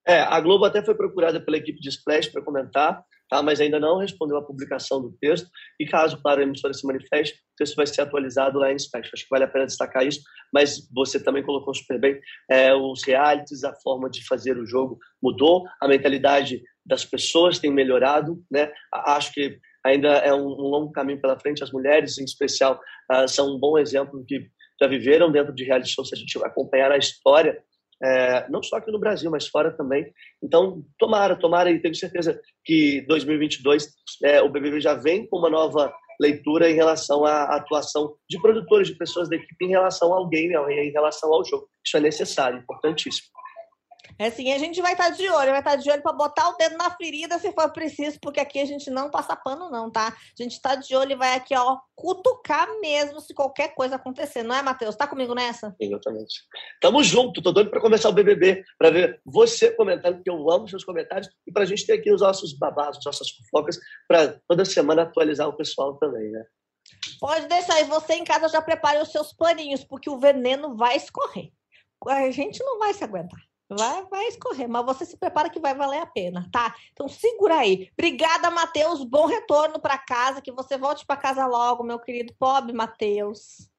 É, 0.06 0.20
a 0.20 0.40
Globo 0.42 0.66
até 0.66 0.84
foi 0.84 0.96
procurada 0.96 1.40
pela 1.40 1.58
equipe 1.58 1.80
de 1.80 1.90
Splash 1.90 2.28
para 2.28 2.44
comentar, 2.44 3.02
tá? 3.30 3.42
mas 3.42 3.62
ainda 3.62 3.80
não 3.80 4.00
respondeu 4.00 4.38
a 4.38 4.46
publicação 4.46 5.02
do 5.02 5.14
texto. 5.14 5.48
E 5.80 5.86
caso, 5.86 6.22
claro, 6.22 6.42
a 6.42 6.44
emissora 6.44 6.74
se 6.74 6.86
manifeste, 6.86 7.36
o 7.36 7.56
texto 7.58 7.76
vai 7.76 7.88
ser 7.88 8.02
atualizado 8.02 8.60
lá 8.60 8.72
em 8.72 8.76
Splash. 8.76 9.10
Acho 9.14 9.24
que 9.24 9.30
vale 9.30 9.46
a 9.46 9.48
pena 9.48 9.66
destacar 9.66 10.06
isso, 10.06 10.22
mas 10.52 10.90
você 10.94 11.24
também 11.24 11.44
colocou 11.44 11.74
super 11.74 12.00
bem. 12.00 12.20
É, 12.50 12.74
os 12.74 13.04
realities, 13.04 13.64
a 13.64 13.74
forma 13.76 14.10
de 14.10 14.26
fazer 14.26 14.58
o 14.58 14.66
jogo 14.66 14.98
mudou, 15.22 15.64
a 15.80 15.88
mentalidade 15.88 16.62
das 16.86 17.06
pessoas 17.06 17.60
tem 17.60 17.72
melhorado. 17.72 18.44
Né? 18.52 18.72
Acho 18.92 19.32
que 19.32 19.58
ainda 19.84 20.10
é 20.10 20.34
um, 20.34 20.48
um 20.48 20.68
longo 20.68 20.92
caminho 20.92 21.20
pela 21.20 21.40
frente. 21.40 21.64
As 21.64 21.72
mulheres, 21.72 22.18
em 22.18 22.24
especial, 22.24 22.80
uh, 23.12 23.28
são 23.28 23.56
um 23.56 23.60
bom 23.60 23.78
exemplo 23.78 24.20
do 24.20 24.26
que 24.26 24.48
já 24.82 24.88
viveram 24.88 25.32
dentro 25.32 25.54
de 25.54 25.64
reality 25.64 25.90
show, 25.90 26.06
se 26.06 26.16
a 26.16 26.18
gente 26.18 26.38
acompanhar 26.44 26.92
a 26.92 26.98
história, 26.98 27.58
é, 28.04 28.50
não 28.50 28.62
só 28.62 28.78
aqui 28.78 28.92
no 28.92 29.00
Brasil, 29.00 29.32
mas 29.32 29.48
fora 29.48 29.72
também. 29.72 30.12
Então, 30.42 30.84
tomara, 30.98 31.36
tomara, 31.38 31.72
e 31.72 31.80
tenho 31.80 31.96
certeza 31.96 32.40
que 32.66 33.02
2022 33.08 33.90
é, 34.24 34.42
o 34.42 34.50
BBB 34.50 34.82
já 34.82 34.94
vem 34.94 35.26
com 35.28 35.38
uma 35.38 35.50
nova 35.50 35.94
leitura 36.20 36.70
em 36.70 36.76
relação 36.76 37.26
à 37.26 37.56
atuação 37.56 38.16
de 38.30 38.40
produtores, 38.42 38.88
de 38.88 38.96
pessoas 38.96 39.30
da 39.30 39.36
equipe 39.36 39.66
em 39.66 39.70
relação 39.70 40.14
ao 40.14 40.28
game, 40.28 40.54
em 40.54 40.92
relação 40.92 41.34
ao 41.34 41.46
jogo. 41.46 41.68
Isso 41.86 41.98
é 41.98 42.00
necessário, 42.00 42.60
importantíssimo. 42.60 43.28
É 44.20 44.28
assim, 44.28 44.52
a 44.52 44.58
gente 44.58 44.82
vai 44.82 44.94
estar 44.94 45.06
tá 45.06 45.10
de 45.12 45.28
olho, 45.28 45.52
vai 45.52 45.60
estar 45.60 45.72
tá 45.72 45.76
de 45.76 45.90
olho 45.90 46.02
para 46.02 46.14
botar 46.14 46.50
o 46.50 46.58
dedo 46.58 46.78
na 46.78 46.92
ferida 46.92 47.40
se 47.40 47.52
for 47.52 47.72
preciso, 47.72 48.20
porque 48.22 48.40
aqui 48.40 48.60
a 48.60 48.66
gente 48.66 48.90
não 48.90 49.10
passa 49.10 49.36
pano, 49.36 49.70
não, 49.70 49.92
tá? 49.92 50.08
A 50.08 50.44
gente 50.44 50.54
está 50.54 50.76
de 50.76 50.96
olho 50.96 51.14
e 51.14 51.16
vai 51.16 51.36
aqui, 51.36 51.56
ó, 51.56 51.78
cutucar 51.96 52.68
mesmo 52.80 53.20
se 53.20 53.34
qualquer 53.34 53.74
coisa 53.74 53.96
acontecer, 53.96 54.44
não 54.44 54.56
é, 54.56 54.62
Matheus? 54.62 54.96
Tá 54.96 55.08
comigo 55.08 55.34
nessa? 55.34 55.76
Exatamente. 55.80 56.42
Tamo 56.80 57.04
junto, 57.04 57.42
tô 57.42 57.52
doido 57.52 57.70
para 57.70 57.82
começar 57.82 58.10
o 58.10 58.14
BBB, 58.14 58.64
para 58.78 58.92
ver 58.92 59.22
você 59.26 59.72
comentando, 59.72 60.16
porque 60.16 60.30
eu 60.30 60.52
amo 60.52 60.68
seus 60.68 60.84
comentários, 60.84 61.30
e 61.48 61.52
para 61.52 61.64
a 61.64 61.66
gente 61.66 61.86
ter 61.86 61.94
aqui 61.94 62.12
os 62.12 62.22
nossos 62.22 62.58
babados, 62.58 63.00
as 63.00 63.06
nossas 63.06 63.30
fofocas, 63.30 63.78
para 64.08 64.40
toda 64.48 64.66
semana 64.66 65.04
atualizar 65.04 65.48
o 65.48 65.58
pessoal 65.58 65.98
também, 65.98 66.32
né? 66.32 66.44
Pode 67.20 67.48
deixar, 67.48 67.82
e 67.82 67.86
você 67.86 68.14
em 68.14 68.24
casa 68.24 68.48
já 68.50 68.62
prepare 68.62 69.02
os 69.02 69.12
seus 69.12 69.34
paninhos, 69.34 69.84
porque 69.84 70.10
o 70.10 70.20
veneno 70.20 70.76
vai 70.76 70.98
escorrer. 70.98 71.52
A 72.06 72.30
gente 72.32 72.62
não 72.64 72.80
vai 72.80 72.94
se 72.94 73.04
aguentar. 73.04 73.40
Vai, 73.70 74.06
vai 74.06 74.28
escorrer, 74.28 74.68
mas 74.68 74.86
você 74.86 75.06
se 75.06 75.18
prepara 75.18 75.50
que 75.50 75.60
vai 75.60 75.74
valer 75.74 76.00
a 76.00 76.06
pena, 76.06 76.48
tá? 76.52 76.76
Então 76.92 77.08
segura 77.08 77.58
aí. 77.58 77.90
Obrigada, 77.98 78.52
Matheus. 78.52 79.04
Bom 79.04 79.26
retorno 79.26 79.80
para 79.80 79.98
casa, 79.98 80.42
que 80.42 80.52
você 80.52 80.78
volte 80.78 81.06
para 81.06 81.18
casa 81.18 81.46
logo, 81.46 81.84
meu 81.84 82.00
querido 82.00 82.34
pobre 82.38 82.74
Matheus. 82.74 83.70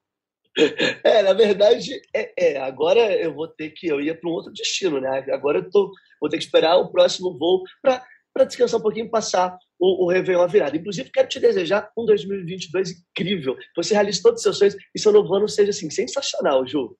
É, 1.02 1.20
na 1.20 1.32
verdade, 1.32 2.00
é, 2.14 2.32
é, 2.38 2.60
agora 2.60 3.00
eu 3.16 3.34
vou 3.34 3.48
ter 3.48 3.70
que 3.70 3.88
eu 3.88 4.00
ia 4.00 4.16
para 4.16 4.30
um 4.30 4.32
outro 4.32 4.52
destino, 4.52 5.00
né? 5.00 5.24
Agora 5.32 5.58
eu 5.58 5.68
tô, 5.68 5.90
vou 6.20 6.30
ter 6.30 6.38
que 6.38 6.44
esperar 6.44 6.76
o 6.76 6.92
próximo 6.92 7.36
voo 7.36 7.64
para 7.82 8.04
para 8.34 8.44
descansar 8.44 8.80
um 8.80 8.82
pouquinho 8.82 9.06
e 9.06 9.10
passar 9.10 9.56
o, 9.78 10.04
o 10.04 10.08
Réveillon 10.08 10.48
virada. 10.48 10.76
Inclusive, 10.76 11.08
quero 11.10 11.28
te 11.28 11.38
desejar 11.38 11.88
um 11.96 12.04
2022 12.04 12.90
incrível. 12.90 13.56
Você 13.76 13.94
realize 13.94 14.20
todos 14.20 14.38
os 14.38 14.42
seus 14.42 14.58
sonhos 14.58 14.76
e 14.92 14.98
seu 14.98 15.12
novo 15.12 15.32
ano 15.32 15.48
seja 15.48 15.70
assim, 15.70 15.88
sensacional, 15.88 16.66
Ju. 16.66 16.96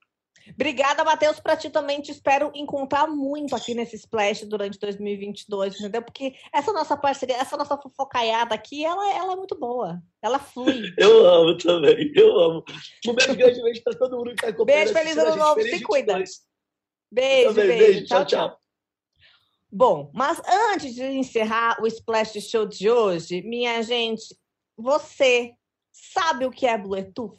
Obrigada, 0.53 1.05
Matheus. 1.05 1.41
Para 1.41 1.57
ti 1.57 1.71
também 1.71 2.01
te 2.01 2.11
espero 2.11 2.51
encontrar 2.55 3.07
muito 3.07 3.57
aqui 3.57 3.75
nesse 3.75 3.97
Splash 3.97 4.45
durante 4.45 4.79
2022, 4.79 5.79
entendeu? 5.79 6.03
Porque 6.03 6.35
essa 6.53 6.73
nossa 6.73 6.97
parceria, 6.97 7.37
essa 7.37 7.57
nossa 7.57 7.77
fofocaiada 7.77 8.55
aqui, 8.55 8.85
ela, 8.85 9.11
ela 9.15 9.33
é 9.33 9.37
muito 9.37 9.59
boa. 9.59 10.03
Ela 10.21 10.39
flui. 10.39 10.93
Eu 10.99 11.27
amo 11.27 11.57
também, 11.57 12.13
eu 12.15 12.39
amo. 12.39 12.65
Um 13.07 13.15
beijo 13.15 13.35
grande 13.35 13.63
beijo 13.63 13.83
para 13.83 13.99
todo 13.99 14.17
mundo 14.17 14.29
que 14.29 14.35
está 14.35 14.49
acompanhando. 14.49 14.67
Beijo, 14.67 14.93
feliz 14.93 15.19
ano 15.19 15.37
novo, 15.37 15.63
se 15.63 15.81
cuida. 15.83 16.15
Beijo, 17.11 17.53
beijo, 17.53 17.55
beijo. 17.55 18.07
Tchau, 18.07 18.25
tchau. 18.25 18.49
tchau. 18.49 18.61
Bom, 19.71 20.11
mas 20.15 20.41
antes 20.73 20.95
de 20.95 21.03
encerrar 21.03 21.83
o 21.83 21.87
Splash 21.87 22.41
Show 22.41 22.65
de 22.65 22.89
hoje, 22.89 23.43
minha 23.43 23.83
gente, 23.83 24.37
você 24.77 25.53
sabe 25.91 26.47
o 26.47 26.51
que 26.51 26.67
é 26.67 26.79
Bluetooth? 26.79 27.37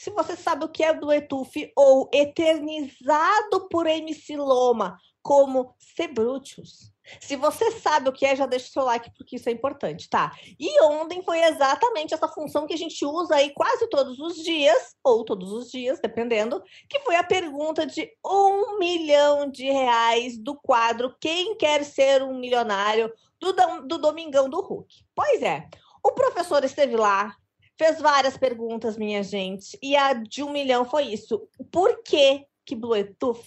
Se 0.00 0.08
você 0.08 0.34
sabe 0.34 0.64
o 0.64 0.68
que 0.70 0.82
é 0.82 0.94
Bluetooth 0.94 1.70
ou 1.76 2.08
eternizado 2.10 3.68
por 3.70 3.86
MC 3.86 4.34
Loma 4.34 4.98
como 5.22 5.74
Sebrutus. 5.94 6.90
Se 7.20 7.36
você 7.36 7.70
sabe 7.72 8.08
o 8.08 8.12
que 8.12 8.24
é, 8.24 8.34
já 8.34 8.46
deixa 8.46 8.68
o 8.68 8.70
seu 8.70 8.84
like, 8.84 9.12
porque 9.14 9.36
isso 9.36 9.50
é 9.50 9.52
importante, 9.52 10.08
tá? 10.08 10.32
E 10.58 10.82
ontem 10.84 11.22
foi 11.22 11.40
exatamente 11.40 12.14
essa 12.14 12.26
função 12.26 12.66
que 12.66 12.72
a 12.72 12.78
gente 12.78 13.04
usa 13.04 13.34
aí 13.34 13.52
quase 13.52 13.90
todos 13.90 14.18
os 14.18 14.36
dias, 14.36 14.96
ou 15.04 15.22
todos 15.22 15.52
os 15.52 15.70
dias, 15.70 16.00
dependendo, 16.00 16.62
que 16.88 17.00
foi 17.00 17.16
a 17.16 17.24
pergunta 17.24 17.84
de 17.84 18.10
um 18.24 18.78
milhão 18.78 19.50
de 19.50 19.70
reais 19.70 20.38
do 20.38 20.54
quadro 20.54 21.14
Quem 21.20 21.58
Quer 21.58 21.84
Ser 21.84 22.22
um 22.22 22.38
Milionário, 22.38 23.12
do, 23.38 23.52
do 23.86 23.98
Domingão 23.98 24.48
do 24.48 24.62
Hulk. 24.62 25.04
Pois 25.14 25.42
é, 25.42 25.68
o 26.02 26.12
professor 26.12 26.64
esteve 26.64 26.96
lá, 26.96 27.36
fez 27.80 27.98
várias 27.98 28.36
perguntas, 28.36 28.98
minha 28.98 29.22
gente, 29.22 29.78
e 29.82 29.96
a 29.96 30.12
de 30.12 30.42
um 30.42 30.52
milhão 30.52 30.84
foi 30.84 31.04
isso. 31.04 31.48
Por 31.72 32.02
que 32.02 32.44
que 32.66 32.76
Bluetooth 32.76 33.42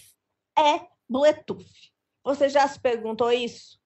é 0.58 0.80
Bluetooth? 1.08 1.64
Você 2.24 2.48
já 2.48 2.66
se 2.66 2.80
perguntou 2.80 3.30
isso? 3.30 3.78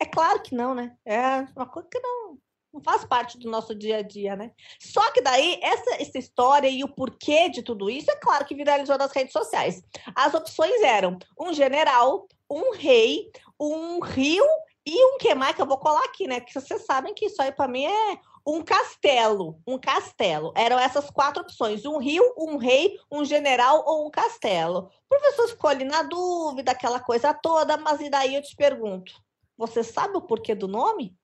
É 0.00 0.06
claro 0.06 0.40
que 0.40 0.54
não, 0.54 0.76
né? 0.76 0.96
É 1.04 1.40
uma 1.56 1.66
coisa 1.66 1.88
que 1.90 1.98
não, 1.98 2.38
não 2.72 2.80
faz 2.84 3.04
parte 3.04 3.36
do 3.36 3.50
nosso 3.50 3.74
dia 3.74 3.96
a 3.96 4.02
dia, 4.02 4.36
né? 4.36 4.52
Só 4.78 5.10
que 5.10 5.20
daí, 5.20 5.58
essa, 5.60 6.00
essa 6.00 6.18
história 6.18 6.68
e 6.68 6.84
o 6.84 6.94
porquê 6.94 7.48
de 7.48 7.60
tudo 7.60 7.90
isso, 7.90 8.08
é 8.12 8.16
claro 8.16 8.44
que 8.44 8.54
viralizou 8.54 8.96
nas 8.96 9.10
redes 9.10 9.32
sociais. 9.32 9.82
As 10.14 10.34
opções 10.34 10.80
eram 10.82 11.18
um 11.40 11.52
general, 11.52 12.28
um 12.48 12.70
rei, 12.70 13.28
um 13.58 13.98
rio 13.98 14.46
e 14.86 15.04
um 15.04 15.18
que 15.18 15.34
mais 15.34 15.56
que 15.56 15.62
eu 15.62 15.66
vou 15.66 15.78
colar 15.78 16.04
aqui, 16.04 16.28
né? 16.28 16.38
Que 16.38 16.54
vocês 16.54 16.84
sabem 16.84 17.12
que 17.12 17.26
isso 17.26 17.42
aí 17.42 17.50
para 17.50 17.66
mim 17.66 17.86
é 17.86 18.20
um 18.46 18.62
castelo, 18.62 19.60
um 19.66 19.78
castelo. 19.78 20.52
Eram 20.56 20.78
essas 20.78 21.10
quatro 21.10 21.42
opções: 21.42 21.84
um 21.84 21.98
rio, 21.98 22.22
um 22.36 22.56
rei, 22.56 22.98
um 23.10 23.24
general 23.24 23.82
ou 23.86 24.06
um 24.06 24.10
castelo. 24.10 24.90
O 25.04 25.08
professor 25.08 25.48
ficou 25.48 25.70
ali 25.70 25.84
na 25.84 26.02
dúvida, 26.02 26.72
aquela 26.72 27.00
coisa 27.00 27.32
toda, 27.32 27.76
mas 27.76 28.00
e 28.00 28.10
daí 28.10 28.34
eu 28.34 28.42
te 28.42 28.54
pergunto: 28.54 29.12
você 29.56 29.82
sabe 29.82 30.16
o 30.16 30.22
porquê 30.22 30.54
do 30.54 30.68
nome? 30.68 31.16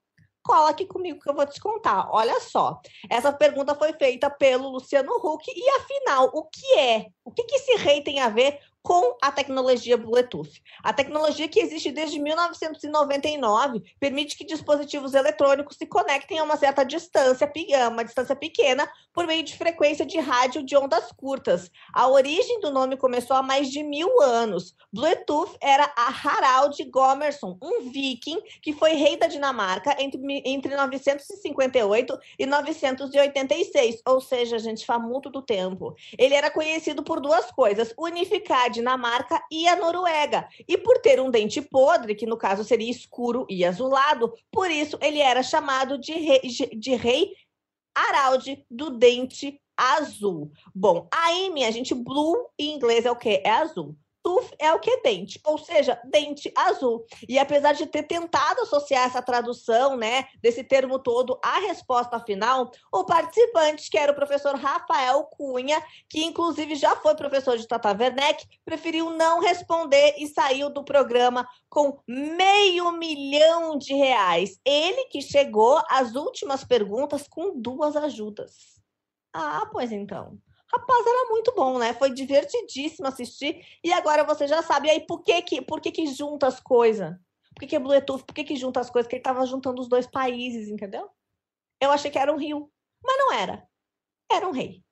Cola 0.43 0.71
aqui 0.71 0.87
comigo 0.87 1.21
que 1.21 1.29
eu 1.29 1.35
vou 1.35 1.47
te 1.47 1.61
contar. 1.61 2.09
Olha 2.11 2.41
só, 2.41 2.81
essa 3.11 3.31
pergunta 3.31 3.75
foi 3.75 3.93
feita 3.93 4.31
pelo 4.31 4.71
Luciano 4.71 5.13
Huck 5.17 5.45
e 5.55 5.69
afinal, 5.71 6.31
o 6.33 6.45
que 6.45 6.79
é? 6.79 7.07
O 7.23 7.31
que, 7.31 7.45
que 7.45 7.57
esse 7.57 7.77
rei 7.77 8.03
tem 8.03 8.21
a 8.21 8.31
ver 8.31 8.59
com 8.83 9.17
a 9.21 9.31
tecnologia 9.31 9.97
Bluetooth. 9.97 10.63
A 10.83 10.93
tecnologia 10.93 11.49
que 11.49 11.61
existe 11.61 11.91
desde 11.91 12.19
1999 12.19 13.83
permite 13.99 14.37
que 14.37 14.45
dispositivos 14.45 15.15
eletrônicos 15.15 15.77
se 15.77 15.87
conectem 15.87 16.39
a 16.39 16.45
uma 16.45 16.57
certa 16.57 16.85
distância, 16.85 17.51
uma 17.91 18.05
distância 18.05 18.35
pequena, 18.35 18.91
por 19.13 19.27
meio 19.27 19.43
de 19.43 19.57
frequência 19.57 20.07
de 20.07 20.19
rádio 20.19 20.63
de 20.63 20.77
ondas 20.77 21.13
curtas. 21.13 21.71
A 21.93 22.09
origem 22.09 22.61
do 22.61 22.71
nome 22.71 22.97
começou 22.97 23.37
há 23.37 23.43
mais 23.43 23.71
de 23.71 23.83
mil 23.83 24.21
anos. 24.23 24.75
Bluetooth 24.93 25.57
era 25.61 25.93
a 25.97 26.09
Harald 26.09 26.83
Gomerson, 26.91 27.59
um 27.63 27.91
viking 27.91 28.41
que 28.63 28.73
foi 28.73 28.93
rei 28.93 29.17
da 29.17 29.27
Dinamarca 29.27 29.97
entre, 29.99 30.21
entre 30.45 30.75
958 30.75 32.19
e 32.39 32.47
986, 32.47 34.03
ou 34.07 34.21
seja, 34.21 34.59
gente 34.59 34.87
faz 34.87 35.03
muito 35.03 35.29
do 35.29 35.43
tempo. 35.43 35.95
Ele 36.17 36.35
era 36.35 36.51
conhecido 36.51 37.03
por 37.03 37.21
duas 37.21 37.51
coisas: 37.51 37.93
unificar 37.99 38.70
Dinamarca 38.71 39.43
e 39.51 39.69
a 39.69 39.77
Noruega. 39.77 40.49
E 40.67 40.79
por 40.79 40.99
ter 40.99 41.21
um 41.21 41.31
dente 41.31 41.61
podre, 41.61 42.15
que 42.15 42.25
no 42.25 42.39
caso 42.39 42.65
seria 42.65 42.91
escuro 42.91 43.47
e 43.51 43.65
azulado, 43.65 44.33
por 44.51 44.71
isso 44.71 44.99
ele 45.03 45.19
era 45.19 45.43
chamado 45.43 45.99
de 45.99 46.13
rei, 46.13 46.41
de 46.41 46.95
rei 46.95 47.35
do 48.71 48.91
dente 48.91 49.61
azul. 49.77 50.51
Bom, 50.75 51.09
aí, 51.13 51.51
minha 51.51 51.71
gente, 51.73 51.95
blue 51.95 52.47
em 52.59 52.75
inglês 52.75 53.07
é 53.07 53.11
o 53.11 53.17
quê? 53.17 53.43
É 53.45 53.51
azul. 53.51 53.97
Tooth 54.23 54.51
é 54.59 54.73
o 54.73 54.79
que? 54.79 55.01
Dente, 55.03 55.41
ou 55.45 55.59
seja, 55.59 56.01
dente 56.05 56.53
azul. 56.57 57.05
E 57.29 57.39
apesar 57.39 57.73
de 57.73 57.87
ter 57.87 58.03
tentado 58.03 58.63
associar 58.63 59.07
essa 59.07 59.23
tradução, 59.23 59.97
né, 59.97 60.27
desse 60.43 60.63
termo 60.63 60.99
todo 60.99 61.39
à 61.43 61.61
resposta 61.61 62.21
final, 62.21 62.71
o 62.93 63.05
participante, 63.05 63.91
que 63.91 63.99
era 63.99 64.13
o 64.13 64.15
professor 64.15 64.55
Rafael 64.57 65.25
Cunha, 65.25 65.83
que 66.09 66.25
inclusive 66.25 66.75
já 66.75 66.95
foi 66.97 67.15
professor 67.15 67.57
de 67.57 67.67
Tata 67.67 67.97
Werneck, 67.97 68.47
preferiu 68.65 69.11
não 69.11 69.41
responder 69.41 70.15
e 70.19 70.27
saiu 70.27 70.71
do 70.71 70.85
programa 70.85 71.49
com 71.69 71.99
meio 72.07 72.93
milhão 72.93 73.79
de 73.79 73.95
reais. 73.95 74.59
Ele 74.65 75.07
que 75.07 75.23
chegou 75.23 75.81
às 75.89 76.15
últimas 76.15 76.65
perguntas 76.65 77.27
com 77.27 77.59
duas 77.59 77.97
ajudas. 77.97 78.81
Ah, 79.33 79.67
pois 79.73 79.93
então. 79.93 80.39
Rapaz, 80.73 81.07
era 81.07 81.29
muito 81.31 81.53
bom, 81.55 81.79
né? 81.79 81.93
Foi 81.95 82.11
divertidíssimo 82.13 83.09
assistir. 83.09 83.67
E 83.83 83.93
agora 83.93 84.25
você 84.25 84.47
já 84.47 84.63
sabe. 84.63 84.89
Aí, 84.89 85.01
por 85.01 85.23
que 85.23 85.43
que, 85.43 85.63
por 85.63 85.81
que, 85.81 85.91
que 85.91 86.07
junta 86.07 86.47
as 86.47 86.61
coisas? 86.61 87.17
Por 87.55 87.61
que, 87.61 87.67
que 87.67 87.77
é 87.77 87.81
Bluetooth? 87.81 88.25
Por 88.25 88.35
que, 88.35 88.45
que 88.45 88.57
junta 88.57 88.81
as 88.81 88.89
coisas? 88.89 89.07
Porque 89.07 89.17
ele 89.17 89.23
tava 89.23 89.45
juntando 89.47 89.81
os 89.81 89.89
dois 89.89 90.07
países, 90.07 90.69
entendeu? 90.69 91.11
Eu 91.81 91.91
achei 91.91 92.11
que 92.11 92.19
era 92.19 92.33
um 92.33 92.37
rio. 92.37 92.71
Mas 93.03 93.19
não 93.19 93.33
era. 93.33 93.69
Era 94.31 94.47
um 94.47 94.53
rei. 94.53 94.85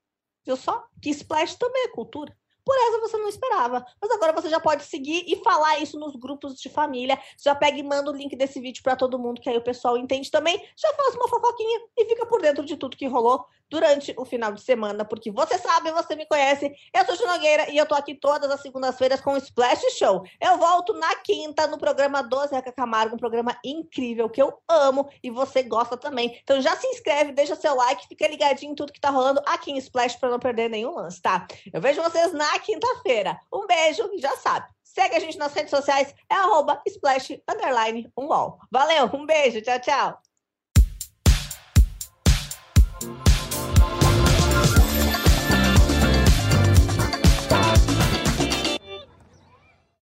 Viu 0.44 0.56
só? 0.56 0.84
Que 1.00 1.10
Splash 1.10 1.54
também 1.56 1.84
é 1.84 1.88
cultura. 1.88 2.36
Por 2.68 2.76
essa 2.76 3.00
você 3.00 3.16
não 3.16 3.30
esperava. 3.30 3.82
Mas 3.98 4.10
agora 4.10 4.30
você 4.30 4.50
já 4.50 4.60
pode 4.60 4.84
seguir 4.84 5.24
e 5.26 5.42
falar 5.42 5.78
isso 5.78 5.98
nos 5.98 6.14
grupos 6.14 6.60
de 6.60 6.68
família. 6.68 7.18
Já 7.42 7.54
pega 7.54 7.78
e 7.78 7.82
manda 7.82 8.10
o 8.10 8.14
link 8.14 8.36
desse 8.36 8.60
vídeo 8.60 8.82
para 8.82 8.94
todo 8.94 9.18
mundo, 9.18 9.40
que 9.40 9.48
aí 9.48 9.56
o 9.56 9.64
pessoal 9.64 9.96
entende 9.96 10.30
também. 10.30 10.62
Já 10.76 10.92
faz 10.92 11.14
uma 11.14 11.28
fofoquinha 11.28 11.80
e 11.96 12.04
fica 12.04 12.26
por 12.26 12.42
dentro 12.42 12.66
de 12.66 12.76
tudo 12.76 12.94
que 12.94 13.06
rolou 13.06 13.46
durante 13.70 14.14
o 14.16 14.24
final 14.24 14.52
de 14.52 14.60
semana, 14.62 15.04
porque 15.04 15.30
você 15.30 15.58
sabe, 15.58 15.92
você 15.92 16.16
me 16.16 16.26
conhece. 16.26 16.72
Eu 16.94 17.16
sou 17.16 17.26
Nogueira 17.26 17.70
e 17.70 17.76
eu 17.76 17.86
tô 17.86 17.94
aqui 17.94 18.14
todas 18.14 18.50
as 18.50 18.60
segundas-feiras 18.60 19.20
com 19.20 19.32
o 19.32 19.36
Splash 19.36 19.82
Show. 19.98 20.24
Eu 20.40 20.56
volto 20.56 20.94
na 20.94 21.14
quinta 21.16 21.66
no 21.66 21.78
programa 21.78 22.22
12 22.22 22.54
Reca 22.54 22.72
Camargo, 22.72 23.14
um 23.14 23.18
programa 23.18 23.58
incrível 23.64 24.28
que 24.28 24.40
eu 24.40 24.58
amo 24.68 25.08
e 25.22 25.30
você 25.30 25.62
gosta 25.62 25.96
também. 25.96 26.38
Então 26.42 26.60
já 26.60 26.76
se 26.76 26.86
inscreve, 26.86 27.32
deixa 27.32 27.54
seu 27.54 27.74
like, 27.74 28.08
fica 28.08 28.26
ligadinho 28.26 28.72
em 28.72 28.74
tudo 28.74 28.92
que 28.92 29.00
tá 29.00 29.10
rolando 29.10 29.42
aqui 29.46 29.70
em 29.70 29.78
Splash 29.78 30.16
para 30.16 30.30
não 30.30 30.38
perder 30.38 30.70
nenhum 30.70 30.94
lance, 30.94 31.20
tá? 31.20 31.46
Eu 31.72 31.80
vejo 31.80 32.02
vocês 32.02 32.32
quinta-feira. 32.58 33.40
Um 33.52 33.66
beijo 33.66 34.08
e 34.12 34.20
já 34.20 34.36
sabe. 34.36 34.68
Segue 34.82 35.16
a 35.16 35.20
gente 35.20 35.38
nas 35.38 35.52
redes 35.52 35.70
sociais, 35.70 36.14
é 36.28 36.34
arroba 36.34 36.82
splash, 36.86 37.40
underline, 37.48 38.10
um 38.16 38.26
Valeu, 38.70 39.08
um 39.14 39.26
beijo, 39.26 39.60
tchau, 39.62 39.80
tchau. 39.80 40.27